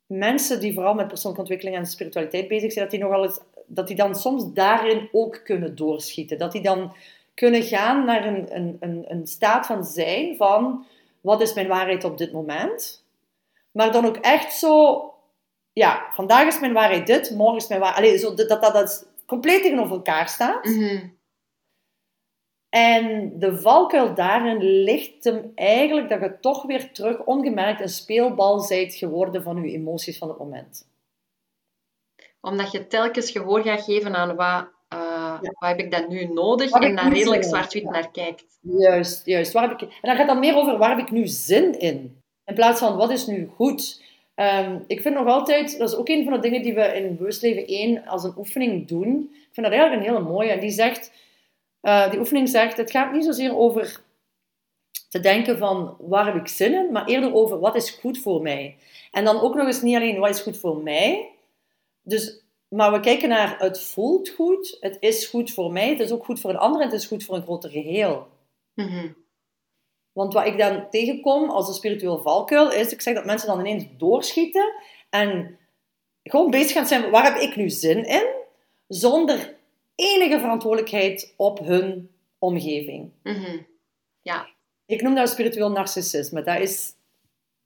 mensen 0.05 0.59
die 0.59 0.73
vooral 0.73 0.93
met 0.93 1.07
persoonlijke 1.07 1.41
ontwikkeling 1.41 1.77
en 1.77 1.85
spiritualiteit 1.85 2.47
bezig 2.47 2.71
zijn, 2.71 2.83
dat 2.83 2.93
die 2.93 3.03
nogal 3.03 3.23
eens, 3.23 3.39
dat 3.65 3.87
die 3.87 3.95
dan 3.95 4.15
soms 4.15 4.53
daarin 4.53 5.09
ook 5.11 5.41
kunnen 5.43 5.75
doorschieten. 5.75 6.37
Dat 6.37 6.51
die 6.51 6.61
dan 6.61 6.93
kunnen 7.33 7.63
gaan 7.63 8.05
naar 8.05 8.25
een, 8.25 8.55
een, 8.55 8.77
een, 8.79 9.05
een 9.07 9.27
staat 9.27 9.65
van 9.65 9.83
zijn 9.83 10.35
van 10.35 10.85
wat 11.21 11.41
is 11.41 11.53
mijn 11.53 11.67
waarheid 11.67 12.03
op 12.03 12.17
dit 12.17 12.31
moment. 12.31 13.05
Maar 13.71 13.91
dan 13.91 14.05
ook 14.05 14.17
echt 14.17 14.53
zo, 14.53 15.03
ja, 15.73 16.09
vandaag 16.11 16.47
is 16.47 16.59
mijn 16.59 16.73
waarheid 16.73 17.07
dit, 17.07 17.31
morgen 17.31 17.57
is 17.57 17.67
mijn 17.67 17.79
waarheid... 17.79 18.05
Allee, 18.05 18.17
zo, 18.17 18.33
dat, 18.33 18.49
dat 18.49 18.73
dat 18.73 19.07
compleet 19.25 19.61
tegenover 19.61 19.95
elkaar 19.95 20.29
staat. 20.29 20.65
Mhm. 20.65 21.07
En 22.69 23.39
de 23.39 23.57
valkuil 23.61 24.13
daarin 24.13 24.63
ligt 24.63 25.23
hem 25.23 25.51
eigenlijk 25.55 26.09
dat 26.09 26.19
je 26.19 26.39
toch 26.39 26.63
weer 26.63 26.91
terug 26.91 27.23
ongemerkt 27.23 27.81
een 27.81 27.89
speelbal 27.89 28.67
bent 28.67 28.95
geworden 28.95 29.43
van 29.43 29.63
je 29.63 29.71
emoties 29.71 30.17
van 30.17 30.27
het 30.27 30.37
moment. 30.37 30.87
Omdat 32.41 32.71
je 32.71 32.87
telkens 32.87 33.31
gehoor 33.31 33.61
gaat 33.61 33.81
geven 33.81 34.15
aan 34.15 34.35
wat, 34.35 34.67
wat 35.43 35.69
heb 35.69 35.79
ik 35.79 35.91
dan 35.91 36.05
nu 36.09 36.25
nodig 36.25 36.71
en 36.71 36.95
daar 36.95 37.13
redelijk 37.13 37.43
zwart-wit 37.43 37.83
naar 37.83 38.11
kijkt. 38.11 38.45
Juist, 38.61 39.25
juist. 39.25 39.51
Waar 39.51 39.69
heb 39.69 39.81
ik... 39.81 39.81
En 39.81 39.89
dan 40.01 40.15
gaat 40.15 40.29
het 40.29 40.39
meer 40.39 40.55
over 40.55 40.77
waar 40.77 40.97
heb 40.97 41.05
ik 41.05 41.11
nu 41.11 41.27
zin 41.27 41.79
in? 41.79 42.21
In 42.45 42.55
plaats 42.55 42.79
van 42.79 42.97
wat 42.97 43.11
is 43.11 43.25
nu 43.25 43.49
goed? 43.55 44.01
Ehm, 44.35 44.79
ik 44.87 45.01
vind 45.01 45.15
nog 45.15 45.27
altijd, 45.27 45.77
dat 45.77 45.89
is 45.89 45.95
ook 45.95 46.09
een 46.09 46.23
van 46.23 46.33
de 46.33 46.39
dingen 46.39 46.61
die 46.61 46.73
we 46.73 46.81
in 46.81 47.17
Bewustleven 47.17 47.67
1 47.67 48.05
als 48.05 48.23
een 48.23 48.37
oefening 48.37 48.87
doen. 48.87 49.29
Ik 49.31 49.49
vind 49.51 49.65
dat 49.65 49.75
eigenlijk 49.75 50.01
een 50.01 50.13
hele 50.13 50.29
mooie. 50.29 50.49
En 50.49 50.59
die 50.59 50.69
zegt, 50.69 51.11
eh, 51.81 52.09
die 52.09 52.19
oefening 52.19 52.49
zegt, 52.49 52.77
het 52.77 52.91
gaat 52.91 53.11
niet 53.11 53.25
zozeer 53.25 53.57
over 53.57 54.01
te 55.09 55.19
denken 55.19 55.57
van 55.57 55.95
waar 55.99 56.25
heb 56.25 56.35
ik 56.35 56.47
zin 56.47 56.73
in, 56.73 56.91
maar 56.91 57.05
eerder 57.05 57.33
over 57.33 57.59
wat 57.59 57.75
is 57.75 57.89
goed 57.89 58.19
voor 58.19 58.41
mij. 58.41 58.77
En 59.11 59.23
dan 59.23 59.41
ook 59.41 59.55
nog 59.55 59.65
eens 59.65 59.81
niet 59.81 59.95
alleen 59.95 60.19
wat 60.19 60.29
is 60.29 60.41
goed 60.41 60.57
voor 60.57 60.77
mij, 60.77 61.29
dus, 62.03 62.42
maar 62.73 62.91
we 62.91 62.99
kijken 62.99 63.29
naar 63.29 63.59
het 63.59 63.81
voelt 63.81 64.29
goed, 64.29 64.77
het 64.79 64.97
is 64.99 65.25
goed 65.25 65.51
voor 65.51 65.71
mij, 65.71 65.89
het 65.89 65.99
is 65.99 66.11
ook 66.11 66.25
goed 66.25 66.39
voor 66.39 66.49
een 66.49 66.57
ander 66.57 66.81
en 66.81 66.87
het 66.87 66.99
is 66.99 67.05
goed 67.05 67.23
voor 67.23 67.35
een 67.35 67.41
groter 67.41 67.69
geheel. 67.69 68.27
Mhm. 68.73 69.11
Want 70.11 70.33
wat 70.33 70.45
ik 70.45 70.57
dan 70.57 70.89
tegenkom 70.89 71.49
als 71.49 71.67
een 71.67 71.73
spiritueel 71.73 72.21
valkuil 72.21 72.71
is, 72.71 72.91
ik 72.91 73.01
zeg 73.01 73.13
dat 73.13 73.25
mensen 73.25 73.47
dan 73.47 73.59
ineens 73.59 73.85
doorschieten 73.97 74.73
en 75.09 75.57
gewoon 76.23 76.51
bezig 76.51 76.71
gaan 76.71 76.85
zijn, 76.85 77.09
waar 77.09 77.33
heb 77.33 77.41
ik 77.41 77.55
nu 77.55 77.69
zin 77.69 78.05
in? 78.05 78.27
Zonder 78.87 79.55
enige 79.95 80.39
verantwoordelijkheid 80.39 81.33
op 81.37 81.59
hun 81.59 82.09
omgeving. 82.39 83.11
Mhm. 83.23 83.57
Ja. 84.21 84.49
Ik 84.85 85.01
noem 85.01 85.15
dat 85.15 85.29
spiritueel 85.29 85.71
narcissisme. 85.71 86.43
Dat 86.43 86.59
is, 86.59 86.95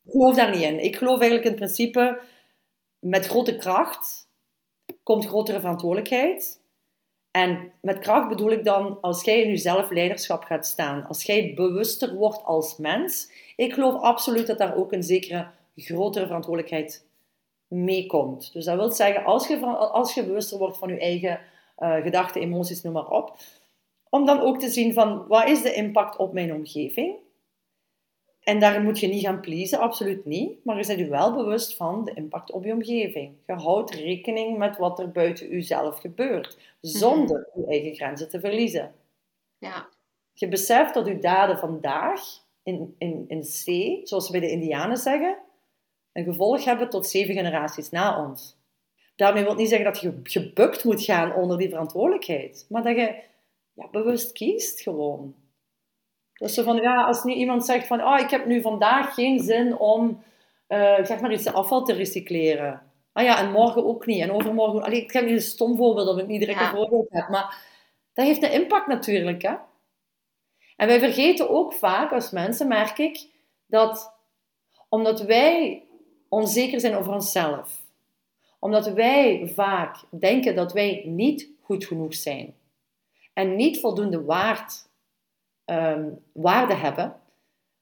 ik 0.04 0.12
geloof 0.12 0.36
daar 0.36 0.52
niet 0.52 0.62
in. 0.62 0.84
Ik 0.84 0.96
geloof 0.96 1.20
eigenlijk 1.20 1.50
in 1.50 1.56
principe, 1.56 2.22
met 3.00 3.26
grote 3.26 3.56
kracht 3.56 4.27
komt 5.04 5.26
grotere 5.26 5.60
verantwoordelijkheid. 5.60 6.60
En 7.32 7.72
met 7.82 8.00
kracht 8.00 8.30
bedoel 8.30 8.52
ik 8.52 8.64
dan, 8.64 8.98
als 9.02 9.24
jij 9.24 9.42
in 9.42 9.50
jezelf 9.50 9.90
leiderschap 9.90 10.44
gaat 10.44 10.66
staan, 10.66 11.08
als 11.08 11.24
jij 11.24 11.54
bewuster 11.56 12.16
wordt 12.16 12.44
als 12.44 12.78
mens, 12.78 13.32
ik 13.56 13.74
geloof 13.74 14.02
absoluut 14.02 14.48
dat 14.48 14.58
daar 14.58 14.76
ook 14.76 14.92
een 14.92 15.04
zekere 15.04 15.48
grotere 15.76 16.26
verantwoordelijkheid 16.26 17.06
meekomt. 17.68 18.54
Dus 18.54 18.66
dat 18.66 18.76
wil 18.76 18.92
zeggen, 18.92 19.26
als 19.26 19.48
je, 19.48 19.66
als 19.66 20.14
je 20.14 20.26
bewuster 20.26 20.58
wordt 20.58 20.78
van 20.78 20.90
je 20.90 21.00
eigen 21.00 21.40
eh, 21.76 21.96
gedachten, 21.96 22.42
emoties, 22.42 22.82
noem 22.82 22.94
maar 22.94 23.10
op, 23.10 23.38
om 24.10 24.26
dan 24.26 24.40
ook 24.40 24.60
te 24.60 24.70
zien 24.70 24.94
van, 24.94 25.28
wat 25.28 25.48
is 25.48 25.62
de 25.62 25.74
impact 25.74 26.18
op 26.18 26.34
mijn 26.34 26.54
omgeving? 26.54 27.16
En 28.48 28.60
daar 28.60 28.82
moet 28.82 29.00
je 29.00 29.08
niet 29.08 29.26
gaan 29.26 29.40
pleasen, 29.40 29.80
absoluut 29.80 30.26
niet. 30.26 30.66
Maar 30.66 30.78
je 30.78 30.88
bent 30.88 31.00
je 31.00 31.08
wel 31.08 31.36
bewust 31.36 31.76
van 31.76 32.06
de 32.06 32.14
impact 32.14 32.52
op 32.52 32.64
je 32.64 32.74
omgeving. 32.74 33.36
Je 33.46 33.54
houdt 33.54 33.92
rekening 33.92 34.58
met 34.58 34.78
wat 34.78 35.00
er 35.00 35.12
buiten 35.12 35.50
jezelf 35.50 36.00
gebeurt, 36.00 36.58
zonder 36.82 37.50
je 37.54 37.66
eigen 37.66 37.96
grenzen 37.96 38.30
te 38.30 38.40
verliezen. 38.40 38.94
Ja. 39.58 39.88
Je 40.34 40.48
beseft 40.48 40.94
dat 40.94 41.08
je 41.08 41.20
daden 41.20 41.58
vandaag 41.58 42.22
in, 42.64 42.96
in, 42.98 43.26
in 43.28 43.42
C, 43.42 44.00
zoals 44.08 44.26
we 44.30 44.40
bij 44.40 44.48
de 44.48 44.54
Indianen 44.54 44.98
zeggen, 44.98 45.38
een 46.14 46.24
gevolg 46.24 46.64
hebben 46.64 46.90
tot 46.90 47.08
zeven 47.08 47.34
generaties 47.34 47.90
na 47.90 48.26
ons. 48.26 48.58
Daarmee 49.16 49.44
wil 49.44 49.56
niet 49.56 49.70
zeggen 49.70 49.92
dat 49.92 50.02
je 50.02 50.20
gebukt 50.24 50.84
moet 50.84 51.04
gaan 51.04 51.34
onder 51.34 51.58
die 51.58 51.70
verantwoordelijkheid, 51.70 52.66
maar 52.70 52.84
dat 52.84 52.96
je 52.96 53.16
ja, 53.74 53.90
bewust 53.92 54.32
kiest 54.32 54.82
gewoon. 54.82 55.36
Dus 56.38 56.60
van, 56.60 56.76
ja, 56.76 57.04
als 57.04 57.24
nu 57.24 57.34
iemand 57.34 57.66
zegt 57.66 57.88
van, 57.88 58.04
oh, 58.04 58.20
ik 58.20 58.30
heb 58.30 58.46
nu 58.46 58.62
vandaag 58.62 59.14
geen 59.14 59.40
zin 59.40 59.78
om, 59.78 60.24
eh, 60.68 61.04
zeg 61.04 61.20
maar 61.20 61.32
iets 61.32 61.48
afval 61.54 61.84
te 61.84 61.94
recycleren. 61.94 62.82
Ah 63.14 63.24
ja, 63.24 63.40
en 63.40 63.52
morgen 63.52 63.86
ook 63.86 64.06
niet, 64.06 64.22
en 64.22 64.32
overmorgen 64.32 64.80
ook. 64.80 64.86
Allee, 64.86 65.02
ik 65.02 65.12
heb 65.12 65.26
nu 65.26 65.32
een 65.32 65.42
stom 65.42 65.78
voorbeeld, 65.78 66.08
dat 66.08 66.18
ik 66.18 66.28
niet 66.28 66.40
direct 66.40 66.60
Ja. 66.60 66.70
een 66.70 66.76
voorbeeld 66.76 67.08
heb, 67.10 67.30
maar 67.30 67.58
dat 68.14 68.26
heeft 68.26 68.44
een 68.44 68.52
impact 68.52 68.88
natuurlijk, 68.88 69.42
hè. 69.42 69.56
En 70.76 70.88
wij 70.88 71.00
vergeten 71.00 71.50
ook 71.50 71.74
vaak 71.74 72.12
als 72.12 72.32
mensen, 72.32 72.68
merk 72.68 72.98
ik, 72.98 73.30
dat 73.66 74.14
omdat 74.90 75.22
wij 75.22 75.84
onzeker 76.30 76.80
zijn 76.80 76.96
over 76.96 77.14
onszelf, 77.14 77.82
omdat 78.60 78.88
wij 78.88 79.52
vaak 79.56 79.98
denken 80.10 80.56
dat 80.56 80.74
wij 80.74 81.02
niet 81.06 81.50
goed 81.62 81.86
genoeg 81.86 82.16
zijn 82.16 82.56
en 83.34 83.56
niet 83.56 83.80
voldoende 83.80 84.24
waard, 84.24 84.87
ehm, 85.68 86.10
waarde 86.32 86.74
hebben, 86.74 87.16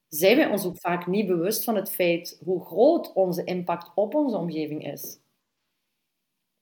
zijn 0.08 0.38
wij 0.38 0.50
ons 0.50 0.66
ook 0.66 0.78
vaak 0.78 1.08
niet 1.08 1.28
bewust 1.28 1.64
van 1.64 1.76
het 1.76 1.92
feit 1.92 2.42
hoe 2.44 2.66
groot 2.66 3.14
onze 3.14 3.44
impact 3.44 3.92
op 3.96 4.16
onze 4.16 4.38
omgeving 4.38 4.92
is. 4.92 5.20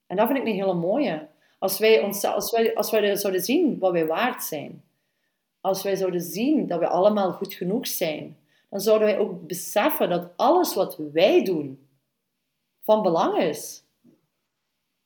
En 0.08 0.18
dat 0.18 0.28
vind 0.28 0.40
ik 0.40 0.46
een 0.46 0.54
hele 0.54 0.74
mooie. 0.74 1.28
Als 1.60 1.80
wij, 1.80 2.02
ons, 2.02 2.24
als 2.24 2.52
wij, 2.52 2.76
als 2.76 2.92
wij 2.92 3.16
zouden 3.16 3.42
zien 3.42 3.80
wat 3.80 3.92
wij 3.92 4.06
waard 4.06 4.44
zijn, 4.44 4.84
als 5.62 5.84
wij 5.84 5.96
zouden 5.96 6.22
zien 6.22 6.68
dat 6.68 6.80
we 6.80 6.88
allemaal 6.88 7.32
goed 7.32 7.54
genoeg 7.54 7.88
zijn, 7.88 8.38
dan 8.70 8.80
zouden 8.80 9.08
wij 9.08 9.18
ook 9.18 9.48
beseffen 9.48 10.10
dat 10.10 10.32
alles 10.36 10.74
wat 10.74 10.98
wij 10.98 11.44
doen 11.44 11.88
van 12.82 13.02
belang 13.02 13.38
is. 13.38 13.84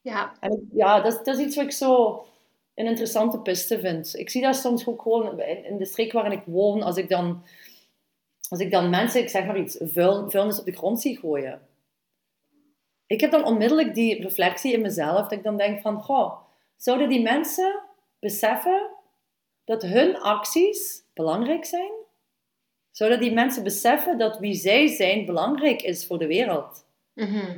Ja. 0.01 0.37
En 0.39 0.69
ja, 0.73 1.01
dat 1.01 1.25
dat 1.25 1.37
is 1.37 1.45
iets 1.45 1.55
wat 1.55 1.65
ik 1.65 1.71
zo 1.71 2.25
een 2.77 2.85
interessante 2.85 3.39
piste 3.39 3.79
vind. 3.79 4.15
Ik 4.17 4.29
zie 4.29 4.41
dat 4.41 4.55
soms 4.55 4.87
ook 4.87 5.01
gewoon 5.01 5.39
in, 5.41 5.77
de 5.77 5.85
streek 5.85 6.11
waarin 6.11 6.31
ik 6.31 6.43
woon, 6.45 6.81
als 6.81 6.97
ik 6.97 7.09
dan, 7.09 7.43
als 8.49 8.59
ik 8.59 8.71
dan 8.71 8.89
mensen, 8.89 9.21
ik 9.21 9.29
zeg 9.29 9.45
maar 9.45 9.59
iets, 9.59 9.77
vuil, 9.79 10.29
vuilnis 10.29 10.59
op 10.59 10.65
de 10.65 10.75
grond 10.75 11.01
zie 11.01 11.17
gooien. 11.19 11.61
Ik 13.07 13.21
heb 13.21 13.31
dan 13.31 13.45
onmiddellijk 13.45 13.93
die 13.93 14.21
reflectie 14.21 14.73
in 14.73 14.81
mezelf, 14.81 15.21
dat 15.21 15.31
ik 15.31 15.43
dan 15.43 15.57
denk 15.57 15.81
van, 15.81 16.01
goh, 16.01 16.33
zouden 16.75 17.09
die 17.09 17.21
mensen 17.21 17.83
beseffen 18.19 18.89
dat 19.63 19.81
hun 19.81 20.17
acties 20.17 21.03
belangrijk 21.13 21.65
zijn? 21.65 21.91
Zouden 22.91 23.19
die 23.19 23.33
mensen 23.33 23.63
beseffen 23.63 24.17
dat 24.17 24.39
wie 24.39 24.53
zij 24.53 24.87
zijn 24.87 25.25
belangrijk 25.25 25.81
is 25.81 26.07
voor 26.07 26.17
de 26.17 26.27
wereld? 26.27 26.85
Mhm. 27.13 27.57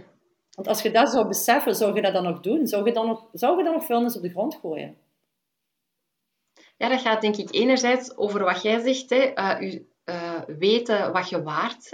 Want 0.52 0.68
als 0.68 0.82
je 0.82 0.92
dat 0.92 1.10
zou 1.10 1.28
beseffen, 1.28 1.76
zou 1.76 1.96
je 1.96 2.02
dat 2.02 2.14
dan 2.14 2.24
nog 2.24 2.40
doen? 2.40 2.68
Zou 2.68 2.86
je 2.86 2.94
dan 2.94 3.08
nog, 3.08 3.30
zou 3.34 3.58
je 3.58 3.64
dan 3.64 3.74
nog 3.74 3.86
vuilnis 3.86 4.16
op 4.16 4.22
de 4.22 4.30
grond 4.30 4.56
gooien? 4.56 4.98
Ja, 6.80 6.90
dat 6.90 7.02
gaat 7.02 7.22
denk 7.22 7.36
ik 7.36 7.54
enerzijds 7.54 8.18
over 8.18 8.44
wat 8.44 8.62
jij 8.62 8.80
zegt, 8.80 9.10
hè, 9.10 9.16
eh, 9.18 9.62
u, 9.74 9.88
eh, 10.04 10.42
weten 10.48 11.12
wat 11.14 11.30
je 11.30 11.44
waard. 11.44 11.90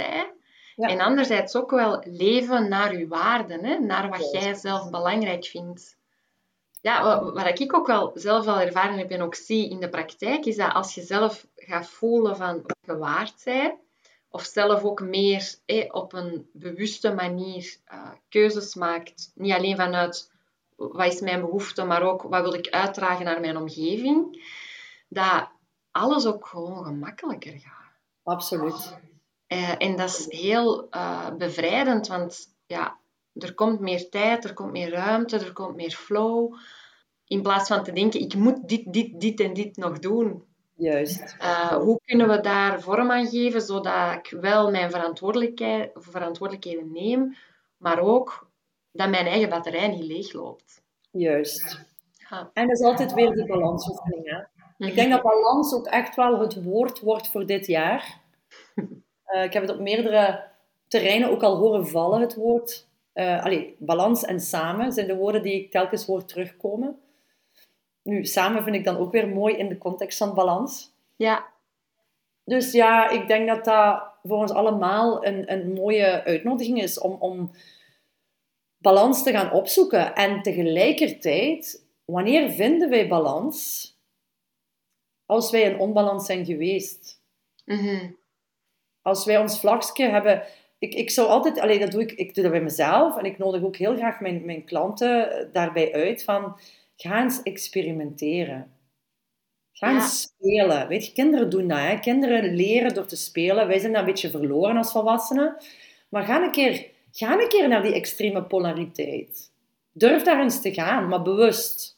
Ja. 0.76 0.88
En 0.88 1.00
anderzijds 1.00 1.56
ook 1.56 1.72
wel 1.72 2.04
leven 2.06 2.70
naar 2.70 2.98
je 2.98 3.08
waarden, 3.08 3.64
hè, 3.66 3.80
naar 3.80 4.10
wat 4.10 4.32
jij 4.32 4.54
zelf 4.54 4.90
belangrijk 4.90 5.46
vindt. 5.46 5.98
Ja, 6.82 7.04
wa- 7.04 7.32
wat 7.32 7.60
ik 7.60 7.76
ook 7.76 7.88
wel 7.88 8.12
zelf 8.14 8.48
al 8.48 8.60
ervaren 8.60 8.98
heb 8.98 9.12
en 9.12 9.22
ook 9.22 9.36
zie 9.36 9.70
in 9.70 9.80
de 9.80 9.90
praktijk, 9.90 10.46
is 10.46 10.56
dat 10.56 10.74
als 10.74 10.96
je 10.96 11.02
zelf 11.02 11.48
gaat 11.56 11.88
voelen 11.90 12.36
van 12.38 12.54
wat 12.62 12.78
je 12.86 12.98
waard 12.98 13.42
bent, 13.44 13.74
of 14.30 14.44
zelf 14.44 14.84
ook 14.84 15.02
meer 15.02 15.56
hè, 15.66 15.88
op 15.92 16.14
een 16.14 16.50
bewuste 16.54 17.14
manier 17.14 17.76
eh, 17.86 18.10
keuzes 18.30 18.76
maakt, 18.76 19.32
niet 19.36 19.54
alleen 19.54 19.76
vanuit 19.76 20.32
wat 20.76 21.14
is 21.14 21.22
mijn 21.22 21.42
behoefte, 21.42 21.84
maar 21.84 22.02
ook 22.04 22.22
wat 22.22 22.42
wil 22.42 22.54
ik 22.54 22.70
uitdragen 22.70 23.26
naar 23.26 23.40
mijn 23.40 23.58
omgeving, 23.58 24.44
dat 25.16 25.50
alles 25.92 26.26
ook 26.26 26.48
gewoon 26.48 26.86
gemakkelijker 26.86 27.60
gaat. 27.60 27.92
Absoluut. 28.24 28.98
Eh, 29.48 29.76
en 29.78 29.96
dat 29.96 30.10
is 30.10 30.26
heel 30.30 30.90
eh, 30.90 31.36
bevrijdend, 31.38 32.08
want 32.08 32.56
ja, 32.66 32.98
er 33.34 33.54
komt 33.54 33.80
meer 33.80 34.10
tijd, 34.10 34.44
er 34.44 34.54
komt 34.54 34.72
meer 34.72 34.90
ruimte, 34.90 35.38
er 35.38 35.54
komt 35.54 35.76
meer 35.76 35.92
flow. 35.92 36.56
In 37.28 37.42
plaats 37.42 37.68
van 37.68 37.84
te 37.84 37.92
denken, 37.92 38.20
ik 38.20 38.36
moet 38.36 38.68
dit, 38.68 38.94
dit, 38.94 39.20
dit 39.20 39.40
en 39.40 39.54
dit 39.54 39.78
nog 39.78 40.00
doen. 40.00 40.44
Juist. 40.74 41.36
Eh, 41.40 41.76
hoe 41.76 42.00
kunnen 42.06 42.28
we 42.28 42.40
daar 42.42 42.82
vorm 42.82 43.12
aan 43.12 43.28
geven, 43.28 43.62
zodat 43.62 44.14
ik 44.14 44.38
wel 44.40 44.72
mijn 44.72 44.92
verantwoordelijkheid, 44.92 45.92
verantwoordelijkheden 45.94 46.92
neem, 46.92 47.36
maar 47.78 48.00
ook 48.00 48.50
dat 48.92 49.10
mijn 49.10 49.26
eigen 49.26 49.50
batterij 49.50 49.88
niet 49.88 50.04
leegloopt. 50.04 50.84
Juist. 51.12 51.80
Ja. 52.30 52.50
En 52.54 52.68
dat 52.68 52.80
is 52.80 52.86
altijd 52.86 53.14
weer 53.14 53.32
die 53.32 53.46
balansoefening. 53.46 54.30
Hè? 54.30 54.55
Ik 54.78 54.96
denk 54.96 55.12
dat 55.12 55.22
balans 55.22 55.74
ook 55.74 55.88
echt 55.88 56.16
wel 56.16 56.40
het 56.40 56.64
woord 56.64 57.00
wordt 57.00 57.28
voor 57.28 57.46
dit 57.46 57.68
jaar. 57.68 58.22
Uh, 58.76 59.44
ik 59.48 59.54
heb 59.54 59.62
het 59.62 59.72
op 59.72 59.80
meerdere 59.80 60.44
terreinen 60.88 61.30
ook 61.30 61.44
al 61.44 61.58
horen 61.58 61.88
vallen, 61.88 62.22
het 62.22 62.36
woord. 62.36 62.88
Uh, 63.14 63.44
allee, 63.44 63.76
balans 63.80 64.24
en 64.24 64.40
samen 64.40 64.92
zijn 64.92 65.08
de 65.08 65.16
woorden 65.16 65.44
die 65.44 65.54
ik 65.54 65.72
telkens 65.72 66.06
hoor 66.06 66.26
terugkomen. 66.26 67.00
Nu, 68.02 68.26
samen 68.26 68.64
vind 68.64 68.76
ik 68.76 68.86
dan 68.86 68.98
ook 68.98 69.12
weer 69.12 69.28
mooi 69.28 69.56
in 69.56 69.70
de 69.70 69.78
context 69.78 70.18
van 70.18 70.34
balans. 70.34 70.92
Ja. 71.16 71.46
Dus 72.44 72.72
ja, 72.72 73.10
ik 73.10 73.28
denk 73.28 73.48
dat 73.48 73.66
dat 73.66 74.04
voor 74.24 74.38
ons 74.38 74.52
allemaal 74.52 75.26
een, 75.26 75.52
een 75.52 75.74
mooie 75.74 76.24
uitnodiging 76.24 76.82
is 76.82 77.00
om, 77.00 77.16
om 77.20 77.52
balans 78.78 79.24
te 79.24 79.32
gaan 79.32 79.52
opzoeken. 79.52 80.16
En 80.16 80.42
tegelijkertijd, 80.42 81.86
wanneer 82.06 82.52
vinden 82.52 82.90
wij 82.90 83.08
balans? 83.08 83.95
Als 85.26 85.52
wij 85.52 85.62
in 85.62 85.80
onbalans 85.80 86.26
zijn 86.26 86.46
geweest. 86.46 87.22
Mhm. 87.66 88.12
Als 89.02 89.26
wij 89.26 89.38
ons 89.38 89.60
vlakje 89.60 90.10
hebben... 90.10 90.44
Ik, 90.80 90.94
ik 90.94 91.10
zou 91.10 91.28
altijd... 91.28 91.60
Alleen 91.60 91.80
dat 91.80 91.92
doe 91.92 92.02
ik, 92.02 92.12
ik 92.12 92.34
doe 92.34 92.44
dat 92.44 92.52
bij 92.52 92.62
mezelf. 92.62 93.18
En 93.18 93.26
ik 93.26 93.38
nodig 93.38 93.64
ook 93.64 93.76
heel 93.76 93.96
graag 93.96 94.20
mijn, 94.20 94.46
mijn 94.46 94.64
klanten 94.64 95.50
daarbij 95.54 95.94
uit 95.94 96.24
van... 96.24 96.60
Ga 96.96 97.24
eens 97.24 97.44
experimenteren. 97.44 98.72
Ga 99.72 99.94
eens 99.94 100.22
spelen. 100.22 100.88
Weet 100.88 101.06
je, 101.06 101.14
kinderen 101.14 101.50
doen 101.50 101.68
dat. 101.68 101.78
Hè? 101.78 102.00
Kinderen 102.00 102.56
leren 102.56 102.94
door 102.94 103.06
te 103.06 103.16
spelen. 103.16 103.68
Wij 103.68 103.80
zijn 103.80 103.92
dat 103.92 104.02
een 104.02 104.08
beetje 104.08 104.30
verloren 104.30 104.78
als 104.78 104.92
volwassenen. 104.92 105.58
Maar 106.10 106.24
ga 106.24 106.44
een 106.44 106.52
keer, 106.52 106.88
ga 107.12 107.40
een 107.40 107.48
keer 107.48 107.68
naar 107.68 107.84
die 107.84 107.94
extreme 107.94 108.44
polariteit. 108.44 109.52
Durf 109.92 110.24
daar 110.24 110.42
eens 110.42 110.62
te 110.62 110.74
gaan, 110.74 111.08
maar 111.08 111.22
bewust. 111.22 111.98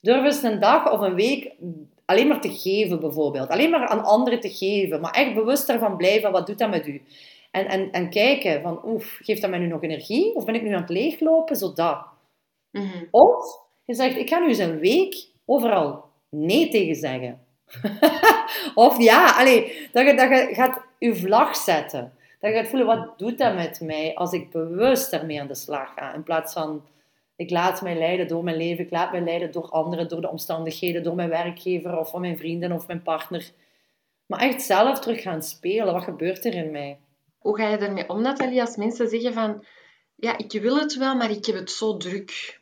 Durf 0.00 0.24
eens 0.24 0.42
een 0.42 0.60
dag 0.60 0.92
of 0.92 1.00
een 1.00 1.14
week 1.14 1.52
alleen 2.04 2.28
maar 2.28 2.40
te 2.40 2.52
geven, 2.52 3.00
bijvoorbeeld. 3.00 3.48
Alleen 3.48 3.70
maar 3.70 3.88
aan 3.88 4.04
anderen 4.04 4.40
te 4.40 4.50
geven. 4.50 5.00
Maar 5.00 5.12
echt 5.12 5.34
bewust 5.34 5.66
daarvan 5.66 5.96
blijven. 5.96 6.32
Wat 6.32 6.46
doet 6.46 6.58
dat 6.58 6.70
met 6.70 6.86
u? 6.86 7.02
En, 7.50 7.66
en, 7.66 7.90
en 7.90 8.10
kijken 8.10 8.62
van, 8.62 8.80
oef, 8.84 9.18
geeft 9.22 9.40
dat 9.40 9.50
mij 9.50 9.58
nu 9.58 9.66
nog 9.66 9.82
energie? 9.82 10.34
Of 10.34 10.44
ben 10.44 10.54
ik 10.54 10.62
nu 10.62 10.74
aan 10.74 10.80
het 10.80 10.90
leeglopen? 10.90 11.56
Zodat. 11.56 12.06
Mhm. 12.70 13.04
Of 13.10 13.60
je 13.84 13.94
zegt, 13.94 14.16
ik 14.16 14.28
ga 14.28 14.38
nu 14.38 14.48
eens 14.48 14.58
een 14.58 14.78
week 14.78 15.26
overal 15.44 16.04
nee 16.28 16.68
tegen 16.68 16.94
zeggen. 16.94 17.40
of 18.74 18.98
ja, 18.98 19.30
allee, 19.36 19.88
dat, 19.92 20.06
je, 20.06 20.14
dat 20.14 20.28
je 20.28 20.48
gaat 20.52 20.80
je 20.98 21.14
vlag 21.14 21.56
zetten. 21.56 22.12
Dat 22.40 22.50
je 22.50 22.56
gaat 22.56 22.68
voelen, 22.68 22.86
wat 22.86 23.18
doet 23.18 23.38
dat 23.38 23.54
met 23.54 23.80
mij 23.80 24.14
als 24.14 24.32
ik 24.32 24.50
bewust 24.50 25.10
daarmee 25.10 25.40
aan 25.40 25.46
de 25.46 25.54
slag 25.54 25.94
ga. 25.94 26.14
In 26.14 26.22
plaats 26.22 26.52
van, 26.52 26.82
ik 27.42 27.50
laat 27.50 27.82
mij 27.82 27.98
leiden 27.98 28.28
door 28.28 28.44
mijn 28.44 28.56
leven, 28.56 28.84
ik 28.84 28.90
laat 28.90 29.12
mij 29.12 29.20
leiden 29.20 29.52
door 29.52 29.68
anderen, 29.68 30.08
door 30.08 30.20
de 30.20 30.30
omstandigheden, 30.30 31.02
door 31.02 31.14
mijn 31.14 31.28
werkgever 31.28 31.98
of 31.98 32.10
van 32.10 32.20
mijn 32.20 32.38
vrienden 32.38 32.72
of 32.72 32.86
mijn 32.86 33.02
partner. 33.02 33.50
Maar 34.26 34.40
echt 34.40 34.62
zelf 34.62 35.00
terug 35.00 35.22
gaan 35.22 35.42
spelen. 35.42 35.92
Wat 35.92 36.02
gebeurt 36.02 36.44
er 36.44 36.54
in 36.54 36.70
mij? 36.70 37.00
Hoe 37.38 37.56
ga 37.56 37.68
je 37.68 37.76
ermee 37.76 38.08
om, 38.08 38.22
Nathalie, 38.22 38.60
als 38.60 38.76
mensen 38.76 39.08
zeggen 39.08 39.32
van... 39.32 39.64
Ja, 40.16 40.38
ik 40.38 40.52
wil 40.52 40.78
het 40.78 40.96
wel, 40.96 41.16
maar 41.16 41.30
ik 41.30 41.46
heb 41.46 41.54
het 41.54 41.70
zo 41.70 41.96
druk. 41.96 42.60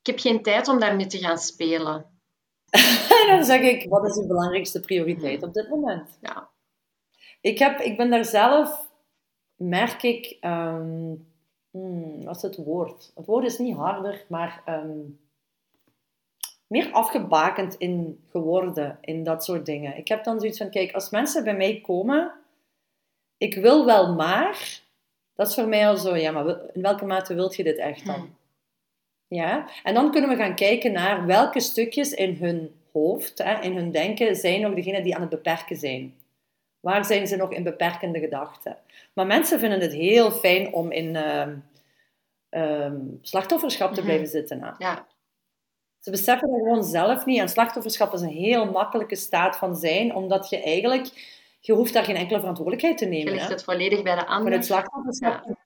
Ik 0.00 0.06
heb 0.06 0.18
geen 0.18 0.42
tijd 0.42 0.68
om 0.68 0.80
daarmee 0.80 1.06
te 1.06 1.18
gaan 1.18 1.38
spelen. 1.38 2.06
dan 3.28 3.44
zeg 3.44 3.60
ik, 3.60 3.88
wat 3.88 4.08
is 4.08 4.16
uw 4.16 4.26
belangrijkste 4.26 4.80
prioriteit 4.80 5.42
op 5.42 5.54
dit 5.54 5.68
moment? 5.68 6.18
Ja. 6.20 6.48
Ik, 7.40 7.58
heb, 7.58 7.80
ik 7.80 7.96
ben 7.96 8.10
daar 8.10 8.24
zelf, 8.24 8.90
merk 9.56 10.02
ik, 10.02 10.36
um, 10.40 11.26
wat 12.24 12.36
is 12.36 12.42
het 12.42 12.56
woord? 12.56 13.12
Het 13.14 13.26
woord 13.26 13.44
is 13.44 13.58
niet 13.58 13.76
harder, 13.76 14.24
maar 14.28 14.62
ehm, 14.64 15.00
meer 16.66 16.92
afgebakend 16.92 17.74
in 17.74 18.24
geworden 18.30 18.98
in 19.00 19.24
dat 19.24 19.44
soort 19.44 19.66
dingen. 19.66 19.96
Ik 19.96 20.08
heb 20.08 20.24
dan 20.24 20.40
zoiets 20.40 20.58
van, 20.58 20.70
kijk, 20.70 20.92
als 20.92 21.10
mensen 21.10 21.44
bij 21.44 21.56
mij 21.56 21.80
komen, 21.80 22.32
ik 23.36 23.54
wil 23.54 23.84
wel 23.86 24.14
maar, 24.14 24.80
dat 25.34 25.48
is 25.48 25.54
voor 25.54 25.68
mij 25.68 25.88
al 25.88 25.96
zo, 25.96 26.16
ja, 26.16 26.30
maar 26.30 26.46
in 26.72 26.82
welke 26.82 27.04
mate 27.04 27.34
wilt 27.34 27.56
je 27.56 27.64
dit 27.64 27.78
echt 27.78 28.06
dan? 28.06 28.14
Hmm. 28.14 28.36
Ja, 29.26 29.68
en 29.82 29.94
dan 29.94 30.10
kunnen 30.10 30.30
we 30.30 30.36
gaan 30.36 30.54
kijken 30.54 30.92
naar 30.92 31.26
welke 31.26 31.60
stukjes 31.60 32.12
in 32.12 32.34
hun 32.34 32.74
hoofd, 32.92 33.38
hè, 33.38 33.60
in 33.60 33.76
hun 33.76 33.90
denken, 33.90 34.36
zijn 34.36 34.60
nog 34.60 34.74
degene 34.74 35.02
die 35.02 35.14
aan 35.14 35.20
het 35.20 35.30
beperken 35.30 35.76
zijn. 35.76 36.14
Waar 36.80 37.04
zijn 37.04 37.26
ze 37.26 37.36
nog 37.36 37.52
in 37.52 37.62
beperkende 37.62 38.18
gedachten? 38.18 38.76
Maar 39.12 39.26
mensen 39.26 39.58
vinden 39.58 39.80
het 39.80 39.92
heel 39.92 40.30
fijn 40.30 40.72
om 40.72 40.90
in 40.90 41.14
uh, 41.14 41.46
uh, 42.50 42.92
slachtofferschap 43.22 43.88
te 43.88 44.00
mhm. 44.00 44.04
blijven 44.04 44.28
zitten. 44.28 44.62
Hè. 44.62 44.70
Ja. 44.78 45.06
Ze 45.98 46.10
beseffen 46.10 46.50
dat 46.50 46.58
gewoon 46.58 46.84
zelf 46.84 47.24
niet. 47.24 47.40
En 47.40 47.48
slachtofferschap 47.48 48.12
is 48.12 48.20
een 48.20 48.28
heel 48.28 48.70
makkelijke 48.70 49.16
staat 49.16 49.56
van 49.56 49.76
zijn, 49.76 50.14
omdat 50.14 50.48
je 50.48 50.62
eigenlijk... 50.62 51.36
Je 51.60 51.72
hoeft 51.72 51.92
daar 51.92 52.04
geen 52.04 52.16
enkele 52.16 52.38
verantwoordelijkheid 52.38 52.98
te 52.98 53.04
nemen. 53.04 53.32
Je 53.32 53.38
legt 53.38 53.50
het 53.50 53.64
volledig 53.64 54.02
bij 54.02 54.14
de 54.14 54.26
ander. 54.26 54.52
het 54.52 54.64
slachtofferschap... 54.64 55.44
Ja. 55.46 55.56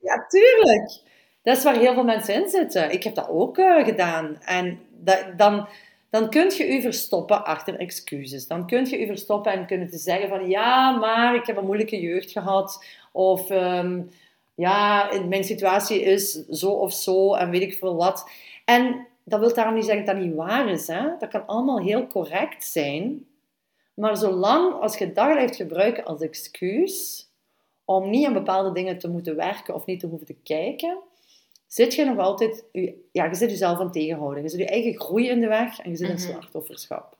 ja, 0.00 0.26
tuurlijk. 0.26 1.00
Dat 1.42 1.56
is 1.56 1.62
waar 1.62 1.76
heel 1.76 1.94
veel 1.94 2.04
mensen 2.04 2.34
in 2.34 2.48
zitten. 2.48 2.92
Ik 2.92 3.02
heb 3.02 3.14
dat 3.14 3.28
ook 3.28 3.58
uh, 3.58 3.84
gedaan. 3.84 4.42
En 4.42 4.80
dat, 4.90 5.26
dan 5.36 5.68
dan 6.10 6.30
kun 6.30 6.50
je 6.50 6.66
je 6.66 6.80
verstoppen 6.80 7.44
achter 7.44 7.78
excuses. 7.78 8.46
Dan 8.46 8.66
kun 8.66 8.84
je 8.84 8.98
je 8.98 9.06
verstoppen 9.06 9.52
en 9.52 9.66
kunnen 9.66 9.90
te 9.90 9.98
zeggen 9.98 10.28
van 10.28 10.48
ja, 10.48 10.90
maar 10.90 11.34
ik 11.34 11.46
heb 11.46 11.56
een 11.56 11.64
moeilijke 11.64 12.00
jeugd 12.00 12.30
gehad. 12.30 12.84
Of 13.12 13.50
um, 13.50 14.10
ja, 14.54 15.10
mijn 15.28 15.44
situatie 15.44 16.02
is 16.02 16.32
zo 16.32 16.70
of 16.70 16.92
zo 16.92 17.34
en 17.34 17.50
weet 17.50 17.62
ik 17.62 17.78
veel 17.78 17.96
wat. 17.96 18.30
En 18.64 19.06
dat 19.24 19.40
wil 19.40 19.54
daarom 19.54 19.74
niet 19.74 19.84
zeggen 19.84 20.04
dat 20.04 20.14
dat 20.14 20.24
niet 20.24 20.34
waar 20.34 20.68
is. 20.68 20.86
Hè? 20.86 21.02
Dat 21.18 21.28
kan 21.28 21.46
allemaal 21.46 21.80
heel 21.80 22.06
correct 22.06 22.64
zijn. 22.64 23.26
Maar 23.94 24.16
zolang 24.16 24.80
als 24.80 24.98
je 24.98 25.12
dat 25.12 25.32
blijft 25.32 25.56
gebruiken 25.56 26.04
als 26.04 26.20
excuus 26.20 27.28
om 27.84 28.10
niet 28.10 28.26
aan 28.26 28.32
bepaalde 28.32 28.72
dingen 28.72 28.98
te 28.98 29.08
moeten 29.08 29.36
werken 29.36 29.74
of 29.74 29.86
niet 29.86 30.00
te 30.00 30.06
hoeven 30.06 30.26
te 30.26 30.36
kijken, 30.42 30.98
zit 31.72 31.94
je 31.94 32.04
nog 32.04 32.18
altijd, 32.18 32.64
ja, 33.12 33.24
je 33.24 33.34
zit 33.34 33.50
jezelf 33.50 33.78
aan 33.78 33.92
tegenhouden. 33.92 34.42
Je 34.42 34.48
zit 34.48 34.58
je 34.58 34.66
eigen 34.66 35.00
groei 35.00 35.28
in 35.28 35.40
de 35.40 35.46
weg 35.46 35.78
en 35.78 35.90
je 35.90 35.96
zit 35.96 36.08
in 36.08 36.14
mhm. 36.14 36.22
slachtofferschap. 36.22 37.16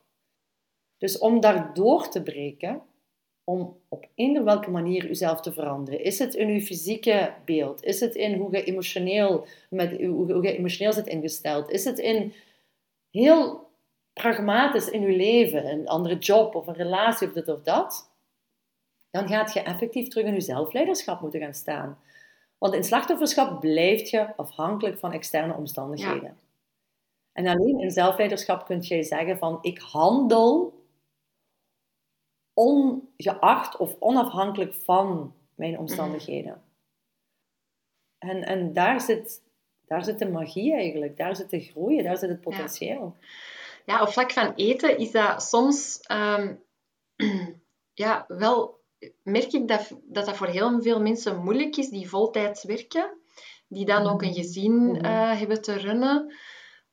Dus 0.97 1.17
om 1.17 1.39
daar 1.39 1.73
door 1.73 2.09
te 2.09 2.23
breken, 2.23 2.81
om 3.43 3.77
op 3.87 4.07
eender 4.15 4.43
welke 4.43 4.69
manier 4.69 5.07
jezelf 5.07 5.41
te 5.41 5.53
veranderen. 5.53 6.03
Is 6.03 6.19
het 6.19 6.33
in 6.33 6.53
je 6.53 6.61
fysieke 6.61 7.33
beeld? 7.45 7.83
Is 7.83 7.99
het 7.99 8.15
in 8.15 8.37
hoe 8.37 8.51
je 8.51 8.63
emotioneel, 8.63 9.45
met, 9.69 10.01
hoe 10.01 10.43
je 10.43 10.57
emotioneel 10.57 10.93
zit 10.93 11.07
ingesteld? 11.07 11.69
Is 11.69 11.85
het 11.85 11.99
in 11.99 12.33
heel 13.11 13.69
pragmatisch 14.13 14.89
in 14.89 15.01
je 15.01 15.15
leven, 15.15 15.65
een 15.65 15.87
andere 15.87 16.17
job 16.17 16.55
of 16.55 16.67
een 16.67 16.73
relatie 16.73 17.27
of 17.27 17.33
dit 17.33 17.47
of 17.47 17.61
dat? 17.61 18.09
Dan 19.11 19.27
gaat 19.27 19.53
je 19.53 19.59
effectief 19.59 20.07
terug 20.07 20.25
in 20.25 20.33
je 20.33 20.41
zelfleiderschap 20.41 21.21
moeten 21.21 21.39
gaan 21.39 21.53
staan. 21.53 21.99
Want 22.61 22.73
in 22.73 22.83
slachtofferschap 22.83 23.59
blijf 23.59 24.09
je 24.09 24.35
afhankelijk 24.35 24.99
van 24.99 25.11
externe 25.11 25.53
omstandigheden. 25.53 26.37
En 27.31 27.47
alleen 27.47 27.79
in 27.79 27.91
zelfleiderschap 27.91 28.65
kun 28.65 28.81
je 28.81 29.03
zeggen 29.03 29.37
van 29.37 29.57
ik 29.61 29.79
handel 29.79 30.73
ongeacht 32.53 33.77
of 33.77 33.95
onafhankelijk 33.99 34.73
van 34.73 35.35
mijn 35.55 35.77
omstandigheden. 35.79 36.61
En, 38.17 38.43
en 38.43 38.73
daar, 38.73 39.01
zit, 39.01 39.41
daar 39.85 40.03
zit 40.03 40.19
de 40.19 40.29
magie 40.29 40.73
eigenlijk, 40.73 41.17
daar 41.17 41.35
zit 41.35 41.49
de 41.49 41.59
groei, 41.59 42.01
daar 42.01 42.17
zit 42.17 42.29
het 42.29 42.41
potentieel. 42.41 43.15
Ja, 43.85 43.95
ja 43.95 44.01
op 44.01 44.07
vlak 44.07 44.31
van 44.31 44.53
eten 44.53 44.97
is 44.97 45.11
dat 45.11 45.43
soms 45.43 45.99
um, 46.11 46.63
ja, 48.03 48.25
wel 48.27 48.80
merk 49.23 49.53
ik 49.53 49.67
dat, 49.67 49.91
dat 50.03 50.25
dat 50.25 50.37
voor 50.37 50.47
heel 50.47 50.81
veel 50.81 51.01
mensen 51.01 51.43
moeilijk 51.43 51.77
is 51.77 51.89
die 51.89 52.09
voltijds 52.09 52.63
werken, 52.63 53.17
die 53.67 53.85
dan 53.85 54.07
ook 54.07 54.21
een 54.21 54.33
gezin 54.33 54.95
uh, 54.95 55.37
hebben 55.39 55.61
te 55.61 55.73
runnen, 55.73 56.33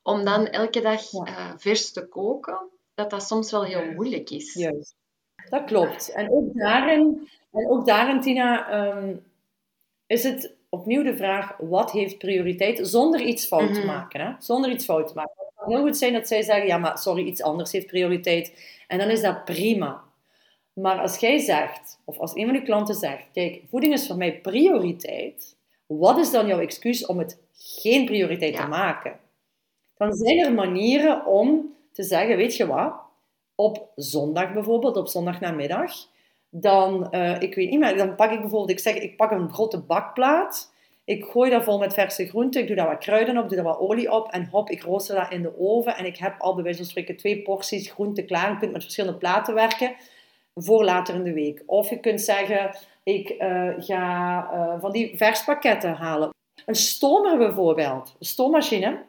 om 0.01 0.25
dan 0.25 0.47
elke 0.47 0.81
dag 0.81 1.13
uh, 1.13 1.51
vers 1.57 1.91
te 1.91 2.07
koken, 2.07 2.69
dat 2.93 3.09
dat 3.09 3.23
soms 3.23 3.51
wel 3.51 3.63
heel 3.63 3.91
moeilijk 3.91 4.29
is. 4.29 4.53
Juist, 4.53 4.95
dat 5.49 5.63
klopt. 5.63 6.11
En 6.11 6.31
ook 6.31 6.53
daarin, 6.53 7.29
en 7.51 7.69
ook 7.69 7.85
daarin 7.85 8.21
Tina, 8.21 8.73
um, 8.97 9.23
is 10.07 10.23
het 10.23 10.55
opnieuw 10.69 11.03
de 11.03 11.15
vraag, 11.15 11.57
wat 11.57 11.91
heeft 11.91 12.17
prioriteit, 12.17 12.87
zonder 12.87 13.21
iets 13.21 13.47
fout 13.47 13.73
te 13.73 13.79
mhm. 13.79 13.87
maken. 13.87 14.21
Hè? 14.21 14.31
Zonder 14.39 14.71
iets 14.71 14.85
fout 14.85 15.07
te 15.07 15.13
maken. 15.13 15.33
Het 15.37 15.53
kan 15.55 15.69
heel 15.69 15.81
goed 15.81 15.97
zijn 15.97 16.13
dat 16.13 16.27
zij 16.27 16.41
zeggen, 16.41 16.67
ja, 16.67 16.77
maar 16.77 16.97
sorry, 16.97 17.25
iets 17.25 17.41
anders 17.41 17.71
heeft 17.71 17.87
prioriteit. 17.87 18.77
En 18.87 18.97
dan 18.97 19.09
is 19.09 19.21
dat 19.21 19.45
prima. 19.45 20.03
Maar 20.81 20.99
als 20.99 21.17
jij 21.17 21.37
zegt, 21.37 21.99
of 22.05 22.17
als 22.17 22.35
een 22.35 22.45
van 22.45 22.55
je 22.55 22.61
klanten 22.61 22.95
zegt, 22.95 23.23
kijk, 23.33 23.61
voeding 23.69 23.93
is 23.93 24.07
voor 24.07 24.17
mij 24.17 24.39
prioriteit, 24.39 25.55
wat 25.85 26.17
is 26.17 26.31
dan 26.31 26.47
jouw 26.47 26.59
excuus 26.59 27.05
om 27.05 27.17
het 27.17 27.39
geen 27.53 28.05
prioriteit 28.05 28.55
te 28.55 28.67
maken? 28.67 29.19
Dan 29.97 30.13
zijn 30.13 30.39
er 30.39 30.53
manieren 30.53 31.25
om 31.25 31.75
te 31.93 32.03
zeggen, 32.03 32.37
weet 32.37 32.55
je 32.55 32.67
wat, 32.67 32.93
op 33.55 33.89
zondag 33.95 34.53
bijvoorbeeld, 34.53 34.97
op 34.97 35.07
zondagnamiddag, 35.07 35.91
dan, 36.49 37.07
uh, 37.11 37.41
ik 37.41 37.55
weet 37.55 37.69
niet 37.69 37.79
meer, 37.79 37.97
dan 37.97 38.15
pak 38.15 38.31
ik 38.31 38.39
bijvoorbeeld, 38.39 38.69
ik 38.69 38.79
zeg, 38.79 38.95
ik 38.95 39.17
pak 39.17 39.31
een 39.31 39.53
grote 39.53 39.79
bakplaat, 39.79 40.71
Ik 41.09 41.25
gooi 41.25 41.49
dat 41.49 41.63
vol 41.63 41.79
met 41.79 41.93
verse 41.93 42.27
groenten. 42.27 42.61
Ik 42.61 42.67
doe 42.67 42.75
daar 42.75 42.87
wat 42.87 42.97
kruiden 42.97 43.37
op, 43.37 43.47
doe 43.47 43.55
daar 43.55 43.65
wat 43.65 43.79
olie 43.79 44.11
op. 44.11 44.31
En 44.31 44.47
hop, 44.51 44.69
ik 44.69 44.81
rooster 44.81 45.15
dat 45.15 45.31
in 45.31 45.41
de 45.41 45.59
oven. 45.59 45.95
En 45.95 46.05
ik 46.05 46.17
heb 46.17 46.35
al 46.39 46.53
bij 46.53 46.63
wijze 46.63 46.77
van 46.77 46.87
spreken 46.87 47.17
twee 47.17 47.41
porties 47.41 47.91
groenten 47.91 48.25
klaar. 48.25 48.51
Je 48.51 48.57
kunt 48.57 48.71
met 48.71 48.81
verschillende 48.81 49.17
platen 49.17 49.53
werken 49.53 49.95
voor 50.63 50.83
later 50.83 51.15
in 51.15 51.23
de 51.23 51.33
week. 51.33 51.63
Of 51.65 51.89
je 51.89 51.99
kunt 51.99 52.21
zeggen, 52.21 52.77
ik 53.03 53.29
uh, 53.29 53.73
ga 53.77 54.49
uh, 54.53 54.81
van 54.81 54.91
die 54.91 55.17
verspakketten 55.17 55.93
halen. 55.93 56.29
Een 56.65 56.75
stomer 56.75 57.37
bijvoorbeeld. 57.37 58.15
Een 58.19 58.25
stoommachine. 58.25 59.05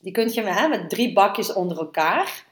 Die 0.00 0.12
kun 0.12 0.32
je 0.32 0.42
met, 0.42 0.68
met 0.68 0.90
drie 0.90 1.12
bakjes 1.12 1.52
onder 1.52 1.78
elkaar. 1.78 2.46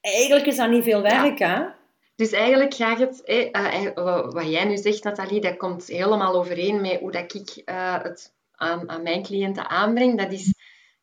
Eigenlijk 0.00 0.46
is 0.46 0.56
dat 0.56 0.70
niet 0.70 0.84
veel 0.84 1.02
werk, 1.02 1.38
ja. 1.38 1.54
hè? 1.54 1.82
Dus 2.16 2.32
eigenlijk 2.32 2.74
gaat 2.74 2.98
het, 2.98 3.22
eh, 3.24 4.30
wat 4.30 4.50
jij 4.50 4.64
nu 4.64 4.76
zegt, 4.76 5.04
Nathalie, 5.04 5.40
dat 5.40 5.56
komt 5.56 5.86
helemaal 5.86 6.34
overeen 6.34 6.80
met 6.80 7.00
hoe 7.00 7.10
dat 7.10 7.34
ik 7.34 7.62
het 7.64 8.34
aan, 8.52 8.90
aan, 8.90 9.02
mijn 9.02 9.22
cliënten 9.22 9.68
aanbreng. 9.68 10.18
Dat 10.18 10.32
is, 10.32 10.54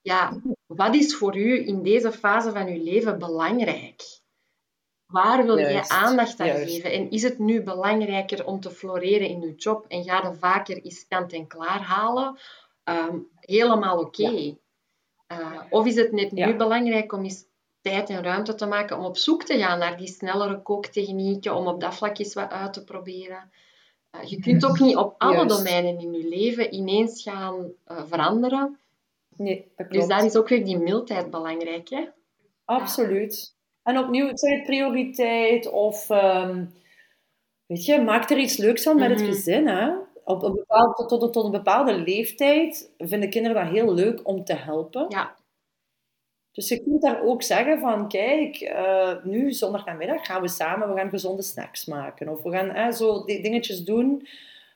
ja, 0.01 0.41
wat 0.65 0.95
is 0.95 1.15
voor 1.15 1.37
u 1.37 1.67
in 1.67 1.83
deze 1.83 2.11
fase 2.11 2.51
van 2.51 2.67
uw 2.67 2.83
leven 2.83 3.19
belangrijk? 3.19 4.20
Waar 5.11 5.45
wil 5.45 5.57
je 5.57 5.89
aandacht 5.89 6.39
aan 6.39 6.49
geven? 6.49 6.91
En 6.91 7.11
is 7.11 7.23
het 7.23 7.39
nu 7.39 7.63
belangrijker 7.63 8.45
om 8.45 8.59
te 8.59 8.71
floreren 8.71 9.27
in 9.27 9.41
je 9.41 9.55
job 9.55 9.85
en 9.87 10.03
ga 10.03 10.27
je 10.27 10.33
vaker 10.33 10.81
eens 10.81 11.07
kant 11.07 11.33
en 11.33 11.47
klaar 11.47 11.81
halen? 11.81 12.39
Um, 12.83 13.27
helemaal 13.39 13.99
oké. 13.99 14.23
Okay. 14.23 14.57
Uh, 15.31 15.61
of 15.69 15.85
is 15.85 15.95
het 15.95 16.11
net 16.11 16.31
nu 16.31 16.55
belangrijk 16.55 17.13
om 17.13 17.23
eens 17.23 17.45
tijd 17.81 18.09
en 18.09 18.23
ruimte 18.23 18.55
te 18.55 18.65
maken 18.65 18.97
om 18.97 19.05
op 19.05 19.17
zoek 19.17 19.43
te 19.43 19.57
gaan 19.57 19.79
naar 19.79 19.97
die 19.97 20.07
snellere 20.07 20.61
kooktechnieken, 20.61 21.55
om 21.55 21.67
op 21.67 21.81
dat 21.81 21.95
vlak 21.95 22.17
eens 22.17 22.33
wat 22.33 22.51
uit 22.51 22.73
te 22.73 22.83
proberen. 22.83 23.51
Uh, 24.15 24.23
je 24.23 24.39
kunt 24.39 24.65
ook 24.65 24.79
niet 24.79 24.95
op 24.95 25.15
alle 25.17 25.45
domeinen 25.45 25.99
in 25.99 26.11
je 26.11 26.27
leven 26.27 26.73
ineens 26.73 27.21
gaan 27.21 27.71
uh, 27.87 28.03
veranderen. 28.05 28.79
Nee, 29.35 29.71
dat 29.75 29.91
dus 29.91 30.07
daar 30.07 30.25
is 30.25 30.35
ook 30.35 30.47
weer 30.47 30.65
die 30.65 30.77
mildheid 30.77 31.29
belangrijk. 31.29 31.89
Hè? 31.89 32.07
Absoluut. 32.65 33.55
En 33.83 33.97
opnieuw, 33.97 34.27
ik 34.27 34.39
zeg 34.39 34.51
het 34.51 34.63
prioriteit 34.63 35.71
of... 35.71 36.09
Um, 36.09 36.73
weet 37.65 37.85
je, 37.85 38.01
maak 38.01 38.29
er 38.29 38.37
iets 38.37 38.57
leuks 38.57 38.83
van 38.83 38.99
met 38.99 39.09
het 39.09 39.19
mhm. 39.19 39.27
gezin. 39.27 39.67
Hè? 39.67 39.91
Op 40.23 40.43
een 40.43 40.53
bepaald, 40.53 40.95
tot, 40.95 41.09
tot, 41.09 41.33
tot, 41.33 41.45
een 41.45 41.51
bepaalde 41.51 41.93
leeftijd 41.93 42.91
vinden 42.97 43.29
kinderen 43.29 43.63
dat 43.63 43.73
heel 43.73 43.93
leuk 43.93 44.27
om 44.27 44.43
te 44.43 44.53
helpen. 44.53 45.05
Ja. 45.09 45.35
Dus 46.51 46.67
je 46.67 46.83
kunt 46.83 47.01
daar 47.01 47.23
ook 47.23 47.43
zeggen 47.43 47.79
van, 47.79 48.07
kijk, 48.07 48.61
uh, 48.61 49.23
nu 49.23 49.51
zondagnamiddag 49.51 50.25
gaan 50.25 50.41
we 50.41 50.47
samen, 50.47 50.89
we 50.89 50.99
gaan 50.99 51.09
gezonde 51.09 51.41
snacks 51.41 51.85
maken. 51.85 52.29
Of 52.29 52.41
we 52.41 52.51
gaan 52.51 52.77
uh, 52.77 52.91
zo 52.91 53.25
die 53.25 53.41
dingetjes 53.41 53.83
doen. 53.83 54.27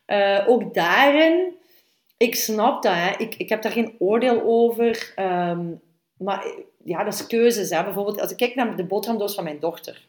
Uh, 0.07 0.45
ook 0.47 0.73
daarin, 0.73 1.55
ik 2.17 2.35
snap 2.35 2.83
dat, 2.83 2.93
hè. 2.93 3.17
Ik, 3.17 3.35
ik 3.35 3.49
heb 3.49 3.61
daar 3.61 3.71
geen 3.71 3.95
oordeel 3.99 4.41
over. 4.41 5.13
Um, 5.19 5.81
maar 6.17 6.53
ja, 6.83 7.03
dat 7.03 7.13
is 7.13 7.27
keuzes. 7.27 7.69
Hè. 7.69 7.83
Bijvoorbeeld, 7.83 8.19
als 8.19 8.31
ik 8.31 8.37
kijk 8.37 8.55
naar 8.55 8.75
de 8.75 8.85
boterhamdoos 8.85 9.35
van 9.35 9.43
mijn 9.43 9.59
dochter. 9.59 10.07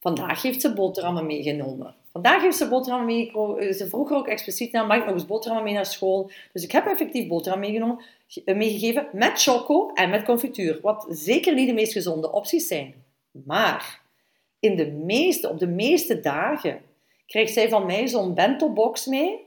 Vandaag 0.00 0.42
heeft 0.42 0.60
ze 0.60 0.72
boterhammen 0.72 1.26
meegenomen. 1.26 1.94
Vandaag 2.12 2.42
heeft 2.42 2.56
ze 2.56 2.68
boterhammen 2.68 3.14
meegenomen. 3.14 3.74
Ze 3.74 3.88
vroeg 3.88 4.12
ook 4.12 4.26
expliciet 4.26 4.72
naar, 4.72 4.86
mag 4.86 4.96
ik 4.98 5.04
nog 5.04 5.14
eens 5.14 5.26
boterhammen 5.26 5.64
mee 5.64 5.74
naar 5.74 5.86
school? 5.86 6.30
Dus 6.52 6.62
ik 6.62 6.72
heb 6.72 6.86
effectief 6.86 7.28
boterham 7.28 7.60
meegenomen, 7.60 8.04
eh, 8.44 8.56
meegegeven 8.56 9.08
met 9.12 9.42
choco 9.42 9.90
en 9.92 10.10
met 10.10 10.24
confituur. 10.24 10.78
Wat 10.82 11.06
zeker 11.08 11.54
niet 11.54 11.66
de 11.66 11.74
meest 11.74 11.92
gezonde 11.92 12.32
opties 12.32 12.66
zijn. 12.66 13.04
Maar 13.30 14.00
in 14.58 14.76
de 14.76 14.86
meeste, 14.90 15.48
op 15.48 15.58
de 15.58 15.66
meeste 15.66 16.20
dagen 16.20 16.82
krijgt 17.26 17.52
zij 17.52 17.68
van 17.68 17.86
mij 17.86 18.08
zo'n 18.08 18.34
bento-box 18.34 19.06
mee. 19.06 19.44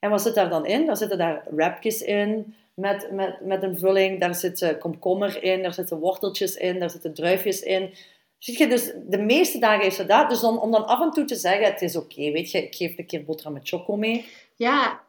En 0.00 0.10
wat 0.10 0.22
zit 0.22 0.34
daar 0.34 0.50
dan 0.50 0.66
in? 0.66 0.86
Daar 0.86 0.96
zitten 0.96 1.18
daar 1.18 1.46
wrapjes 1.50 2.02
in, 2.02 2.54
met, 2.78 3.10
met, 3.10 3.40
met 3.40 3.62
een 3.62 3.78
vulling. 3.78 4.20
Daar 4.20 4.34
zit 4.34 4.76
komkommer 4.78 5.42
in, 5.42 5.62
daar 5.62 5.74
zitten 5.74 5.98
worteltjes 5.98 6.54
in, 6.54 6.78
daar 6.78 6.90
zitten 6.90 7.14
druifjes 7.14 7.60
in. 7.62 7.94
Zie 8.38 8.58
je, 8.58 8.68
dus 8.68 8.92
de 9.06 9.18
meeste 9.18 9.58
dagen 9.58 9.82
heeft 9.82 9.96
ze 9.96 10.06
dat. 10.06 10.28
Dus 10.28 10.44
om 10.44 10.70
dan 10.70 10.86
af 10.86 11.00
en 11.00 11.10
toe 11.10 11.24
te 11.24 11.34
zeggen, 11.34 11.64
het 11.64 11.82
is 11.82 11.96
oké, 11.96 12.30
weet 12.30 12.50
je, 12.50 12.62
ik 12.62 12.74
geef 12.74 12.98
een 12.98 13.06
keer 13.06 13.24
boterham 13.24 13.52
met 13.52 13.68
choco 13.68 13.96
mee. 13.96 14.26
Ja. 14.56 15.00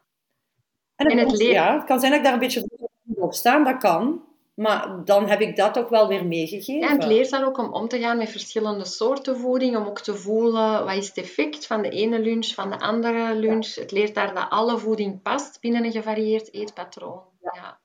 En, 0.95 1.17
het, 1.17 1.31
leert... 1.31 1.51
ja, 1.51 1.75
het 1.75 1.83
kan 1.83 1.99
zijn 1.99 2.11
dat 2.11 2.19
ik 2.19 2.25
daar 2.25 2.33
een 2.33 2.39
beetje 2.39 2.69
op 3.15 3.33
sta, 3.33 3.63
dat 3.63 3.77
kan. 3.77 4.23
Maar 4.53 5.01
dan 5.05 5.27
heb 5.29 5.41
ik 5.41 5.55
dat 5.55 5.77
ook 5.77 5.89
wel 5.89 6.07
weer 6.07 6.25
meegegeven. 6.25 6.81
Ja, 6.81 6.89
en 6.89 6.99
het 6.99 7.05
leert 7.05 7.29
dan 7.29 7.43
ook 7.43 7.57
om 7.57 7.73
om 7.73 7.87
te 7.87 7.99
gaan 7.99 8.17
met 8.17 8.29
verschillende 8.29 8.85
soorten 8.85 9.37
voeding. 9.37 9.77
Om 9.77 9.85
ook 9.85 9.99
te 9.99 10.15
voelen, 10.15 10.85
wat 10.85 10.95
is 10.95 11.07
het 11.07 11.17
effect 11.17 11.67
van 11.67 11.81
de 11.81 11.89
ene 11.89 12.19
lunch, 12.19 12.47
van 12.47 12.69
de 12.69 12.79
andere 12.79 13.35
lunch. 13.35 13.75
Het 13.75 13.91
leert 13.91 14.15
daar 14.15 14.33
dat 14.33 14.49
alle 14.49 14.77
voeding 14.77 15.21
past 15.21 15.57
binnen 15.61 15.83
een 15.83 15.91
gevarieerd 15.91 16.53
eetpatroon. 16.53 17.28
Ja. 17.39 17.79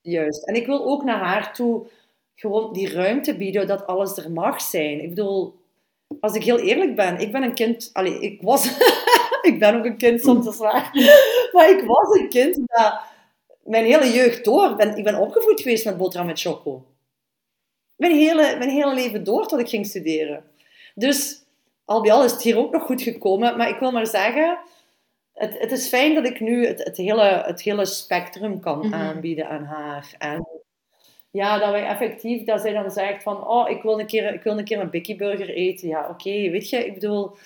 Juist. 0.00 0.46
En 0.46 0.54
ik 0.54 0.66
wil 0.66 0.84
ook 0.84 1.04
naar 1.04 1.18
haar 1.18 1.54
toe 1.54 1.86
gewoon 2.34 2.72
die 2.72 2.92
ruimte 2.92 3.36
bieden 3.36 3.66
dat 3.66 3.86
alles 3.86 4.16
er 4.16 4.30
mag 4.30 4.60
zijn. 4.60 5.02
Ik 5.02 5.08
bedoel, 5.08 5.54
als 6.20 6.34
ik 6.34 6.44
heel 6.44 6.58
eerlijk 6.58 6.96
ben, 6.96 7.18
ik 7.18 7.32
ben 7.32 7.42
een 7.42 7.54
kind... 7.54 7.90
Allee, 7.92 8.20
ik 8.20 8.42
was... 8.42 8.64
ik 9.50 9.56
ben 9.58 9.74
ook 9.74 9.84
een 9.84 9.96
kind 9.96 10.20
soms, 10.20 10.46
is 10.46 10.56
waar. 10.56 10.90
Maar 11.52 11.70
ik 11.70 11.84
was 11.86 12.18
een 12.18 12.28
kind 12.28 12.58
dat 12.64 13.00
mijn 13.64 13.84
hele 13.84 14.12
jeugd 14.12 14.44
door... 14.44 14.76
Ben, 14.76 14.96
ik 14.96 15.04
ben 15.04 15.18
opgevoed 15.18 15.60
geweest 15.60 15.84
met 15.84 15.96
boterham 15.96 16.26
met 16.26 16.40
choco. 16.40 16.84
Mijn 17.96 18.14
hele, 18.14 18.56
mijn 18.58 18.70
hele 18.70 18.94
leven 18.94 19.24
door 19.24 19.46
tot 19.46 19.60
ik 19.60 19.68
ging 19.68 19.86
studeren. 19.86 20.44
Dus 20.94 21.42
al 21.84 22.00
bij 22.00 22.12
al 22.12 22.24
is 22.24 22.32
het 22.32 22.42
hier 22.42 22.58
ook 22.58 22.72
nog 22.72 22.82
goed 22.82 23.02
gekomen. 23.02 23.56
Maar 23.56 23.68
ik 23.68 23.78
wil 23.78 23.90
maar 23.90 24.06
zeggen 24.06 24.58
het, 25.40 25.58
het 25.58 25.72
is 25.72 25.88
fijn 25.88 26.14
dat 26.14 26.26
ik 26.26 26.40
nu 26.40 26.66
het, 26.66 26.84
het, 26.84 26.96
hele, 26.96 27.42
het 27.46 27.62
hele 27.62 27.84
spectrum 27.84 28.60
kan 28.60 28.78
mhm. 28.78 28.94
aanbieden 28.94 29.48
aan 29.48 29.64
haar. 29.64 30.14
En 30.18 30.48
ja, 31.30 31.58
dat 31.58 31.70
wij 31.70 31.86
effectief, 31.86 32.44
dat 32.44 32.60
zij 32.60 32.72
dan 32.72 32.90
zegt 32.90 33.22
van, 33.22 33.46
oh, 33.46 33.70
ik 33.70 33.82
wil 33.82 34.00
een 34.00 34.06
keer, 34.06 34.34
ik 34.34 34.42
wil 34.42 34.58
een, 34.58 34.64
keer 34.64 34.80
een 34.80 34.90
Bikkie 34.90 35.16
Burger 35.16 35.48
eten. 35.48 35.88
Ja, 35.88 36.08
oké, 36.08 36.30
weet 36.50 36.68
je, 36.68 36.86
ik 36.86 36.94
bedoel, 36.94 37.36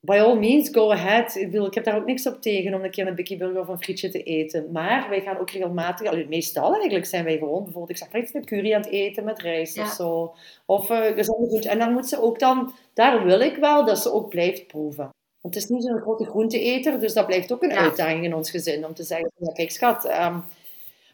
by 0.00 0.18
all 0.18 0.38
means, 0.38 0.68
go 0.72 0.90
ahead. 0.90 1.34
Ik 1.34 1.50
bedoel, 1.50 1.66
ik 1.66 1.74
heb 1.74 1.84
daar 1.84 1.96
ook 1.96 2.06
niks 2.06 2.26
op 2.26 2.42
tegen 2.42 2.74
om 2.74 2.84
een 2.84 2.90
keer 2.90 3.06
een 3.06 3.14
Bikkie 3.14 3.36
Burger 3.36 3.60
of 3.60 3.68
een 3.68 3.82
frietje 3.82 4.08
te 4.08 4.22
eten. 4.22 4.72
Maar 4.72 5.08
wij 5.08 5.20
gaan 5.20 5.38
ook 5.38 5.50
regelmatig, 5.50 6.08
allee, 6.08 6.28
meestal 6.28 6.74
eigenlijk 6.74 7.06
zijn 7.06 7.24
wij 7.24 7.38
gewoon, 7.38 7.64
bijvoorbeeld, 7.64 7.90
ik 7.90 8.08
zeg 8.08 8.22
iets, 8.22 8.34
een 8.34 8.44
curry 8.44 8.74
aan 8.74 8.80
het 8.80 8.90
eten 8.90 9.24
met 9.24 9.40
rijst 9.40 9.78
of 9.78 9.88
zo. 9.88 10.34
Of 10.66 10.90
uh, 10.90 11.06
gezonde 11.06 11.48
goed. 11.48 11.66
En 11.66 11.78
dan 11.78 11.92
moet 11.92 12.08
ze 12.08 12.22
ook 12.22 12.38
dan, 12.38 12.72
daar 12.94 13.24
wil 13.24 13.40
ik 13.40 13.56
wel 13.56 13.84
dat 13.84 13.98
ze 13.98 14.12
ook 14.12 14.28
blijft 14.28 14.66
proeven. 14.66 15.10
Want 15.40 15.54
het 15.54 15.62
is 15.62 15.68
niet 15.68 15.84
zo'n 15.84 16.00
grote 16.00 16.24
groenteeter, 16.24 17.00
dus 17.00 17.12
dat 17.12 17.26
blijft 17.26 17.52
ook 17.52 17.62
een 17.62 17.72
uitdaging 17.72 18.24
in 18.24 18.34
ons 18.34 18.50
gezin. 18.50 18.86
Om 18.86 18.94
te 18.94 19.02
zeggen, 19.02 19.30
ja, 19.36 19.52
kijk 19.52 19.70
schat, 19.70 20.04
ehm, 20.04 20.38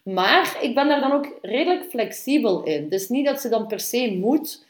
maar 0.02 0.58
ik 0.60 0.74
ben 0.74 0.88
daar 0.88 1.00
dan 1.00 1.12
ook 1.12 1.38
redelijk 1.42 1.84
flexibel 1.90 2.62
in. 2.62 2.88
Dus 2.88 3.08
niet 3.08 3.26
dat 3.26 3.40
ze 3.40 3.48
dan 3.48 3.66
per 3.66 3.80
se 3.80 4.16
moet, 4.20 4.66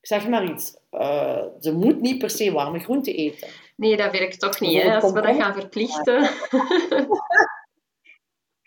ik 0.00 0.06
zeg 0.06 0.28
maar 0.28 0.44
iets, 0.44 0.76
uh, 0.92 1.42
ze 1.60 1.72
moet 1.72 2.00
niet 2.00 2.18
per 2.18 2.30
se 2.30 2.52
warme 2.52 2.78
groenten 2.78 3.14
eten. 3.14 3.48
Nee, 3.76 3.96
dat 3.96 4.12
werkt 4.12 4.40
toch 4.40 4.60
niet, 4.60 4.82
hè, 4.82 4.94
als 4.94 5.12
we 5.12 5.20
dat 5.20 5.36
gaan 5.36 5.54
verplichten. 5.54 6.30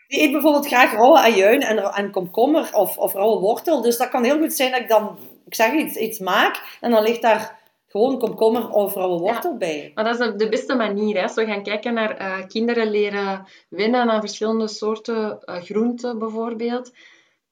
Die 0.07 0.21
eet 0.21 0.31
bijvoorbeeld 0.31 0.67
graag 0.67 0.93
rauwe 0.93 1.19
ajuin 1.19 1.61
en, 1.61 1.77
en 1.77 2.11
komkommer 2.11 2.69
of, 2.73 2.97
of 2.97 3.13
rauwe 3.13 3.39
wortel. 3.39 3.81
Dus 3.81 3.97
dat 3.97 4.09
kan 4.09 4.23
heel 4.23 4.39
goed 4.39 4.53
zijn 4.53 4.71
dat 4.71 4.81
ik 4.81 4.89
dan, 4.89 5.17
ik 5.45 5.55
zeg 5.55 5.73
iets, 5.73 5.95
iets 5.95 6.19
maak 6.19 6.77
en 6.81 6.91
dan 6.91 7.03
ligt 7.03 7.21
daar 7.21 7.60
gewoon 7.91 8.19
komkommer 8.19 8.69
of 8.69 8.93
rauwe 8.93 9.19
wortel 9.19 9.57
bij. 9.57 9.91
Maar 9.95 10.03
dat 10.03 10.19
is 10.19 10.37
de 10.37 10.49
beste 10.49 10.75
manier. 10.75 11.21
Hè. 11.21 11.33
We 11.33 11.45
gaan 11.45 11.63
kijken 11.63 11.93
naar 11.93 12.21
uh, 12.21 12.47
kinderen 12.47 12.91
leren 12.91 13.45
wennen 13.69 14.09
aan 14.09 14.19
verschillende 14.19 14.67
soorten 14.67 15.39
uh, 15.45 15.55
groenten 15.55 16.19
bijvoorbeeld. 16.19 16.91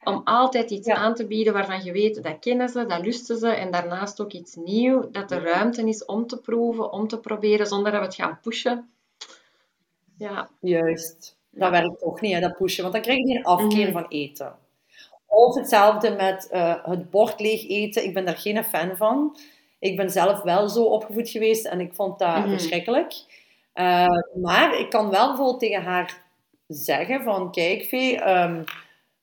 Om 0.03 0.21
altijd 0.23 0.71
iets 0.71 0.87
aan 0.87 1.15
te 1.15 1.27
bieden 1.27 1.53
waarvan 1.53 1.83
je 1.83 1.91
weet, 1.91 2.23
dat 2.23 2.39
kennen 2.39 2.69
ze, 2.69 2.85
dat 2.85 3.05
lusten 3.05 3.37
ze. 3.37 3.49
En 3.49 3.71
daarnaast 3.71 4.21
ook 4.21 4.31
iets 4.31 4.55
nieuws. 4.55 5.05
Dat 5.11 5.31
er 5.31 5.43
ruimte 5.43 5.87
is 5.87 6.05
om 6.05 6.27
te 6.27 6.37
proeven, 6.41 6.91
om 6.91 7.07
te 7.07 7.19
proberen, 7.19 7.67
zonder 7.67 7.91
dat 7.91 7.99
we 7.99 8.05
het 8.05 8.15
gaan 8.15 8.39
pushen. 8.41 8.89
Ja. 10.17 10.49
Juist. 10.59 11.37
Dat 11.51 11.69
werkt 11.69 11.99
toch 11.99 12.21
niet, 12.21 12.33
hè, 12.33 12.39
dat 12.39 12.57
pushen. 12.57 12.81
Want 12.81 12.93
dan 12.93 13.03
krijg 13.03 13.27
je 13.27 13.35
een 13.35 13.43
afkeer 13.43 13.83
mhm. 13.83 13.91
van 13.91 14.05
eten. 14.07 14.55
Of 15.27 15.55
hetzelfde 15.55 16.11
met 16.11 16.49
uh, 16.53 16.85
het 16.85 17.09
bord 17.09 17.39
leeg 17.39 17.67
eten. 17.67 18.03
Ik 18.03 18.13
ben 18.13 18.25
daar 18.25 18.37
geen 18.37 18.63
fan 18.63 18.97
van. 18.97 19.37
Ik 19.79 19.97
ben 19.97 20.09
zelf 20.09 20.41
wel 20.41 20.69
zo 20.69 20.83
opgevoed 20.83 21.29
geweest 21.29 21.65
en 21.65 21.79
ik 21.79 21.93
vond 21.93 22.19
dat 22.19 22.37
mhm. 22.37 22.49
verschrikkelijk. 22.49 23.13
Uh, 23.73 24.07
maar 24.41 24.79
ik 24.79 24.89
kan 24.89 25.09
wel 25.09 25.27
bijvoorbeeld 25.27 25.59
tegen 25.59 25.83
haar 25.83 26.21
zeggen 26.67 27.23
van, 27.23 27.51
kijk 27.51 27.83
Vee, 27.83 28.29
um, 28.29 28.63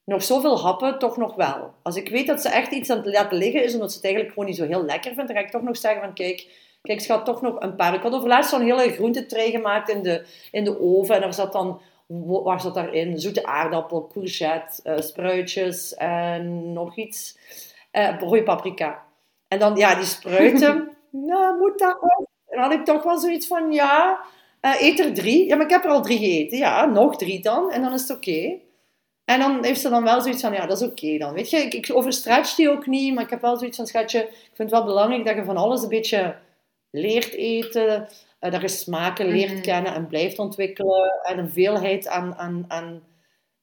nog 0.05 0.23
zoveel 0.23 0.61
happen, 0.61 0.99
toch 0.99 1.17
nog 1.17 1.35
wel. 1.35 1.75
Als 1.83 1.97
ik 1.97 2.09
weet 2.09 2.27
dat 2.27 2.41
ze 2.41 2.49
echt 2.49 2.73
iets 2.73 2.91
aan 2.91 2.97
het 2.97 3.07
laten 3.07 3.39
liggen 3.39 3.65
is, 3.65 3.75
omdat 3.75 3.91
ze 3.91 3.97
het 3.97 4.05
eigenlijk 4.05 4.35
gewoon 4.35 4.49
niet 4.49 4.59
zo 4.59 4.67
heel 4.67 4.85
lekker 4.85 5.15
vindt, 5.15 5.27
dan 5.27 5.37
ga 5.37 5.45
ik 5.45 5.51
toch 5.51 5.63
nog 5.63 5.77
zeggen 5.77 6.01
van, 6.01 6.15
kijk, 6.15 6.49
kijk 6.83 7.01
schat, 7.01 7.25
toch 7.25 7.43
nog 7.43 7.61
een 7.61 7.77
paar. 7.77 7.95
Ik 7.95 8.03
had 8.03 8.15
over 8.15 8.29
laatst 8.29 8.51
zo'n 8.51 8.63
hele 8.63 8.93
groentetrei 8.93 9.51
gemaakt 9.51 9.89
in 9.89 10.03
de, 10.03 10.25
in 10.51 10.65
de 10.65 10.81
oven 10.81 11.15
en 11.15 11.23
er 11.23 11.35
zat 11.35 11.53
dan 11.53 11.81
waar 12.07 12.61
zat 12.61 12.75
daarin? 12.75 13.19
Zoete 13.19 13.47
aardappel, 13.47 14.07
courgette, 14.07 14.91
uh, 14.91 15.01
spruitjes 15.01 15.95
en 15.95 16.73
nog 16.73 16.97
iets. 16.97 17.39
Uh, 17.93 18.21
rode 18.21 18.43
paprika. 18.43 19.06
En 19.49 19.59
dan, 19.59 19.77
ja, 19.77 19.95
die 19.95 20.05
spruiten, 20.05 20.97
nou, 21.11 21.59
moet 21.59 21.79
dat 21.79 21.97
ook? 22.01 22.27
Dan 22.47 22.63
had 22.63 22.73
ik 22.73 22.85
toch 22.85 23.03
wel 23.03 23.19
zoiets 23.19 23.47
van, 23.47 23.73
ja, 23.73 24.25
Uh, 24.67 24.81
eet 24.81 25.01
er 25.01 25.15
drie. 25.15 25.47
Ja, 25.47 25.57
maar 25.57 25.65
ik 25.65 25.71
heb 25.71 25.85
er 25.85 25.91
al 25.91 26.03
drie 26.03 26.19
gegeten. 26.19 26.59
Ja, 26.59 26.85
nog 26.85 27.17
drie 27.17 27.41
dan. 27.41 27.73
En 27.73 27.83
dan 27.83 27.93
is 27.93 28.01
het 28.01 28.17
oké. 28.17 28.59
En 29.25 29.39
dan 29.39 29.65
heeft 29.65 29.81
ze 29.81 29.89
dan 29.89 30.05
wel 30.05 30.21
zoiets 30.21 30.41
van, 30.41 30.53
ja, 30.53 30.67
dat 30.67 30.81
is 30.81 30.89
oké 30.89 31.19
dan. 31.19 31.33
Weet 31.33 31.51
je, 31.51 31.57
ik, 31.57 31.75
ik 31.75 31.91
overstretch 31.93 32.55
die 32.55 32.71
ook 32.71 32.87
niet, 32.87 33.15
maar 33.15 33.25
ik 33.25 33.31
heb 33.31 33.41
wel 33.41 33.57
zoiets 33.57 33.77
van, 33.77 33.87
schatje, 33.87 34.21
ik 34.21 34.51
vind 34.55 34.71
het 34.71 34.71
wel 34.71 34.85
belangrijk 34.85 35.25
dat 35.25 35.37
je 35.37 35.45
van 35.45 35.57
alles 35.57 35.83
een 35.83 35.89
beetje 35.89 36.37
leert 36.91 37.35
eten, 37.35 38.09
uh, 38.41 38.51
dat 38.51 38.61
je 38.61 38.69
smaken 38.69 39.27
leert 39.27 39.53
mhm. 39.53 39.63
kennen 39.63 39.95
en 39.95 40.07
blijft 40.07 40.39
ontwikkelen. 40.39 41.21
En 41.23 41.39
een 41.39 41.51
veelheid 41.51 42.09
aan, 42.09 42.35
aan, 42.35 42.65
aan 42.69 43.03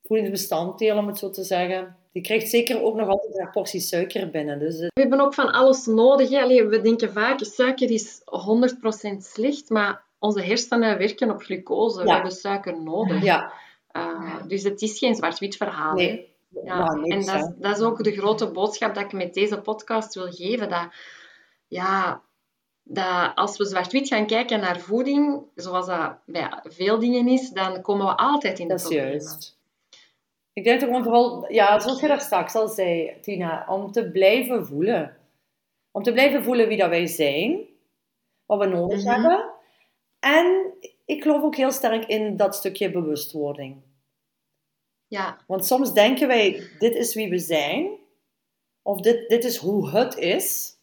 voedingsbestanddelen, 0.04 0.97
om 0.97 1.08
het 1.08 1.18
zo 1.18 1.30
te 1.30 1.43
zeggen. 1.43 1.95
Die 2.12 2.22
krijgt 2.22 2.49
zeker 2.49 2.84
ook 2.84 2.95
nog 2.95 3.08
altijd 3.08 3.38
een 3.39 3.49
portie 3.49 3.80
suiker 3.80 4.30
binnen. 4.30 4.60
Dus, 4.60 4.80
We 4.80 5.01
hebben 5.01 5.20
ook 5.20 5.34
van 5.34 5.51
alles 5.51 5.86
nodig. 5.86 6.32
Allee, 6.32 6.66
we 6.66 6.82
denken 6.82 7.14
vaak, 7.14 7.39
suiker 7.43 7.91
is 7.91 8.22
100% 8.26 9.18
slecht, 9.18 9.70
maar 9.70 10.04
onze 10.20 10.41
hersenen 10.41 10.97
werken 10.97 11.32
op 11.32 11.41
glucose. 11.41 12.04
We 12.04 12.12
hebben 12.12 12.32
suiker 12.32 12.82
nodig. 12.82 13.24
Ja. 13.24 13.54
Uh, 13.91 14.47
dus 14.47 14.64
het 14.64 14.82
is 14.82 14.97
geen 14.97 15.16
zwart-wit 15.16 15.56
verhaal. 15.56 15.93
Nee. 15.93 16.32
Ja. 16.64 16.78
Nou, 16.78 17.10
en 17.10 17.26
dat 17.26 17.36
is, 17.36 17.49
dat 17.58 17.78
is 17.78 17.84
ook 17.84 18.04
de 18.04 18.12
grote 18.12 18.51
boodschap 18.51 18.95
dat 18.95 19.04
ik 19.04 19.14
met 19.14 19.34
deze 19.34 19.62
podcast 19.62 20.14
wil 20.14 20.32
geven. 20.32 20.70
Dat, 20.70 20.88
ja, 21.68 22.22
dat 22.84 23.32
als 23.36 23.58
we 23.58 23.66
zwart-wit 23.66 24.08
gaan 24.08 24.26
kijken 24.26 24.60
naar 24.60 24.80
voeding, 24.80 25.43
zoals 25.56 25.86
dat 25.86 26.18
bij 26.26 26.60
veel 26.64 26.99
dingen 26.99 27.28
is, 27.28 27.49
dan 27.49 27.82
komen 27.82 28.06
we 28.06 28.18
altijd 28.18 28.60
in 28.60 28.68
de 28.68 28.74
Dat 28.74 28.84
is 28.84 28.95
juist. 28.95 29.58
Ik 30.54 30.64
denk 30.64 30.80
gewoon 30.80 31.04
vooral, 31.04 31.51
ja, 31.51 31.80
zoals 31.80 32.01
je 32.01 32.08
daar 32.08 32.22
straks 32.22 32.56
al 32.56 32.68
zei, 32.68 33.14
Tina, 33.22 33.66
om 33.70 33.91
te 33.91 34.12
blijven 34.12 34.66
voelen. 34.66 35.18
Om 35.91 36.04
te 36.04 36.12
blijven 36.12 36.43
voelen 36.43 36.68
wie 36.68 36.78
dat 36.78 36.89
wij 36.89 37.08
zijn, 37.08 37.60
wat 38.45 38.60
we 38.60 38.66
nodig 38.66 39.04
mhm. 39.04 39.14
hebben. 39.14 39.51
En 40.20 40.74
ik 41.06 41.24
geloof 41.24 41.43
ook 41.43 41.56
heel 41.56 41.72
sterk 41.72 42.06
in 42.06 42.38
dat 42.38 42.56
stukje 42.56 42.91
bewustwording. 42.91 43.82
Ja. 45.08 45.38
Want 45.47 45.66
soms 45.66 45.93
denken 45.93 46.28
wij, 46.28 46.70
dit 46.80 46.95
is 46.95 47.14
wie 47.14 47.30
we 47.30 47.39
zijn, 47.39 47.89
of 48.82 49.01
dit, 49.01 49.30
dit 49.30 49.43
is 49.43 49.58
hoe 49.58 49.89
het 49.89 50.18
is. 50.18 50.78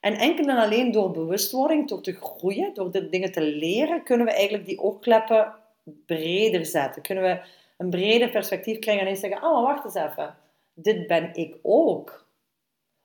En 0.00 0.14
enkel 0.14 0.46
en 0.46 0.58
alleen 0.58 0.90
door 0.90 1.10
bewustwording, 1.10 1.88
door 1.88 2.02
te 2.02 2.12
groeien, 2.12 2.74
door 2.74 2.90
de 2.90 3.08
dingen 3.08 3.32
te 3.32 3.42
leren, 3.42 4.02
kunnen 4.02 4.26
we 4.26 4.32
eigenlijk 4.32 4.66
die 4.66 4.80
oogkleppen 4.80 5.54
breder 6.06 6.66
zetten. 6.66 7.02
Kunnen 7.02 7.24
we 7.24 7.40
een 7.78 7.90
breder 7.90 8.30
perspectief 8.30 8.78
krijgen 8.78 9.04
en 9.04 9.10
eens 9.10 9.20
zeggen, 9.20 9.42
oh, 9.42 9.62
wacht 9.62 9.84
eens 9.84 9.94
even, 9.94 10.36
dit 10.74 11.06
ben 11.06 11.34
ik 11.34 11.56
ook. 11.62 12.26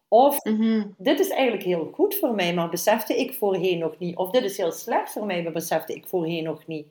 Of 0.08 0.44
mhm. 0.44 0.84
dit 0.98 1.20
is 1.20 1.30
eigenlijk 1.30 1.64
heel 1.64 1.92
goed 1.94 2.16
voor 2.16 2.36
mij, 2.36 2.54
maar 2.54 2.70
besefte 2.70 3.16
ik 3.16 3.34
voorheen 3.34 3.80
nog 3.80 4.00
niet. 4.00 4.16
Of 4.16 4.32
dit 4.32 4.44
is 4.44 4.58
heel 4.58 4.72
slecht 4.72 5.12
voor 5.12 5.26
mij, 5.26 5.44
maar 5.44 5.52
besefte 5.52 5.94
ik 5.94 6.08
voorheen 6.08 6.44
nog 6.44 6.68
niet. 6.68 6.88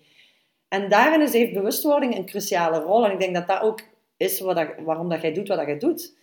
En 0.68 0.88
daarin 0.88 1.20
is, 1.20 1.32
heeft 1.32 1.52
bewustwording 1.52 2.16
een 2.16 2.26
cruciale 2.26 2.78
rol. 2.80 3.04
En 3.04 3.12
ik 3.12 3.18
denk 3.18 3.34
dat 3.34 3.46
dat 3.46 3.60
ook 3.60 3.80
is 4.16 4.40
wat 4.40 4.56
dat, 4.56 4.68
waarom 4.78 5.08
dat 5.08 5.22
jij 5.22 5.32
doet 5.32 5.48
wat 5.48 5.56
dat 5.56 5.66
jij 5.66 5.78
doet. 5.78 6.16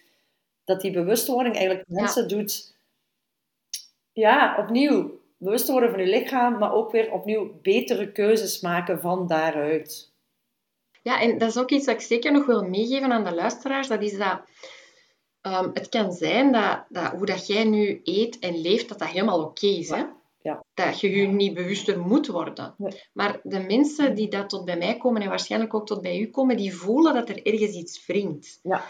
Dat 0.63 0.81
die 0.81 0.91
bewustwording 0.91 1.55
eigenlijk 1.55 1.87
mensen 1.87 2.27
doet, 2.27 2.75
ja, 4.13 4.57
opnieuw 4.59 5.19
bewust 5.37 5.67
worden 5.67 5.89
van 5.89 5.99
je 5.99 6.07
lichaam, 6.07 6.57
maar 6.57 6.73
ook 6.73 6.91
weer 6.91 7.11
opnieuw 7.11 7.59
betere 7.61 8.11
keuzes 8.11 8.61
maken 8.61 9.01
van 9.01 9.27
daaruit. 9.27 10.08
Ja, 11.03 11.21
en 11.21 11.37
dat 11.37 11.49
is 11.49 11.57
ook 11.57 11.69
iets 11.69 11.85
dat 11.85 11.95
ik 11.95 12.01
zeker 12.01 12.31
nog 12.31 12.45
wil 12.45 12.63
meegeven 12.63 13.11
aan 13.11 13.23
de 13.23 13.35
luisteraars. 13.35 13.87
Dat 13.87 14.01
is 14.01 14.17
dat 14.17 14.41
Ehm, 15.41 15.69
het 15.73 15.89
kan 15.89 16.11
zijn 16.11 16.51
dat, 16.51 16.83
dat, 16.89 17.11
hoe 17.11 17.25
dat 17.25 17.47
jij 17.47 17.63
nu 17.63 18.01
eet 18.03 18.39
en 18.39 18.61
leeft, 18.61 18.89
dat 18.89 18.99
dat 18.99 19.07
helemaal 19.07 19.43
oké 19.43 19.67
is. 19.67 19.89
Hè? 19.89 20.03
Ja. 20.41 20.63
Dat 20.73 20.99
je 20.99 21.09
je 21.09 21.27
niet 21.27 21.53
bewuster 21.53 21.99
moet 21.99 22.27
worden. 22.27 22.75
Maar 23.13 23.39
de 23.43 23.59
mensen 23.59 24.15
die 24.15 24.27
dat 24.27 24.49
tot 24.49 24.65
bij 24.65 24.77
mij 24.77 24.97
komen 24.97 25.21
en 25.21 25.29
waarschijnlijk 25.29 25.73
ook 25.73 25.85
tot 25.85 26.01
bij 26.01 26.19
u 26.19 26.27
komen, 26.27 26.57
die 26.57 26.75
voelen 26.75 27.13
dat 27.13 27.29
er 27.29 27.45
ergens 27.45 27.75
iets 27.75 28.05
wringt. 28.05 28.59
Ja. 28.63 28.83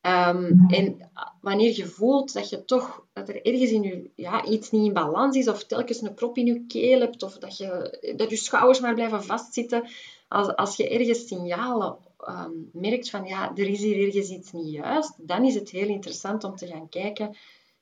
Ehm, 0.00 0.52
en 0.68 1.10
wanneer 1.40 1.76
je 1.76 1.86
voelt 1.86 2.32
dat 2.32 2.48
je 2.48 2.64
toch 2.64 3.06
dat 3.12 3.28
er 3.28 3.46
ergens 3.46 3.70
in 3.70 3.82
je 3.82 4.10
ja, 4.14 4.44
iets 4.44 4.70
niet 4.70 4.86
in 4.86 4.92
balans 4.92 5.36
is, 5.36 5.48
of 5.48 5.64
telkens 5.64 6.00
een 6.00 6.14
prop 6.14 6.36
in 6.36 6.46
je 6.46 6.64
keel 6.66 7.00
hebt, 7.00 7.22
of 7.22 7.38
dat 7.38 7.56
je, 7.56 7.98
dat 8.16 8.30
je 8.30 8.36
schouders 8.36 8.80
maar 8.80 8.94
blijven 8.94 9.24
vastzitten, 9.24 9.88
als, 10.28 10.56
als 10.56 10.76
je 10.76 10.88
ergens 10.88 11.26
signalen 11.26 11.96
um, 12.28 12.70
merkt 12.72 13.10
van 13.10 13.24
ja, 13.24 13.50
er 13.54 13.68
is 13.68 13.80
hier 13.80 14.06
ergens 14.06 14.30
iets 14.30 14.52
niet 14.52 14.70
juist, 14.72 15.28
dan 15.28 15.44
is 15.44 15.54
het 15.54 15.70
heel 15.70 15.88
interessant 15.88 16.44
om 16.44 16.56
te 16.56 16.66
gaan 16.66 16.88
kijken, 16.88 17.36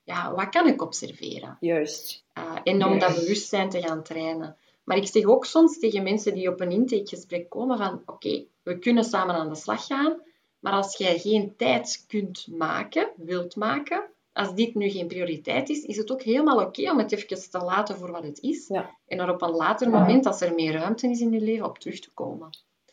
ja, 0.05 0.35
wat 0.35 0.49
kan 0.49 0.67
ik 0.67 0.83
observeren? 0.83 1.57
Juist. 1.61 2.25
Uh, 2.39 2.59
en 2.65 2.85
om 2.85 2.99
dat 2.99 3.15
bewustzijn 3.15 3.71
te 3.71 3.83
gaan 3.83 4.03
trainen. 4.03 4.57
Maar 4.85 4.97
ik 4.97 5.07
zeg 5.07 5.25
ook 5.25 5.45
soms 5.45 5.79
tegen 5.79 6.03
mensen 6.03 6.35
die 6.35 6.49
op 6.49 6.61
een 6.61 6.71
intakegesprek 6.71 7.51
komen 7.51 7.79
van 7.79 8.03
oké, 8.07 8.45
we 8.63 8.79
kunnen 8.79 9.05
samen 9.05 9.35
aan 9.35 9.49
de 9.49 9.55
slag 9.55 9.87
gaan, 9.87 10.21
maar 10.59 10.73
als 10.73 10.97
jij 10.97 11.19
geen 11.19 11.57
tijd 11.57 12.05
kunt 12.09 12.47
maken, 12.51 13.11
wilt 13.17 13.57
maken, 13.57 14.11
als 14.35 14.55
dit 14.55 14.75
nu 14.75 14.89
geen 14.91 15.07
prioriteit 15.07 15.69
is, 15.69 15.83
is 15.83 15.97
het 15.97 16.13
ook 16.13 16.23
helemaal 16.23 16.67
oké 16.67 16.91
om 16.91 16.99
het 16.99 17.13
even 17.13 17.51
te 17.51 17.59
laten 17.59 17.97
voor 17.97 18.11
wat 18.11 18.23
het 18.23 18.41
is. 18.41 18.69
Ja. 18.69 18.91
En 19.07 19.19
er 19.19 19.31
op 19.31 19.43
een 19.43 19.51
later 19.51 19.91
moment, 19.91 20.27
als 20.27 20.41
er 20.41 20.55
meer 20.55 20.73
ruimte 20.73 21.11
is 21.11 21.21
in 21.21 21.31
je 21.31 21.41
leven, 21.41 21.67
op 21.67 21.79
terug 21.79 22.01
te 22.01 22.11
komen. 22.15 22.49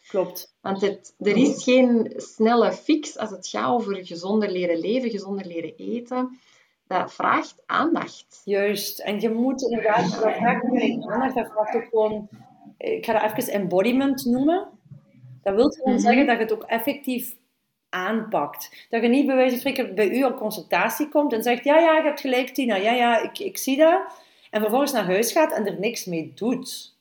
Klopt. 0.07 0.55
Want 0.61 0.81
het, 0.81 1.15
er 1.19 1.37
is 1.37 1.63
geen 1.63 2.13
snelle 2.15 2.71
fix 2.71 3.17
als 3.17 3.29
het 3.29 3.47
gaat 3.47 3.69
over 3.69 4.05
gezonder 4.05 4.51
leren 4.51 4.79
leven, 4.79 5.09
gezonder 5.09 5.45
leren 5.45 5.75
eten. 5.75 6.39
Dat 6.87 7.13
vraagt 7.13 7.63
aandacht. 7.65 8.41
Juist. 8.43 8.99
En 8.99 9.19
je 9.19 9.29
moet 9.29 9.61
inderdaad, 9.61 10.01
dat 10.01 10.13
vraagt 10.13 10.63
aandacht, 11.07 11.35
dat 11.35 11.51
vraagt 11.51 11.75
ook 11.75 11.87
gewoon, 11.89 12.29
ik 12.77 13.05
ga 13.05 13.13
dat 13.13 13.37
even 13.37 13.53
embodiment 13.53 14.25
noemen. 14.25 14.67
Dat 15.41 15.55
wil 15.55 15.69
gewoon 15.69 15.93
mhm. 15.93 16.01
zeggen 16.01 16.25
dat 16.25 16.35
je 16.35 16.41
het 16.41 16.53
ook 16.53 16.63
effectief 16.63 17.39
aanpakt. 17.91 18.87
Dat 18.89 19.01
je 19.01 19.07
niet 19.07 19.25
bij 19.25 19.35
wijze 19.35 19.49
van 19.49 19.59
spreken 19.59 19.95
bij 19.95 20.09
u 20.09 20.23
op 20.23 20.37
consultatie 20.37 21.09
komt 21.09 21.33
en 21.33 21.43
zegt, 21.43 21.63
ja, 21.63 21.77
ja, 21.77 21.97
je 21.97 22.03
hebt 22.03 22.19
gelijk 22.19 22.49
Tina, 22.49 22.75
ja, 22.75 22.91
ja, 22.91 23.21
ik, 23.21 23.39
ik 23.39 23.57
zie 23.57 23.77
dat. 23.77 24.01
En 24.49 24.61
vervolgens 24.61 24.91
naar 24.91 25.05
huis 25.05 25.31
gaat 25.31 25.53
en 25.53 25.67
er 25.67 25.79
niks 25.79 26.05
mee 26.05 26.31
doet. 26.35 26.95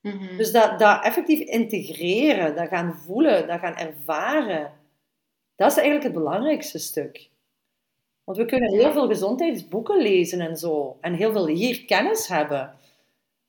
Mhm. 0.00 0.36
Dus 0.36 0.52
dat, 0.52 0.78
dat 0.78 1.04
effectief 1.04 1.40
integreren, 1.40 2.56
dat 2.56 2.68
gaan 2.68 2.94
voelen, 2.94 3.46
dat 3.46 3.60
gaan 3.60 3.76
ervaren, 3.76 4.72
dat 5.56 5.70
is 5.70 5.76
eigenlijk 5.76 6.04
het 6.04 6.24
belangrijkste 6.24 6.78
stuk. 6.78 7.30
Want 8.24 8.38
we 8.38 8.44
kunnen 8.44 8.72
heel 8.72 8.92
veel 8.92 9.06
gezondheidsboeken 9.06 10.02
lezen 10.02 10.40
en 10.40 10.56
zo, 10.56 10.96
en 11.00 11.14
heel 11.14 11.32
veel 11.32 11.46
hier 11.46 11.84
kennis 11.84 12.28
hebben, 12.28 12.74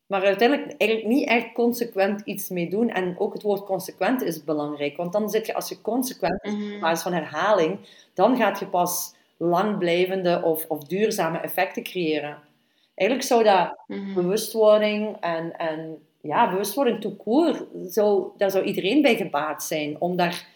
maar 0.08 0.24
uiteindelijk 0.24 0.76
eigenlijk 0.78 1.10
niet 1.10 1.28
echt 1.28 1.51
consequent 1.51 2.22
iets 2.26 2.49
mee 2.49 2.70
doen. 2.70 2.89
En 2.89 3.20
ook 3.20 3.34
het 3.34 3.41
woord 3.41 3.64
consequent 3.64 4.22
is 4.22 4.43
belangrijk, 4.43 4.97
want 4.97 5.14
dan 5.14 5.30
zit 5.30 5.45
je, 5.45 5.53
als 5.53 5.70
je 5.70 5.82
consequent 5.82 6.43
is, 6.43 6.53
mm 6.53 6.80
-hmm. 6.80 6.97
van 6.97 7.14
herhaling, 7.14 7.80
dan 8.14 8.38
gaat 8.38 8.60
je 8.60 8.68
pas 8.68 9.16
langblijvende 9.38 10.41
of, 10.43 10.66
of 10.68 10.84
duurzame 10.84 11.38
effecten 11.38 11.84
creëren. 11.84 12.38
Eigenlijk 12.95 13.28
zou 13.28 13.43
dat 13.43 13.78
mhm. 13.88 14.14
bewustwording 14.14 15.18
en, 15.20 15.58
en 15.58 15.97
ja, 16.22 16.49
bewustwording 16.49 17.01
tout 17.01 17.18
court, 17.18 17.64
zou, 17.86 18.28
daar 18.38 18.51
zou 18.51 18.64
iedereen 18.64 19.01
bij 19.01 19.16
gebaat 19.16 19.64
zijn 19.64 19.95
om 19.99 20.16
daar 20.16 20.47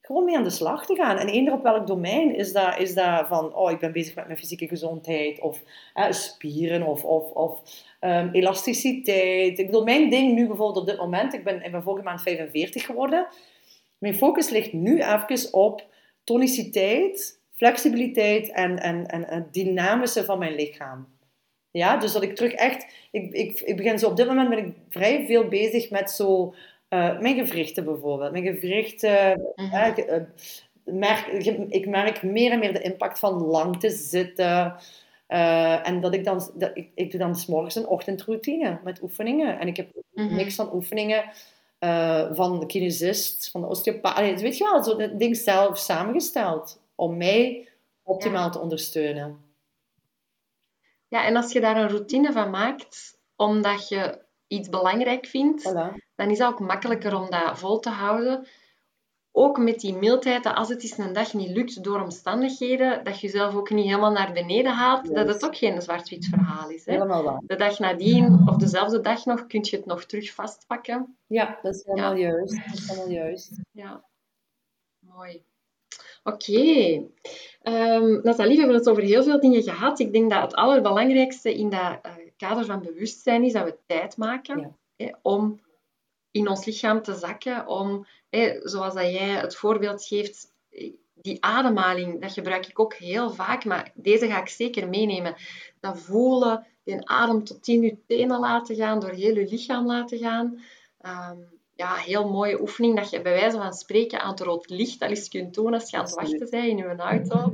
gewoon 0.00 0.24
mee 0.24 0.36
aan 0.36 0.42
de 0.42 0.50
slag 0.50 0.86
te 0.86 0.94
gaan. 0.94 1.16
En 1.16 1.28
eender 1.28 1.54
op 1.54 1.62
welk 1.62 1.86
domein 1.86 2.34
is 2.34 2.52
dat, 2.52 2.78
is 2.78 2.94
dat 2.94 3.26
van, 3.26 3.54
oh, 3.54 3.70
ik 3.70 3.78
ben 3.78 3.92
bezig 3.92 4.14
met 4.14 4.26
mijn 4.26 4.38
fysieke 4.38 4.68
gezondheid, 4.68 5.40
of 5.40 5.62
spieren, 6.10 6.82
of, 6.82 7.04
of, 7.04 7.30
of 7.30 7.60
um, 8.04 8.28
elasticiteit. 8.32 9.58
Ik 9.58 9.66
bedoel, 9.66 9.84
mijn 9.84 10.10
ding 10.10 10.34
nu 10.34 10.46
bijvoorbeeld 10.46 10.80
op 10.80 10.86
dit 10.86 10.98
moment, 10.98 11.34
ik 11.34 11.44
ben, 11.44 11.64
ik 11.64 11.72
ben 11.72 11.82
vorige 11.82 12.04
maand 12.04 12.22
45 12.22 12.86
geworden, 12.86 13.26
mijn 13.98 14.14
focus 14.14 14.50
ligt 14.50 14.72
nu 14.72 15.02
even 15.02 15.52
op 15.52 15.84
toniciteit, 16.24 17.40
flexibiliteit 17.52 18.50
en, 18.50 18.78
en, 18.78 19.06
en 19.06 19.24
het 19.24 19.52
dynamische 19.52 20.24
van 20.24 20.38
mijn 20.38 20.54
lichaam. 20.54 21.06
Ja, 21.70 21.96
dus 21.96 22.12
dat 22.12 22.22
ik 22.22 22.36
terug 22.36 22.52
echt... 22.52 22.86
Ik, 23.10 23.32
ik, 23.32 23.60
ik 23.60 23.76
begin 23.76 23.98
zo... 23.98 24.08
Op 24.08 24.16
dit 24.16 24.26
moment 24.26 24.48
ben 24.48 24.58
ik 24.58 24.74
vrij 24.88 25.26
veel 25.26 25.48
bezig 25.48 25.90
met 25.90 26.10
zo... 26.10 26.54
Uh, 26.90 27.18
mijn 27.20 27.36
gewrichten 27.36 27.84
bijvoorbeeld. 27.84 28.32
Mijn 28.32 28.44
gewrichten... 28.44 29.40
Mm 29.54 29.68
-hmm. 29.68 30.26
merk, 30.84 31.26
ik 31.68 31.86
merk 31.86 32.22
meer 32.22 32.50
en 32.50 32.58
meer 32.58 32.72
de 32.72 32.82
impact 32.82 33.18
van 33.18 33.32
lang 33.32 33.80
te 33.80 33.90
zitten. 33.90 34.74
Uh, 35.32 35.88
en 35.88 36.00
dat 36.00 36.14
ik 36.14 36.24
dan... 36.24 36.50
Dat, 36.54 36.70
ik, 36.74 36.90
ik 36.94 37.10
doe 37.10 37.20
dan 37.20 37.36
s'morgens 37.36 37.74
een 37.74 37.86
ochtendroutine 37.86 38.80
met 38.84 39.02
oefeningen. 39.02 39.58
En 39.58 39.68
ik 39.68 39.76
heb 39.76 39.92
mm 39.94 40.26
-hmm. 40.26 40.36
niks 40.36 40.54
van 40.54 40.74
oefeningen 40.74 41.24
van 42.32 42.60
de 42.60 42.66
kinesist, 42.66 43.50
van 43.50 43.60
de 43.60 43.66
osteopaat. 43.66 44.40
Weet 44.40 44.58
je 44.58 44.64
wel, 44.64 44.82
zo 44.82 44.96
dat 44.96 45.18
ding 45.18 45.36
zelf 45.36 45.78
samengesteld. 45.78 46.80
Om 46.94 47.16
mij 47.16 47.68
optimaal 48.02 48.50
te 48.50 48.58
ondersteunen. 48.58 49.40
Ja, 51.08 51.24
en 51.24 51.36
als 51.36 51.52
je 51.52 51.60
daar 51.60 51.76
een 51.76 51.88
routine 51.88 52.32
van 52.32 52.50
maakt, 52.50 53.18
omdat 53.36 53.88
je 53.88 54.24
iets 54.46 54.68
belangrijk 54.68 55.26
vindt, 55.26 55.62
dan 56.14 56.30
is 56.30 56.38
het 56.38 56.48
ook 56.48 56.60
makkelijker 56.60 57.16
om 57.16 57.30
dat 57.30 57.58
vol 57.58 57.78
te 57.78 57.90
houden. 57.90 58.46
Ook 59.32 59.58
met 59.58 59.80
die 59.80 59.94
mildheid, 59.94 60.42
dat 60.42 60.54
als 60.54 60.68
het 60.68 60.82
eens 60.82 60.98
een 60.98 61.12
dag 61.12 61.34
niet 61.34 61.50
lukt 61.50 61.84
door 61.84 62.00
omstandigheden, 62.00 63.04
dat 63.04 63.20
je 63.20 63.26
jezelf 63.26 63.54
ook 63.54 63.70
niet 63.70 63.84
helemaal 63.84 64.12
naar 64.12 64.32
beneden 64.32 64.72
haalt, 64.72 65.14
dat 65.14 65.28
het 65.28 65.44
ook 65.44 65.56
geen 65.56 65.82
zwart-wit 65.82 66.26
verhaal 66.26 66.70
is. 66.70 66.86
Hè? 66.86 66.92
Helemaal 66.92 67.22
waar. 67.22 67.42
De 67.46 67.56
dag 67.56 67.78
nadien, 67.78 68.42
of 68.48 68.56
dezelfde 68.56 69.00
dag 69.00 69.24
nog, 69.24 69.46
kun 69.46 69.60
je 69.62 69.76
het 69.76 69.86
nog 69.86 70.04
terug 70.04 70.32
vastpakken. 70.32 71.16
Ja, 71.26 71.58
dat 71.62 71.74
is 71.74 71.84
helemaal 71.84 72.14
juist. 72.14 72.56
Dat 72.66 72.78
is 72.78 72.88
helemaal 72.88 73.10
juist. 73.10 73.60
Ja, 73.70 74.04
mooi. 74.98 75.44
Oké. 76.22 77.02
Ehm, 77.62 78.20
Nathalie, 78.22 78.52
we 78.52 78.58
hebben 78.58 78.76
het 78.76 78.88
over 78.88 79.02
heel 79.02 79.22
veel 79.22 79.40
dingen 79.40 79.62
gehad. 79.62 79.98
Ik 79.98 80.12
denk 80.12 80.30
dat 80.30 80.42
het 80.42 80.54
allerbelangrijkste 80.54 81.54
in 81.54 81.70
dat 81.70 81.98
uh, 82.06 82.12
kader 82.36 82.64
van 82.64 82.82
bewustzijn 82.82 83.44
is 83.44 83.52
dat 83.52 83.64
we 83.64 83.78
tijd 83.86 84.16
maken 84.16 84.76
hè, 84.96 85.10
om 85.22 85.60
in 86.32 86.48
ons 86.48 86.64
lichaam 86.64 87.02
te 87.02 87.14
zakken, 87.14 87.66
om, 87.66 88.06
hè, 88.30 88.60
zoals 88.62 88.94
dat 88.94 89.10
jij 89.10 89.28
het 89.28 89.56
voorbeeld 89.56 90.04
geeft, 90.04 90.52
die 91.14 91.44
ademhaling, 91.44 92.20
dat 92.20 92.32
gebruik 92.32 92.66
ik 92.66 92.78
ook 92.78 92.94
heel 92.94 93.30
vaak, 93.30 93.64
maar 93.64 93.92
deze 93.94 94.26
ga 94.26 94.40
ik 94.40 94.48
zeker 94.48 94.88
meenemen. 94.88 95.34
Dat 95.80 95.98
voelen, 95.98 96.66
die 96.84 97.08
adem 97.08 97.44
tot 97.44 97.68
in 97.68 97.82
je 97.82 97.96
tenen 98.06 98.40
laten 98.40 98.76
gaan, 98.76 99.00
door 99.00 99.10
heel 99.10 99.34
je 99.34 99.48
lichaam 99.48 99.86
laten 99.86 100.18
gaan. 100.18 100.62
Um, 101.00 101.60
ja, 101.74 101.94
heel 101.94 102.28
mooie 102.28 102.60
oefening 102.60 102.96
dat 102.96 103.10
je 103.10 103.22
bij 103.22 103.32
wijze 103.32 103.56
van 103.56 103.72
spreken 103.72 104.20
aan 104.20 104.30
het 104.30 104.40
rood 104.40 104.70
licht 104.70 105.02
al 105.02 105.08
eens 105.08 105.28
kunt 105.28 105.54
doen 105.54 105.74
als 105.74 105.90
je 105.90 105.96
aan 105.96 106.04
het 106.04 106.14
wachten 106.14 106.50
bent 106.50 106.66
in 106.66 106.76
je 106.76 106.96
auto. 106.96 107.52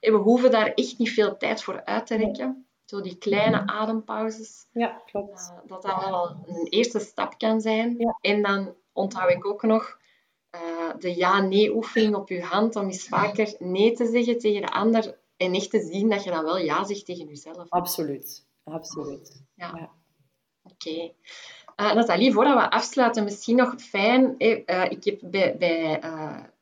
En 0.00 0.12
we 0.12 0.18
hoeven 0.18 0.50
daar 0.50 0.72
echt 0.74 0.98
niet 0.98 1.10
veel 1.10 1.36
tijd 1.36 1.62
voor 1.62 1.84
uit 1.84 2.06
te 2.06 2.16
rekken. 2.16 2.65
Zo 2.86 3.00
die 3.00 3.16
kleine 3.16 3.66
adempauzes. 3.66 4.66
Ja, 4.72 5.02
klopt. 5.06 5.52
Uh, 5.52 5.68
dat 5.68 5.82
dat 5.82 6.04
wel 6.04 6.36
een 6.46 6.66
eerste 6.66 6.98
stap 6.98 7.38
kan 7.38 7.60
zijn. 7.60 7.94
Ja. 7.98 8.18
En 8.20 8.42
dan 8.42 8.74
onthoud 8.92 9.30
ik 9.30 9.46
ook 9.46 9.62
nog 9.62 9.98
uh, 10.54 10.90
de 10.98 11.16
ja-nee 11.16 11.74
oefening 11.74 12.14
op 12.14 12.28
je 12.28 12.42
hand 12.42 12.76
om 12.76 12.84
eens 12.86 13.08
vaker 13.08 13.54
nee 13.58 13.92
te 13.92 14.06
zeggen 14.06 14.38
tegen 14.38 14.60
de 14.60 14.72
ander 14.72 15.18
en 15.36 15.54
echt 15.54 15.70
te 15.70 15.80
zien 15.80 16.10
dat 16.10 16.24
je 16.24 16.30
dan 16.30 16.44
wel 16.44 16.58
ja 16.58 16.84
zegt 16.84 17.04
tegen 17.04 17.26
jezelf. 17.26 17.68
Absoluut, 17.68 18.46
absoluut. 18.64 19.42
Ja. 19.54 19.72
ja. 19.76 19.90
Oké. 20.62 20.88
Okay. 20.88 21.14
Uh, 21.76 21.94
Nathalie, 21.94 22.32
voordat 22.32 22.54
we 22.54 22.70
afsluiten, 22.70 23.24
misschien 23.24 23.56
nog 23.56 23.80
fijn. 23.80 24.34
Ik 24.88 25.04
heb 25.04 25.18
bij, 25.22 25.56
bij 25.58 26.00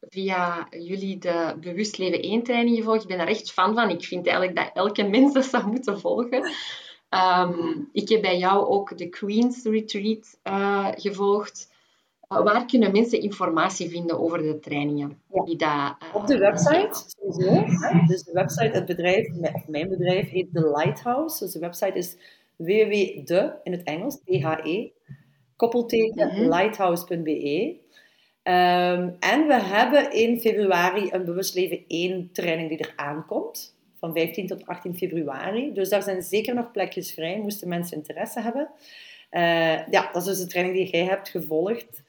via 0.09 0.67
jullie 0.71 1.19
de 1.19 1.57
Bewust 1.61 1.99
Leven 1.99 2.23
1 2.23 2.43
training 2.43 2.77
gevolgd. 2.77 3.03
Ik 3.03 3.09
ben 3.09 3.19
daar 3.19 3.27
echt 3.27 3.53
fan 3.53 3.75
van. 3.75 3.91
Ik 3.91 4.05
vind 4.05 4.27
eigenlijk 4.27 4.57
dat 4.57 4.71
elke 4.75 5.03
mens 5.03 5.33
dat 5.33 5.45
zou 5.45 5.67
moeten 5.67 6.01
volgen. 6.01 6.53
Um, 7.11 7.89
ik 7.93 8.09
heb 8.09 8.23
bij 8.23 8.39
jou 8.39 8.67
ook 8.67 8.99
de 8.99 9.09
Queen's 9.09 9.65
Retreat 9.65 10.39
gevolgd. 11.01 11.73
waar 12.29 12.67
kunnen 12.67 12.93
mensen 12.93 13.21
informatie 13.21 13.89
vinden 13.89 14.21
over 14.21 14.39
de 14.39 14.59
trainingen? 14.59 15.21
Ja. 15.33 15.45
Die 15.45 15.57
dat, 15.57 15.97
Op 16.13 16.27
de 16.27 16.39
website, 16.39 17.05
sowieso. 17.07 17.65
Dus 18.07 18.23
de 18.23 18.33
website, 18.33 18.71
het 18.71 18.87
bedrijf, 18.87 19.29
of 19.53 19.69
mijn 19.69 19.89
bedrijf 19.89 20.31
heet 20.31 20.53
The 20.53 20.73
Lighthouse. 20.77 21.45
Dus 21.45 21.53
de 21.53 21.59
website 21.59 21.99
is 21.99 22.17
www.de, 22.57 23.55
in 23.63 23.73
het 23.73 23.83
Engels, 23.83 24.21
T-H-E, 24.25 24.91
koppelteken, 25.57 26.27
mm 26.27 26.35
-hmm. 26.35 26.49
lighthouse.be. 26.49 27.83
Um, 28.45 29.17
en 29.21 29.47
we 29.47 29.61
hebben 29.63 30.13
in 30.13 30.41
februari 30.41 31.09
een 31.11 31.25
Bewust 31.25 31.55
Leven 31.55 31.85
1 31.89 32.31
training 32.33 32.69
die 32.69 32.79
er 32.79 32.93
aankomt. 32.97 33.77
Van 33.99 34.13
15 34.13 34.47
tot 34.47 34.67
18 34.67 34.97
februari. 34.97 35.73
Dus 35.73 35.89
daar 35.89 36.03
zijn 36.03 36.23
zeker 36.23 36.55
nog 36.55 36.71
plekjes 36.71 37.13
vrij, 37.13 37.41
moesten 37.41 37.69
mensen 37.69 37.97
interesse 37.97 38.41
hebben. 38.41 38.69
Uh, 39.31 39.89
ja, 39.91 40.11
dat 40.13 40.23
is 40.23 40.25
dus 40.25 40.39
de 40.39 40.47
training 40.47 40.77
die 40.77 40.91
jij 40.91 41.05
hebt 41.05 41.29
gevolgd. 41.29 42.03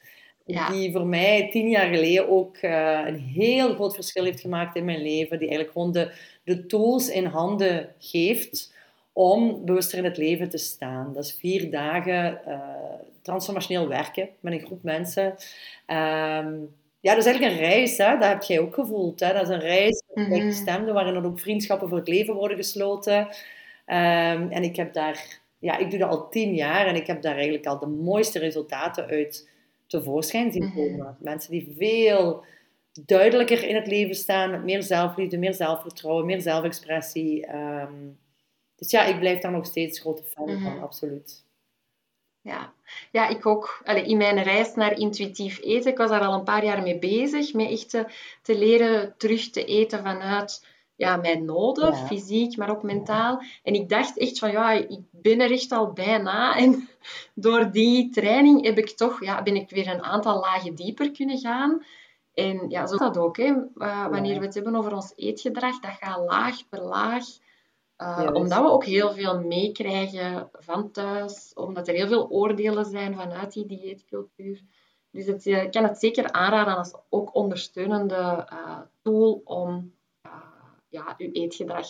Ja. 0.44 0.70
Die 0.70 0.92
voor 0.92 1.06
mij 1.06 1.48
tien 1.50 1.68
jaar 1.68 1.94
geleden 1.94 2.28
ook 2.28 2.56
uh, 2.62 3.02
een 3.06 3.18
heel 3.18 3.74
groot 3.74 3.94
verschil 3.94 4.24
heeft 4.24 4.40
gemaakt 4.40 4.76
in 4.76 4.84
mijn 4.84 5.02
leven. 5.02 5.38
Die 5.38 5.48
eigenlijk 5.48 5.72
gewoon 5.72 5.92
de, 5.92 6.12
de 6.44 6.66
tools 6.66 7.08
in 7.08 7.24
handen 7.24 7.88
geeft 7.98 8.74
om 9.12 9.64
bewuster 9.64 9.98
in 9.98 10.04
het 10.04 10.16
leven 10.16 10.48
te 10.48 10.58
staan. 10.58 11.12
Dat 11.12 11.24
is 11.24 11.36
vier 11.40 11.70
dagen 11.70 12.40
uh, 12.46 12.58
transformationeel 13.26 13.88
werken 13.88 14.28
met 14.40 14.52
een 14.52 14.66
groep 14.66 14.82
mensen. 14.82 15.26
Um, 15.86 16.74
ja, 17.00 17.14
dat 17.14 17.24
is 17.24 17.30
eigenlijk 17.30 17.52
een 17.52 17.68
reis, 17.68 17.98
hè? 17.98 18.18
dat 18.18 18.28
heb 18.28 18.42
jij 18.42 18.60
ook 18.60 18.74
gevoeld. 18.74 19.20
Hè? 19.20 19.32
Dat 19.32 19.42
is 19.42 19.48
een 19.48 19.60
reis 19.60 20.02
met 20.14 20.28
mm 20.28 20.64
-hmm. 20.64 20.92
waarin 20.92 21.14
er 21.14 21.24
ook 21.24 21.40
vriendschappen 21.40 21.88
voor 21.88 21.98
het 21.98 22.08
leven 22.08 22.34
worden 22.34 22.56
gesloten. 22.56 23.18
Um, 23.18 24.50
en 24.50 24.62
ik 24.62 24.76
heb 24.76 24.92
daar, 24.92 25.40
ja, 25.58 25.76
ik 25.76 25.90
doe 25.90 25.98
dat 25.98 26.10
al 26.10 26.28
tien 26.28 26.54
jaar 26.54 26.86
en 26.86 26.94
ik 26.94 27.06
heb 27.06 27.22
daar 27.22 27.34
eigenlijk 27.34 27.66
al 27.66 27.78
de 27.78 27.86
mooiste 27.86 28.38
resultaten 28.38 29.06
uit 29.06 29.48
tevoorschijn 29.86 30.52
zien 30.52 30.72
komen. 30.74 30.92
Mm 30.92 31.00
-hmm. 31.00 31.16
Mensen 31.18 31.50
die 31.50 31.74
veel 31.78 32.44
duidelijker 33.06 33.68
in 33.68 33.74
het 33.74 33.86
leven 33.86 34.14
staan, 34.14 34.50
met 34.50 34.64
meer 34.64 34.82
zelfliefde, 34.82 35.38
meer 35.38 35.54
zelfvertrouwen, 35.54 36.26
meer 36.26 36.40
zelfexpressie. 36.40 37.54
Um, 37.54 38.18
dus 38.76 38.90
ja, 38.90 39.04
ik 39.04 39.18
blijf 39.18 39.40
daar 39.40 39.52
nog 39.52 39.66
steeds 39.66 40.00
grote 40.00 40.22
fan 40.24 40.48
mm 40.48 40.54
-hmm. 40.54 40.62
van, 40.62 40.82
absoluut. 40.82 41.45
Ja, 42.46 42.72
ja 43.10 43.28
ik 43.28 43.46
ook. 43.46 43.80
Allee, 43.84 44.04
in 44.04 44.16
mijn 44.16 44.42
reis 44.42 44.74
naar 44.74 44.98
intuïtief 44.98 45.60
eten, 45.62 45.90
ik 45.90 45.98
was 45.98 46.10
daar 46.10 46.26
al 46.26 46.34
een 46.34 46.44
paar 46.44 46.64
jaar 46.64 46.82
mee 46.82 46.98
bezig, 46.98 47.52
met 47.52 47.70
echt 47.70 47.90
te, 47.90 48.06
te 48.42 48.58
leren 48.58 49.14
terug 49.16 49.50
te 49.50 49.64
eten 49.64 50.02
vanuit 50.02 50.66
ja, 50.96 51.16
mijn 51.16 51.44
noden, 51.44 51.92
ja. 51.92 52.06
fysiek, 52.06 52.56
maar 52.56 52.70
ook 52.70 52.82
mentaal. 52.82 53.42
En 53.62 53.74
ik 53.74 53.88
dacht 53.88 54.18
echt 54.18 54.38
van, 54.38 54.50
ja, 54.50 54.70
ik 54.72 55.00
ben 55.10 55.40
er 55.40 55.52
echt 55.52 55.72
al 55.72 55.92
bijna. 55.92 56.56
En 56.62 56.88
door 57.34 57.70
die 57.70 58.10
training 58.10 58.64
heb 58.64 58.78
ik 58.78 58.90
toch, 58.90 59.24
ja, 59.24 59.42
ben 59.42 59.56
ik 59.56 59.70
weer 59.70 59.88
een 59.88 60.02
aantal 60.02 60.40
lagen 60.40 60.74
dieper 60.74 61.10
kunnen 61.10 61.38
gaan. 61.38 61.84
En 62.34 62.68
ja, 62.68 62.86
zo 62.86 62.92
is 62.92 63.00
dat 63.00 63.18
ook, 63.18 63.36
hè. 63.36 63.54
Uh, 63.74 64.06
wanneer 64.08 64.38
we 64.38 64.44
het 64.44 64.54
hebben 64.54 64.76
over 64.76 64.94
ons 64.94 65.12
eetgedrag, 65.16 65.80
dat 65.80 65.96
gaat 66.00 66.24
laag 66.26 66.68
per 66.68 66.82
laag 66.82 67.24
uh, 67.98 68.30
omdat 68.32 68.62
we 68.62 68.70
ook 68.70 68.84
heel 68.84 69.12
veel 69.12 69.40
meekrijgen 69.40 70.48
van 70.52 70.90
thuis, 70.90 71.52
omdat 71.54 71.88
er 71.88 71.94
heel 71.94 72.08
veel 72.08 72.30
oordelen 72.30 72.84
zijn 72.84 73.14
vanuit 73.14 73.52
die 73.52 73.66
dieetcultuur. 73.66 74.60
Dus 75.10 75.26
het, 75.26 75.46
ik 75.46 75.70
kan 75.70 75.84
het 75.84 75.98
zeker 75.98 76.32
aanraden 76.32 76.76
als 76.76 76.94
ook 77.08 77.34
ondersteunende 77.34 78.48
uh, 78.52 78.78
tool 79.02 79.40
om 79.44 79.92
uh, 80.26 80.32
ja, 80.88 81.14
uw 81.18 81.30
eetgedrag 81.32 81.86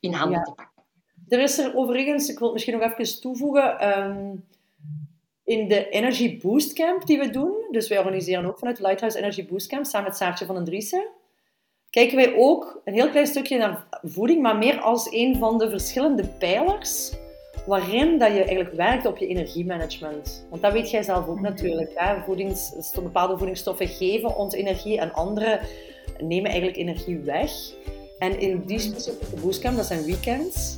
in 0.00 0.12
handen 0.12 0.38
ja. 0.38 0.44
te 0.44 0.52
pakken. 0.52 0.82
Er 1.28 1.40
is 1.40 1.58
er 1.58 1.76
overigens, 1.76 2.28
ik 2.28 2.38
wil 2.38 2.46
het 2.46 2.52
misschien 2.52 2.78
nog 2.78 2.90
even 2.90 3.20
toevoegen, 3.20 3.98
um, 3.98 4.44
in 5.44 5.68
de 5.68 5.88
Energy 5.88 6.40
Boost 6.40 6.72
Camp 6.72 7.06
die 7.06 7.18
we 7.18 7.30
doen, 7.30 7.68
dus 7.70 7.88
wij 7.88 7.98
organiseren 7.98 8.44
ook 8.44 8.58
vanuit 8.58 8.80
Lighthouse 8.80 9.18
Energy 9.18 9.46
Boost 9.46 9.68
Camp 9.68 9.84
samen 9.84 10.08
met 10.08 10.16
Saartje 10.16 10.46
van 10.46 10.54
den 10.54 10.64
Driessen, 10.64 11.08
kijken 11.92 12.16
wij 12.16 12.34
ook 12.36 12.80
een 12.84 12.94
heel 12.94 13.10
klein 13.10 13.26
stukje 13.26 13.58
naar 13.58 13.84
voeding, 14.02 14.42
maar 14.42 14.56
meer 14.56 14.80
als 14.80 15.12
een 15.12 15.36
van 15.38 15.58
de 15.58 15.70
verschillende 15.70 16.28
pijlers 16.38 17.12
waarin 17.66 18.18
dat 18.18 18.32
je 18.32 18.38
eigenlijk 18.38 18.72
werkt 18.72 19.06
op 19.06 19.18
je 19.18 19.26
energiemanagement. 19.26 20.46
Want 20.50 20.62
dat 20.62 20.72
weet 20.72 20.90
jij 20.90 21.02
zelf 21.02 21.28
ook 21.28 21.40
natuurlijk. 21.40 21.90
Hè? 21.94 22.22
Voedings, 22.24 22.90
bepaalde 22.94 23.36
voedingsstoffen 23.38 23.88
geven 23.88 24.36
ons 24.36 24.54
energie 24.54 24.98
en 24.98 25.12
andere 25.12 25.60
nemen 26.18 26.50
eigenlijk 26.50 26.78
energie 26.78 27.18
weg. 27.18 27.52
En 28.18 28.40
in 28.40 28.62
die 28.66 28.78
specifieke 28.78 29.40
boostcamp, 29.40 29.76
dat 29.76 29.86
zijn 29.86 30.04
weekends, 30.04 30.76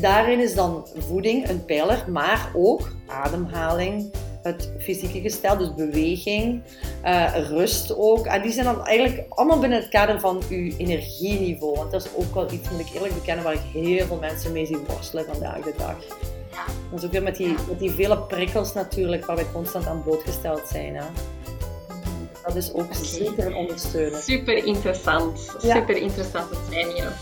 daarin 0.00 0.40
is 0.40 0.54
dan 0.54 0.86
voeding 0.96 1.48
een 1.48 1.64
pijler, 1.64 2.04
maar 2.10 2.50
ook 2.54 2.92
ademhaling, 3.06 4.10
het 4.42 4.72
fysieke 4.78 5.20
gestel, 5.20 5.56
dus 5.56 5.74
beweging, 5.74 6.62
uh, 7.04 7.48
rust 7.48 7.96
ook. 7.96 8.26
En 8.26 8.42
die 8.42 8.52
zijn 8.52 8.64
dan 8.64 8.86
eigenlijk 8.86 9.26
allemaal 9.28 9.58
binnen 9.58 9.78
het 9.78 9.88
kader 9.88 10.20
van 10.20 10.42
uw 10.50 10.72
energieniveau. 10.76 11.76
Want 11.76 11.90
dat 11.90 12.04
is 12.04 12.10
ook 12.14 12.34
wel 12.34 12.52
iets, 12.52 12.70
moet 12.70 12.80
ik 12.80 12.94
eerlijk 12.94 13.14
bekennen, 13.14 13.44
waar 13.44 13.54
ik 13.54 13.60
heel 13.72 14.06
veel 14.06 14.18
mensen 14.18 14.52
mee 14.52 14.66
zie 14.66 14.78
worstelen 14.86 15.24
vandaag 15.24 15.60
de 15.60 15.74
dag. 15.76 15.96
Dat 16.90 16.98
is 16.98 17.04
ook 17.04 17.12
weer 17.12 17.22
met 17.22 17.36
die, 17.36 17.54
met 17.68 17.78
die 17.78 17.90
vele 17.90 18.18
prikkels 18.18 18.72
natuurlijk, 18.72 19.26
waar 19.26 19.36
wij 19.36 19.46
constant 19.52 19.86
aan 19.86 20.02
blootgesteld 20.02 20.62
zijn. 20.68 20.96
Hè. 20.96 21.04
Dat 22.46 22.56
is 22.56 22.72
ook 22.72 22.84
okay. 22.84 23.04
zeker 23.04 23.46
een 23.46 23.54
ondersteuner. 23.54 24.20
Super 24.20 24.64
interessant. 24.64 25.56
Ja. 25.60 25.74
Super 25.74 25.96
interessante 25.96 26.54
trainingen. 26.70 27.12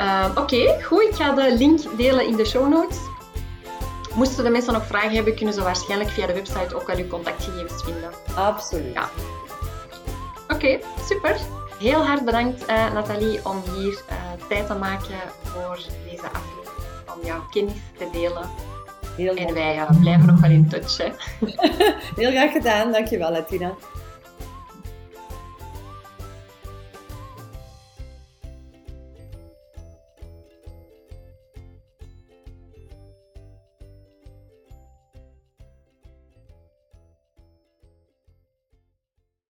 Uh, 0.00 0.26
Oké, 0.30 0.40
okay, 0.40 0.82
goed. 0.82 1.02
Ik 1.02 1.14
ga 1.14 1.34
de 1.34 1.56
link 1.56 1.80
delen 1.96 2.26
in 2.26 2.36
de 2.36 2.44
show 2.44 2.68
notes. 2.68 2.96
Moesten 4.14 4.44
de 4.44 4.50
mensen 4.50 4.72
nog 4.72 4.86
vragen 4.86 5.14
hebben, 5.14 5.34
kunnen 5.36 5.54
ze 5.54 5.62
waarschijnlijk 5.62 6.10
via 6.10 6.26
de 6.26 6.32
website 6.32 6.74
ook 6.74 6.90
al 6.90 6.96
uw 6.96 7.06
contactgegevens 7.06 7.82
vinden. 7.82 8.10
Absoluut. 8.34 8.92
Ja. 8.92 9.08
Oké, 10.42 10.54
okay, 10.54 10.80
super. 11.08 11.36
Heel 11.78 12.06
hard 12.06 12.24
bedankt 12.24 12.70
uh, 12.70 12.92
Nathalie 12.92 13.40
om 13.44 13.62
hier 13.74 13.92
uh, 13.92 14.46
tijd 14.48 14.66
te 14.66 14.74
maken 14.74 15.18
voor 15.42 15.78
deze 16.10 16.26
aflevering. 16.26 17.16
Om 17.16 17.26
jouw 17.26 17.46
kennis 17.50 17.74
te 17.98 18.08
delen. 18.12 18.50
Heel 19.16 19.34
en 19.34 19.54
wij 19.54 19.76
uh, 19.76 20.00
blijven 20.00 20.26
nog 20.26 20.40
wel 20.40 20.50
in 20.50 20.68
touch. 20.68 20.96
Hè. 20.96 21.08
Heel 22.22 22.30
graag 22.30 22.52
gedaan. 22.52 22.92
Dankjewel 22.92 23.44
Tina. 23.44 23.74